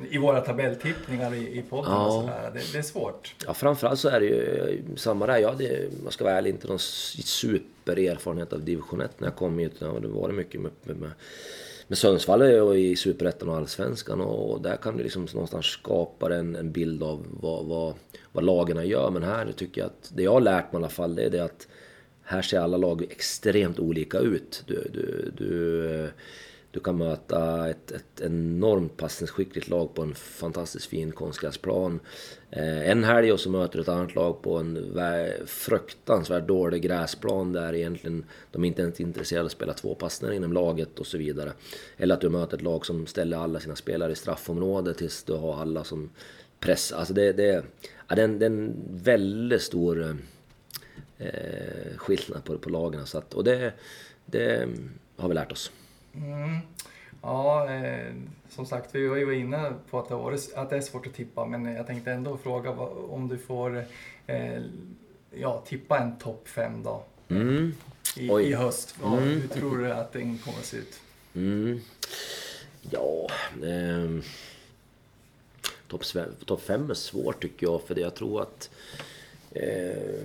i 0.10 0.17
våra 0.17 0.41
tabelltippningar 0.41 1.33
i, 1.33 1.60
i 1.60 1.63
podden 1.69 1.91
ja. 1.91 2.05
och 2.05 2.13
sådär. 2.13 2.51
Det, 2.53 2.71
det, 2.71 2.77
är 2.77 2.81
svårt. 2.81 3.36
Ja, 3.45 3.53
framförallt 3.53 3.99
så 3.99 4.10
är 4.10 4.19
det 4.19 4.25
ju 4.25 4.83
samma 4.95 5.27
där. 5.27 5.38
Jag 5.38 5.49
hade, 5.49 5.89
man 6.03 6.12
ska 6.12 6.23
vara 6.23 6.38
ärlig, 6.38 6.49
inte 6.49 6.67
någon 6.67 6.79
supererfarenhet 6.79 8.53
av 8.53 8.62
division 8.63 9.01
1 9.01 9.19
när 9.19 9.27
jag 9.27 9.36
kom 9.36 9.60
hit. 9.60 9.79
Det 9.79 10.07
varit 10.07 10.36
mycket 10.36 10.62
med, 10.62 10.71
med, 10.83 11.12
med 11.88 11.97
Sundsvall 11.97 12.41
och 12.41 12.77
i 12.77 12.95
Superettan 12.95 13.49
och 13.49 13.55
Allsvenskan. 13.55 14.21
Och 14.21 14.62
där 14.62 14.75
kan 14.75 14.97
du 14.97 15.03
liksom 15.03 15.27
någonstans 15.33 15.65
skapa 15.65 16.36
en, 16.36 16.55
en 16.55 16.71
bild 16.71 17.03
av 17.03 17.25
vad, 17.29 17.65
vad, 17.65 17.93
vad 18.31 18.43
lagen 18.43 18.88
gör. 18.88 19.12
Men 19.12 19.23
här 19.23 19.51
tycker 19.51 19.81
jag 19.81 19.86
att 19.86 20.12
det 20.15 20.23
jag 20.23 20.31
har 20.31 20.41
lärt 20.41 20.73
mig 20.73 20.81
i 20.81 20.83
alla 20.83 20.89
fall, 20.89 21.15
det 21.15 21.23
är 21.23 21.29
det 21.29 21.43
att 21.43 21.67
här 22.23 22.41
ser 22.41 22.60
alla 22.60 22.77
lag 22.77 23.03
extremt 23.03 23.79
olika 23.79 24.19
ut. 24.19 24.63
Du, 24.67 24.88
du, 24.93 25.31
du 25.38 26.10
du 26.77 26.81
kan 26.83 26.97
möta 26.97 27.69
ett, 27.69 27.91
ett 27.91 28.21
enormt 28.21 28.97
passningsskickligt 28.97 29.69
lag 29.69 29.93
på 29.93 30.01
en 30.01 30.15
fantastiskt 30.15 30.85
fin 30.85 31.11
konstgräsplan. 31.11 31.99
Eh, 32.51 32.89
en 32.89 33.03
helg 33.03 33.31
och 33.31 33.39
så 33.39 33.49
möter 33.49 33.77
du 33.77 33.81
ett 33.81 33.89
annat 33.89 34.15
lag 34.15 34.41
på 34.41 34.57
en 34.57 34.93
fruktansvärt 35.45 36.47
dålig 36.47 36.81
gräsplan 36.81 37.53
där 37.53 37.75
egentligen 37.75 38.25
de 38.51 38.63
inte 38.63 38.81
ens 38.81 38.99
är 38.99 39.03
intresserade 39.03 39.41
av 39.41 39.45
att 39.45 39.51
spela 39.51 39.73
två 39.73 39.95
passningar 39.95 40.33
inom 40.33 40.53
laget 40.53 40.99
och 40.99 41.07
så 41.07 41.17
vidare. 41.17 41.51
Eller 41.97 42.15
att 42.15 42.21
du 42.21 42.29
möter 42.29 42.57
ett 42.57 42.63
lag 42.63 42.85
som 42.85 43.07
ställer 43.07 43.37
alla 43.37 43.59
sina 43.59 43.75
spelare 43.75 44.11
i 44.11 44.15
straffområdet 44.15 44.97
tills 44.97 45.23
du 45.23 45.33
har 45.33 45.61
alla 45.61 45.83
som 45.83 46.09
press. 46.59 46.91
Alltså 46.91 47.13
det, 47.13 47.33
det, 47.33 47.63
ja, 48.07 48.15
det, 48.15 48.21
är, 48.21 48.25
en, 48.25 48.39
det 48.39 48.45
är 48.45 48.49
en 48.49 48.75
väldigt 48.89 49.61
stor 49.61 50.17
eh, 51.17 51.97
skillnad 51.97 52.43
på, 52.43 52.57
på 52.57 52.69
lagen. 52.69 53.05
Så 53.05 53.17
att, 53.17 53.33
och 53.33 53.43
det, 53.43 53.73
det 54.25 54.67
har 55.15 55.29
vi 55.29 55.35
lärt 55.35 55.51
oss. 55.51 55.71
Mm. 56.13 56.57
Ja, 57.21 57.71
eh, 57.71 58.13
som 58.49 58.65
sagt, 58.65 58.95
vi 58.95 59.07
var 59.07 59.17
ju 59.17 59.39
inne 59.39 59.73
på 59.89 59.99
att 59.99 60.09
det, 60.09 60.15
var, 60.15 60.33
att 60.55 60.69
det 60.69 60.77
är 60.77 60.81
svårt 60.81 61.07
att 61.07 61.13
tippa, 61.13 61.45
men 61.45 61.65
jag 61.65 61.87
tänkte 61.87 62.11
ändå 62.11 62.37
fråga 62.37 62.71
om 62.71 63.27
du 63.27 63.37
får 63.37 63.85
eh, 64.27 64.61
ja, 65.31 65.63
tippa 65.67 65.99
en 65.99 66.17
topp 66.17 66.47
fem 66.47 66.83
då 66.83 67.03
mm. 67.29 67.73
i, 68.17 68.27
i, 68.27 68.53
höst. 68.53 68.95
Mm. 69.03 69.19
Hur 69.19 69.47
tror 69.47 69.77
du 69.77 69.91
att 69.91 70.13
den 70.13 70.37
kommer 70.37 70.57
att 70.57 70.65
se 70.65 70.77
ut? 70.77 70.99
Mm. 71.35 71.79
Ja, 72.89 73.27
eh, 73.63 74.23
topp 75.87 76.03
top 76.45 76.61
fem 76.61 76.89
är 76.89 76.93
svårt 76.93 77.41
tycker 77.41 77.67
jag, 77.67 77.81
för 77.81 77.95
det 77.95 78.01
jag 78.01 78.15
tror 78.15 78.41
att 78.41 78.69
eh, 79.51 80.21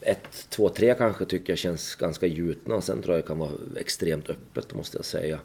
1, 0.00 0.18
2, 0.48 0.68
3 0.68 0.94
kanske 0.94 1.24
tycker 1.24 1.52
jag 1.52 1.58
känns 1.58 1.94
ganska 1.94 2.26
gjutna. 2.26 2.80
Sen 2.80 3.02
tror 3.02 3.14
jag 3.14 3.24
det 3.24 3.28
kan 3.28 3.38
vara 3.38 3.50
extremt 3.76 4.30
öppet 4.30 4.74
måste 4.74 4.98
jag 4.98 5.04
säga. 5.04 5.38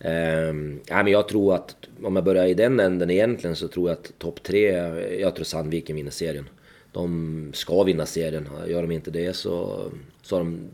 Ehm, 0.00 0.48
um, 0.48 0.80
ja, 0.86 1.02
men 1.02 1.12
jag 1.12 1.28
tror 1.28 1.54
att 1.54 1.76
om 2.02 2.16
jag 2.16 2.24
börjar 2.24 2.46
i 2.46 2.54
den 2.54 2.80
änden 2.80 3.10
egentligen 3.10 3.56
så 3.56 3.68
tror 3.68 3.88
jag 3.88 3.98
att 3.98 4.18
topp 4.18 4.42
tre, 4.42 4.72
jag 5.20 5.34
tror 5.34 5.44
Sandviken 5.44 5.96
vinner 5.96 6.10
serien. 6.10 6.48
De 6.92 7.50
ska 7.54 7.82
vinna 7.82 8.06
serien. 8.06 8.48
Gör 8.66 8.82
de 8.82 8.90
inte 8.90 9.10
det 9.10 9.32
så, 9.36 9.82
så 10.22 10.36
har 10.36 10.44
de 10.44 10.70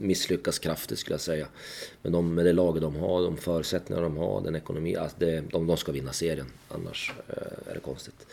misslyckats 0.00 0.58
kraftigt 0.58 0.98
skulle 0.98 1.14
jag 1.14 1.20
säga. 1.20 1.46
Men 2.02 2.12
de, 2.12 2.34
med 2.34 2.44
det 2.44 2.52
laget 2.52 2.82
de 2.82 2.96
har, 2.96 3.22
de 3.22 3.36
förutsättningar 3.36 4.02
de 4.02 4.16
har, 4.16 4.40
den 4.40 4.56
ekonomi, 4.56 4.96
alltså 4.96 5.16
det, 5.18 5.40
de, 5.50 5.66
de 5.66 5.76
ska 5.76 5.92
vinna 5.92 6.12
serien. 6.12 6.46
Annars 6.68 7.12
eh, 7.28 7.70
är 7.70 7.74
det 7.74 7.80
konstigt. 7.80 8.26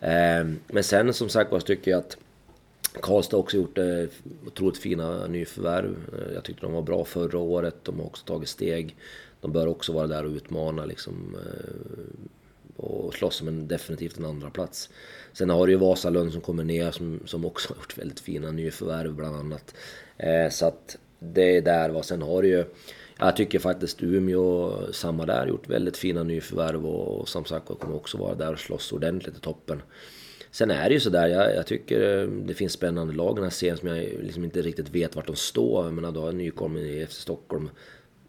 Eh, 0.00 0.46
men 0.66 0.84
sen 0.84 1.14
som 1.14 1.28
sagt 1.28 1.52
var 1.52 1.60
tycker 1.60 1.90
jag 1.90 1.98
att 1.98 2.16
Karlstad 3.00 3.36
har 3.36 3.42
också 3.42 3.56
gjort 3.56 3.78
eh, 3.78 4.04
otroligt 4.46 4.78
fina 4.78 5.26
nyförvärv. 5.26 5.96
Eh, 6.12 6.34
jag 6.34 6.44
tyckte 6.44 6.66
de 6.66 6.72
var 6.72 6.82
bra 6.82 7.04
förra 7.04 7.38
året. 7.38 7.76
De 7.82 7.98
har 7.98 8.06
också 8.06 8.24
tagit 8.26 8.48
steg. 8.48 8.96
De 9.40 9.52
bör 9.52 9.66
också 9.66 9.92
vara 9.92 10.06
där 10.06 10.24
och 10.24 10.32
utmana 10.32 10.84
liksom. 10.84 11.36
Eh, 11.46 12.22
och 12.76 13.14
slåss 13.14 13.40
om 13.40 13.48
en, 13.48 13.68
definitivt 13.68 14.18
en 14.18 14.24
andra 14.24 14.50
plats. 14.50 14.88
Sen 15.32 15.50
har 15.50 15.66
du 15.66 15.72
ju 15.72 15.78
Vasalund 15.78 16.32
som 16.32 16.40
kommer 16.40 16.64
ner 16.64 16.90
som, 16.90 17.20
som 17.24 17.44
också 17.44 17.68
har 17.68 17.76
gjort 17.76 17.98
väldigt 17.98 18.20
fina 18.20 18.50
nyförvärv 18.50 19.14
bland 19.14 19.36
annat. 19.36 19.74
Eh, 20.16 20.50
så 20.50 20.66
att 20.66 20.98
det 21.18 21.56
är 21.56 21.62
där. 21.62 21.90
Va. 21.90 22.02
Sen 22.02 22.22
har 22.22 22.42
du 22.42 22.48
ju... 22.48 22.64
Jag 23.18 23.36
tycker 23.36 23.58
faktiskt 23.58 24.02
Umeå, 24.02 24.72
samma 24.92 25.26
där, 25.26 25.46
gjort 25.46 25.68
väldigt 25.68 25.96
fina 25.96 26.22
nyförvärv 26.22 26.86
och, 26.86 27.20
och 27.20 27.28
som 27.28 27.44
sagt 27.44 27.66
kommer 27.80 27.96
också 27.96 28.18
vara 28.18 28.34
där 28.34 28.52
och 28.52 28.58
slåss 28.58 28.92
ordentligt 28.92 29.36
i 29.36 29.40
toppen. 29.40 29.82
Sen 30.52 30.70
är 30.70 30.88
det 30.88 30.94
ju 30.94 31.00
sådär, 31.00 31.26
jag, 31.26 31.54
jag 31.56 31.66
tycker 31.66 32.22
eh, 32.22 32.28
det 32.28 32.54
finns 32.54 32.72
spännande 32.72 33.14
lag 33.14 33.32
i 33.32 33.34
den 33.34 33.44
här 33.44 33.50
serien 33.50 33.76
som 33.76 33.88
jag 33.88 33.98
liksom 33.98 34.44
inte 34.44 34.62
riktigt 34.62 34.90
vet 34.90 35.16
vart 35.16 35.26
de 35.26 35.36
står. 35.36 35.84
Jag 35.84 35.94
menar, 35.94 36.12
du 36.12 36.20
har 36.20 36.32
nykomling 36.32 36.84
i 36.84 37.06
FC 37.06 37.14
Stockholm 37.14 37.70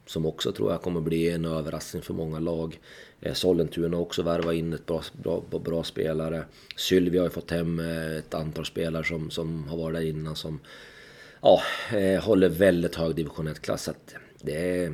som 0.06 0.26
också 0.26 0.52
tror 0.52 0.72
jag 0.72 0.82
kommer 0.82 1.02
bli 1.02 1.30
en 1.30 1.46
överraskning 1.46 2.04
för 2.04 2.14
många 2.14 2.40
lag. 2.40 2.80
Eh, 3.22 3.34
Sollentuna 3.34 3.98
har 3.98 4.02
också 4.02 4.24
värvat 4.24 4.54
in 4.54 4.74
ett 4.74 4.86
bra, 4.86 5.04
bra, 5.24 5.60
bra 5.60 5.84
spelare. 5.84 6.46
Sylvia 6.76 7.22
har 7.22 7.28
ju 7.28 7.34
fått 7.34 7.52
hem 7.52 7.80
eh, 7.80 8.18
ett 8.18 8.34
antal 8.34 8.66
spelare 8.66 9.04
som, 9.04 9.30
som 9.30 9.68
har 9.68 9.78
varit 9.78 9.96
där 9.96 10.08
innan 10.08 10.36
som 10.36 10.60
ja, 11.42 11.62
eh, 11.98 12.24
håller 12.24 12.50
väldigt 12.50 12.96
hög 12.96 13.16
division 13.16 13.48
1-klass. 13.48 13.90
Det 14.42 14.84
är, 14.84 14.94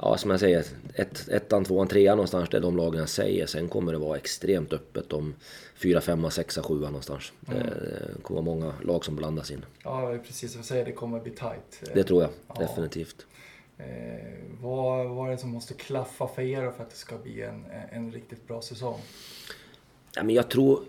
ja, 0.00 0.16
som 0.16 0.30
jag 0.30 0.40
säger, 0.40 0.64
ett, 0.94 1.28
ettan, 1.28 1.64
tvåan, 1.64 1.88
trean 1.88 2.16
någonstans, 2.16 2.48
det 2.48 2.56
är 2.56 2.60
de 2.60 2.76
lagen 2.76 3.00
jag 3.00 3.08
säger. 3.08 3.46
Sen 3.46 3.68
kommer 3.68 3.92
det 3.92 3.98
vara 3.98 4.16
extremt 4.16 4.72
öppet 4.72 5.12
om 5.12 5.34
fyra, 5.74 6.00
femma, 6.00 6.30
sexa, 6.30 6.62
sjua 6.62 6.86
någonstans. 6.86 7.32
Mm. 7.48 7.62
Det 7.66 8.22
kommer 8.22 8.42
vara 8.42 8.56
många 8.56 8.74
lag 8.84 9.04
som 9.04 9.16
blandas 9.16 9.50
in. 9.50 9.64
Ja, 9.82 10.18
precis 10.26 10.52
som 10.52 10.58
jag 10.58 10.66
säger, 10.66 10.84
det 10.84 10.92
kommer 10.92 11.20
bli 11.20 11.32
tight. 11.32 11.90
Det 11.94 12.04
tror 12.04 12.22
jag, 12.22 12.30
ja. 12.48 12.54
definitivt. 12.58 13.26
Eh, 13.78 13.84
vad, 14.60 15.08
vad 15.08 15.28
är 15.28 15.32
det 15.32 15.38
som 15.38 15.50
måste 15.50 15.74
klaffa 15.74 16.28
för 16.28 16.42
er 16.42 16.70
för 16.70 16.82
att 16.82 16.90
det 16.90 16.96
ska 16.96 17.18
bli 17.18 17.42
en, 17.42 17.64
en 17.90 18.12
riktigt 18.12 18.48
bra 18.48 18.62
säsong? 18.62 19.00
Ja, 20.14 20.22
men 20.22 20.34
jag 20.34 20.50
tror, 20.50 20.80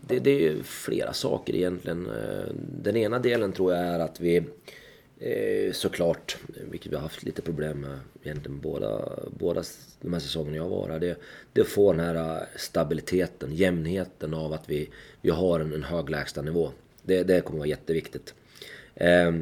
det, 0.00 0.18
det 0.18 0.46
är 0.46 0.62
flera 0.62 1.12
saker 1.12 1.54
egentligen. 1.54 2.06
Eh, 2.06 2.54
den 2.54 2.96
ena 2.96 3.18
delen 3.18 3.52
tror 3.52 3.72
jag 3.72 3.82
är 3.82 3.98
att 3.98 4.20
vi 4.20 4.36
eh, 4.36 4.44
Eh, 5.24 5.72
såklart, 5.72 6.36
vilket 6.70 6.92
vi 6.92 6.96
har 6.96 7.02
haft 7.02 7.22
lite 7.22 7.42
problem 7.42 7.80
med 7.80 7.98
egentligen 8.22 8.60
båda, 8.60 9.18
båda 9.38 9.62
de 10.00 10.12
här 10.12 10.20
säsongerna 10.20 10.56
jag 10.56 10.68
var 10.68 10.88
här. 10.88 10.98
Det, 10.98 11.16
det 11.52 11.64
får 11.64 11.94
den 11.94 12.06
här 12.06 12.36
eh, 12.40 12.46
stabiliteten, 12.56 13.54
jämnheten 13.54 14.34
av 14.34 14.52
att 14.52 14.70
vi, 14.70 14.90
vi 15.20 15.30
har 15.30 15.60
en, 15.60 15.72
en 15.72 15.82
hög 15.82 16.10
lägstanivå. 16.10 16.70
Det, 17.02 17.22
det 17.22 17.40
kommer 17.40 17.58
vara 17.58 17.68
jätteviktigt. 17.68 18.34
Eh, 18.94 19.32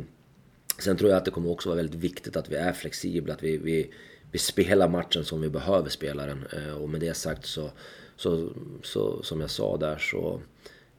Sen 0.78 0.96
tror 0.96 1.10
jag 1.10 1.16
att 1.16 1.24
det 1.24 1.30
kommer 1.30 1.50
också 1.50 1.68
vara 1.68 1.76
väldigt 1.76 2.00
viktigt 2.00 2.36
att 2.36 2.50
vi 2.50 2.56
är 2.56 2.72
flexibla, 2.72 3.34
att 3.34 3.42
vi, 3.42 3.56
vi, 3.56 3.90
vi 4.32 4.38
spelar 4.38 4.88
matchen 4.88 5.24
som 5.24 5.40
vi 5.40 5.48
behöver 5.48 5.88
spela 5.88 6.26
den. 6.26 6.46
Eh, 6.52 6.82
och 6.82 6.88
med 6.88 7.00
det 7.00 7.14
sagt 7.14 7.46
så, 7.46 7.70
så, 8.16 8.50
så 8.82 9.22
som 9.22 9.40
jag 9.40 9.50
sa 9.50 9.76
där 9.76 9.98
så 9.98 10.40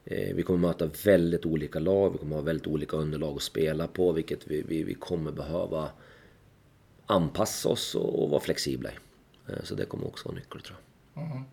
vi 0.04 0.42
kommer 0.42 0.58
möta 0.58 0.90
väldigt 1.04 1.46
olika 1.46 1.78
lag, 1.78 2.12
vi 2.12 2.18
kommer 2.18 2.36
ha 2.36 2.42
väldigt 2.42 2.66
olika 2.66 2.96
underlag 2.96 3.36
att 3.36 3.42
spela 3.42 3.86
på, 3.86 4.12
vilket 4.12 4.46
vi, 4.46 4.62
vi, 4.62 4.82
vi 4.82 4.94
kommer 4.94 5.32
behöva 5.32 5.88
anpassa 7.06 7.68
oss 7.68 7.94
och, 7.94 8.22
och 8.22 8.30
vara 8.30 8.40
flexibla 8.40 8.90
i. 8.90 8.94
Eh, 9.48 9.62
så 9.62 9.74
det 9.74 9.84
kommer 9.84 10.06
också 10.06 10.28
vara 10.28 10.36
nyckeln 10.36 10.62
tror 10.62 10.78
jag. 11.14 11.24
Mm. 11.24 11.44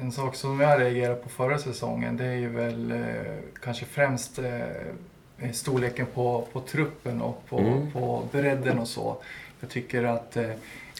En 0.00 0.12
sak 0.12 0.34
som 0.34 0.60
jag 0.60 0.80
reagerade 0.80 1.16
på 1.16 1.28
förra 1.28 1.58
säsongen 1.58 2.16
det 2.16 2.24
är 2.24 2.36
ju 2.36 2.48
väl 2.48 2.92
eh, 2.92 3.38
kanske 3.60 3.84
främst 3.84 4.38
eh, 4.38 4.94
Eh, 5.38 5.52
storleken 5.52 6.06
på, 6.14 6.46
på 6.52 6.60
truppen 6.60 7.22
och 7.22 7.42
på, 7.48 7.58
mm. 7.58 7.90
på 7.92 8.28
bredden 8.32 8.78
och 8.78 8.88
så. 8.88 9.16
Jag 9.60 9.70
tycker 9.70 10.04
att 10.04 10.36
eh, 10.36 10.50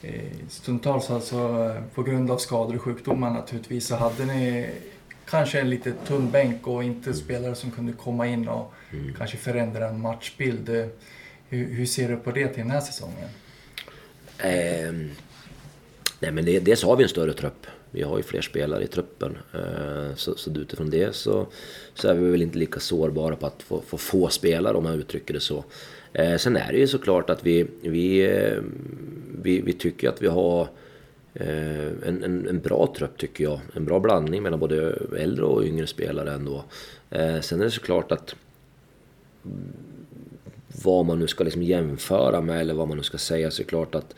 eh, 0.03 0.33
stundtals 0.49 1.11
alltså 1.11 1.71
på 1.95 2.03
grund 2.03 2.31
av 2.31 2.39
skador 2.39 2.77
och 2.77 2.83
sjukdomar 2.83 3.31
naturligtvis 3.31 3.87
så 3.87 3.97
hade 3.97 4.25
ni 4.25 4.71
kanske 5.27 5.61
en 5.61 5.71
lite 5.71 5.93
tunn 6.07 6.31
bänk 6.31 6.67
och 6.67 6.85
inte 6.85 7.11
mm. 7.11 7.23
spelare 7.23 7.55
som 7.55 7.71
kunde 7.71 7.93
komma 7.93 8.27
in 8.27 8.49
och 8.49 8.73
mm. 8.93 9.15
kanske 9.19 9.37
förändra 9.37 9.89
en 9.89 10.01
matchbild. 10.01 10.69
Hur, 11.49 11.75
hur, 11.75 11.87
ser 11.87 12.09
du 12.09 12.17
på 12.17 12.31
det 12.31 12.49
till 12.49 12.63
den 12.63 12.71
här 12.71 12.81
säsongen? 12.81 13.29
Eh, 14.39 14.93
nej 16.21 16.33
men 16.33 16.45
det, 16.45 16.61
dels 16.61 16.83
har 16.83 16.97
vi 16.97 17.03
en 17.03 17.09
större 17.09 17.33
trupp. 17.33 17.67
Vi 17.91 18.03
har 18.03 18.17
ju 18.17 18.23
fler 18.23 18.41
spelare 18.41 18.85
i 18.85 18.87
truppen. 18.87 19.39
Eh, 19.55 20.15
så, 20.15 20.37
så 20.37 20.51
utifrån 20.51 20.91
det 20.91 21.15
så, 21.15 21.47
så 21.95 22.09
är 22.09 22.15
vi 22.15 22.31
väl 22.31 22.43
inte 22.43 22.59
lika 22.59 22.81
sårbara 22.81 23.37
på 23.37 23.47
att 23.47 23.63
få, 23.63 23.83
få 23.87 23.99
få 23.99 24.29
spelare 24.29 24.77
om 24.77 24.85
man 24.85 24.95
uttrycker 24.95 25.35
det 25.35 25.41
så. 25.41 25.65
Eh, 26.13 26.37
sen 26.37 26.57
är 26.57 26.73
det 26.73 26.79
ju 26.79 26.87
såklart 26.87 27.31
att 27.31 27.47
vi, 27.47 27.67
vi, 27.83 28.27
eh, 28.27 28.59
vi, 29.43 29.61
vi 29.61 29.73
tycker 29.73 30.09
att 30.09 30.23
vi 30.23 30.27
har 30.27 30.69
Eh, 31.35 31.87
en, 31.87 32.25
en, 32.25 32.49
en, 32.49 32.61
bra 32.61 32.95
trupp 32.97 33.19
tycker 33.19 33.45
jag. 33.45 33.61
En 33.75 33.85
bra 33.85 34.01
blandning 34.01 34.43
mellan 34.43 34.61
både 34.61 34.99
äldre 35.19 35.45
och 35.45 35.65
yngre 35.65 35.87
spelare 35.87 36.33
ändå. 36.33 36.65
Eh, 37.11 37.41
sen 37.41 37.61
är 37.61 37.65
det 37.65 37.71
såklart 37.71 38.13
att 38.13 38.35
vad 40.83 41.07
man 41.07 41.19
nu 41.19 41.27
ska 41.27 41.45
liksom 41.45 41.63
jämföra 41.63 42.41
med 42.41 42.61
eller 42.61 42.75
vad 42.75 42.89
man 42.89 42.97
nu 42.97 43.03
ska 43.03 43.19
säga 43.19 43.51
så 43.51 43.63
är 43.63 43.65
det 43.65 43.69
klart 43.69 43.95
att 43.95 44.15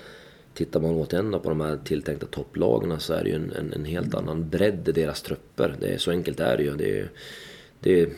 Tittar 0.57 0.81
man 0.81 0.91
återigen 0.91 1.41
på 1.43 1.49
de 1.49 1.61
här 1.61 1.79
tilltänkta 1.85 2.27
topplagen 2.27 3.01
så 3.01 3.13
är 3.13 3.25
det 3.25 3.31
ju 3.31 3.37
en, 3.37 3.53
en, 3.53 3.73
en, 3.73 3.85
helt 3.85 4.15
annan 4.15 4.49
bredd 4.49 4.89
i 4.89 4.93
deras 4.93 5.23
trupper. 5.23 5.77
Det 5.81 5.95
är, 5.95 5.99
så 5.99 6.11
enkelt 6.11 6.41
är 6.41 6.57
det 6.57 6.63
ju. 6.63 6.77
Det, 6.77 7.09
det, 7.81 8.11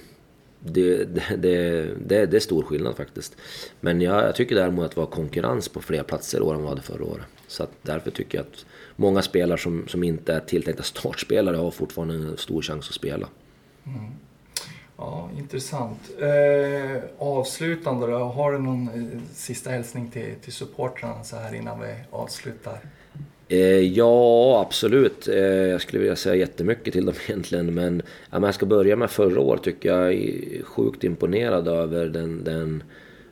det, 0.61 1.05
det, 1.37 1.89
det, 2.07 2.27
det 2.27 2.37
är 2.37 2.41
stor 2.41 2.63
skillnad 2.63 2.97
faktiskt. 2.97 3.37
Men 3.81 4.01
jag, 4.01 4.25
jag 4.25 4.35
tycker 4.35 4.55
däremot 4.55 4.85
att 4.85 4.97
vi 4.97 5.01
har 5.01 5.07
konkurrens 5.07 5.69
på 5.69 5.81
fler 5.81 6.03
platser 6.03 6.39
i 6.39 6.41
år 6.41 6.55
än 6.55 6.63
vad 6.63 6.63
vi 6.63 6.69
hade 6.69 6.83
förra 6.83 7.05
året. 7.05 7.25
Så 7.47 7.63
att 7.63 7.71
därför 7.83 8.11
tycker 8.11 8.39
jag 8.39 8.47
att 8.47 8.67
många 9.01 9.23
spelare 9.23 9.59
som, 9.59 9.89
som 9.89 10.05
inte 10.05 10.35
är 10.35 10.41
tilltänkta 10.41 10.83
startspelare 10.83 11.57
har 11.57 11.71
fortfarande 11.71 12.15
en 12.15 12.37
stor 12.37 12.63
chans 12.63 12.89
att 12.89 12.95
spela. 12.95 13.29
Mm. 13.87 14.11
Ja, 14.97 15.31
intressant. 15.39 15.99
Eh, 16.19 17.03
avslutande 17.19 18.07
då, 18.07 18.19
har 18.19 18.53
du 18.53 18.59
någon 18.59 18.89
eh, 18.89 19.21
sista 19.33 19.71
hälsning 19.71 20.11
till, 20.11 20.35
till 20.43 20.53
supportrarna 20.53 21.25
så 21.25 21.37
här 21.37 21.55
innan 21.55 21.81
vi 21.81 21.95
avslutar? 22.11 22.81
Eh, 23.49 23.79
ja, 23.79 24.61
absolut. 24.67 25.29
Eh, 25.29 25.37
jag 25.45 25.81
skulle 25.81 25.99
vilja 25.99 26.17
säga 26.17 26.35
jättemycket 26.35 26.93
till 26.93 27.07
dem 27.07 27.15
egentligen. 27.29 27.75
Men 27.75 28.03
ja, 28.31 28.41
jag 28.41 28.55
ska 28.55 28.67
börja 28.67 28.97
med 28.97 29.11
förra 29.11 29.41
året 29.41 29.63
tycker 29.63 29.89
jag 29.89 30.13
är 30.13 30.63
sjukt 30.63 31.05
imponerad 31.05 31.69
över 31.69 32.07
den, 32.07 32.45
den 32.45 32.83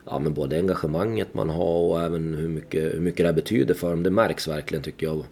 ja, 0.06 0.18
men 0.18 0.34
både 0.34 0.56
engagemanget 0.56 1.34
man 1.34 1.50
har 1.50 1.78
och 1.80 2.02
även 2.02 2.34
hur 2.34 2.48
mycket, 2.48 2.94
hur 2.94 3.00
mycket 3.00 3.26
det 3.26 3.32
betyder 3.32 3.74
för 3.74 3.90
dem. 3.90 4.02
Det 4.02 4.10
märks 4.10 4.48
verkligen 4.48 4.82
tycker 4.82 5.06
jag. 5.06 5.24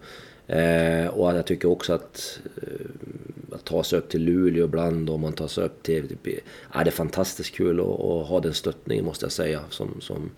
Eh, 0.47 1.07
och 1.07 1.37
jag 1.37 1.47
tycker 1.47 1.69
också 1.69 1.93
att, 1.93 2.41
eh, 2.63 3.55
att 3.55 3.65
ta 3.65 3.85
sig 3.85 3.99
upp 3.99 4.09
till 4.09 4.23
Luleå 4.23 4.65
ibland 4.65 5.11
och 5.11 5.21
man 5.21 5.33
tar 5.33 5.49
sig 5.49 5.65
upp 5.65 5.83
till... 5.83 6.09
Typ, 6.09 6.43
ja, 6.75 6.85
det 6.85 6.91
är 6.91 6.93
fantastiskt 6.93 7.55
kul 7.55 7.81
att, 7.81 7.87
att, 7.87 8.27
ha 8.27 8.41
den 8.41 8.55
stöttningen 8.55 9.05
måste 9.05 9.25
jag 9.25 9.33
säga. 9.33 9.61
Som, 9.71 10.01
som, 10.01 10.31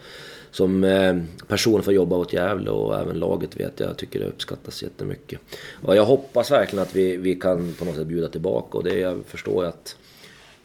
som 0.51 0.84
eh, 0.84 1.16
person 1.49 1.82
för 1.82 1.91
att 1.91 1.97
jobba 1.97 2.16
åt 2.16 2.32
Gävle 2.32 2.70
och 2.70 3.01
även 3.01 3.18
laget 3.18 3.61
vet 3.61 3.80
jag, 3.80 3.89
jag 3.89 3.97
tycker 3.97 4.20
det 4.20 4.26
uppskattas 4.26 4.82
jättemycket. 4.82 5.41
Och 5.82 5.97
jag 5.97 6.05
hoppas 6.05 6.51
verkligen 6.51 6.82
att 6.82 6.97
vi, 6.97 7.16
vi 7.16 7.34
kan 7.34 7.74
på 7.78 7.84
något 7.84 7.97
sätt 7.97 8.07
bjuda 8.07 8.28
tillbaka 8.28 8.78
och 8.78 8.84
det 8.84 8.99
jag 8.99 9.24
förstår 9.26 9.64
att 9.64 9.97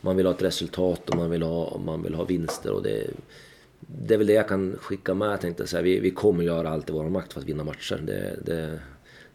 man 0.01 0.15
vill 0.15 0.25
ha 0.25 0.33
ett 0.33 0.41
resultat 0.41 1.09
och 1.09 1.15
man 1.15 1.29
vill 1.29 1.43
ha, 1.43 1.81
man 1.85 2.03
vill 2.03 2.13
ha 2.13 2.23
vinster 2.23 2.71
och 2.71 2.83
det 2.83 3.07
det 3.87 4.13
är 4.13 4.17
väl 4.17 4.27
det 4.27 4.33
jag 4.33 4.47
kan 4.47 4.77
skicka 4.81 5.13
med. 5.13 5.31
Jag 5.31 5.41
tänkte 5.41 5.67
säga, 5.67 5.81
vi, 5.81 5.99
vi 5.99 6.11
kommer 6.11 6.43
göra 6.43 6.69
allt 6.69 6.89
i 6.89 6.93
vår 6.93 7.09
makt 7.09 7.33
för 7.33 7.39
att 7.39 7.47
vinna 7.47 7.63
matcher. 7.63 8.01
Det, 8.03 8.35
det, 8.45 8.79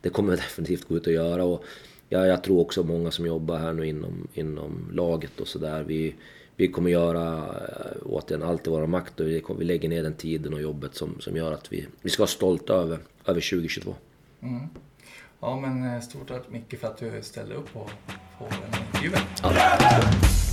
det 0.01 0.09
kommer 0.09 0.31
definitivt 0.37 0.89
gå 0.89 0.97
ut 0.97 1.07
att 1.07 1.13
göra. 1.13 1.45
Och 1.45 1.65
jag, 2.09 2.27
jag 2.27 2.43
tror 2.43 2.61
också 2.61 2.83
många 2.83 3.11
som 3.11 3.27
jobbar 3.27 3.59
här 3.59 3.73
nu 3.73 3.87
inom, 3.87 4.29
inom 4.35 4.91
laget 4.93 5.41
och 5.41 5.49
sådär. 5.49 5.83
Vi, 5.83 6.15
vi 6.57 6.69
kommer 6.69 6.91
göra 6.91 7.37
äh, 7.37 8.03
återigen 8.05 8.43
allt 8.43 8.67
i 8.67 8.71
vår 8.71 8.87
makt 8.87 9.21
och 9.21 9.27
vi, 9.27 9.45
vi 9.59 9.65
lägger 9.65 9.89
ner 9.89 10.03
den 10.03 10.15
tiden 10.15 10.55
och 10.55 10.63
jobbet 10.63 10.95
som, 10.95 11.21
som 11.21 11.37
gör 11.37 11.53
att 11.53 11.73
vi, 11.73 11.87
vi 12.03 12.11
ska 12.11 12.23
vara 12.23 12.29
stolta 12.29 12.75
över, 12.75 12.99
över 13.25 13.51
2022. 13.51 13.95
Mm. 14.43 14.69
Ja 15.41 15.61
men 15.61 15.95
eh, 15.95 16.01
stort 16.01 16.29
tack 16.29 16.43
Micke 16.49 16.81
för 16.81 16.87
att 16.87 16.99
du 16.99 17.23
ställde 17.23 17.55
upp 17.55 17.73
på, 17.73 17.91
på 18.39 18.45
den 18.49 18.73
här 18.73 18.87
intervjun. 18.87 19.13
Ja. 19.43 20.46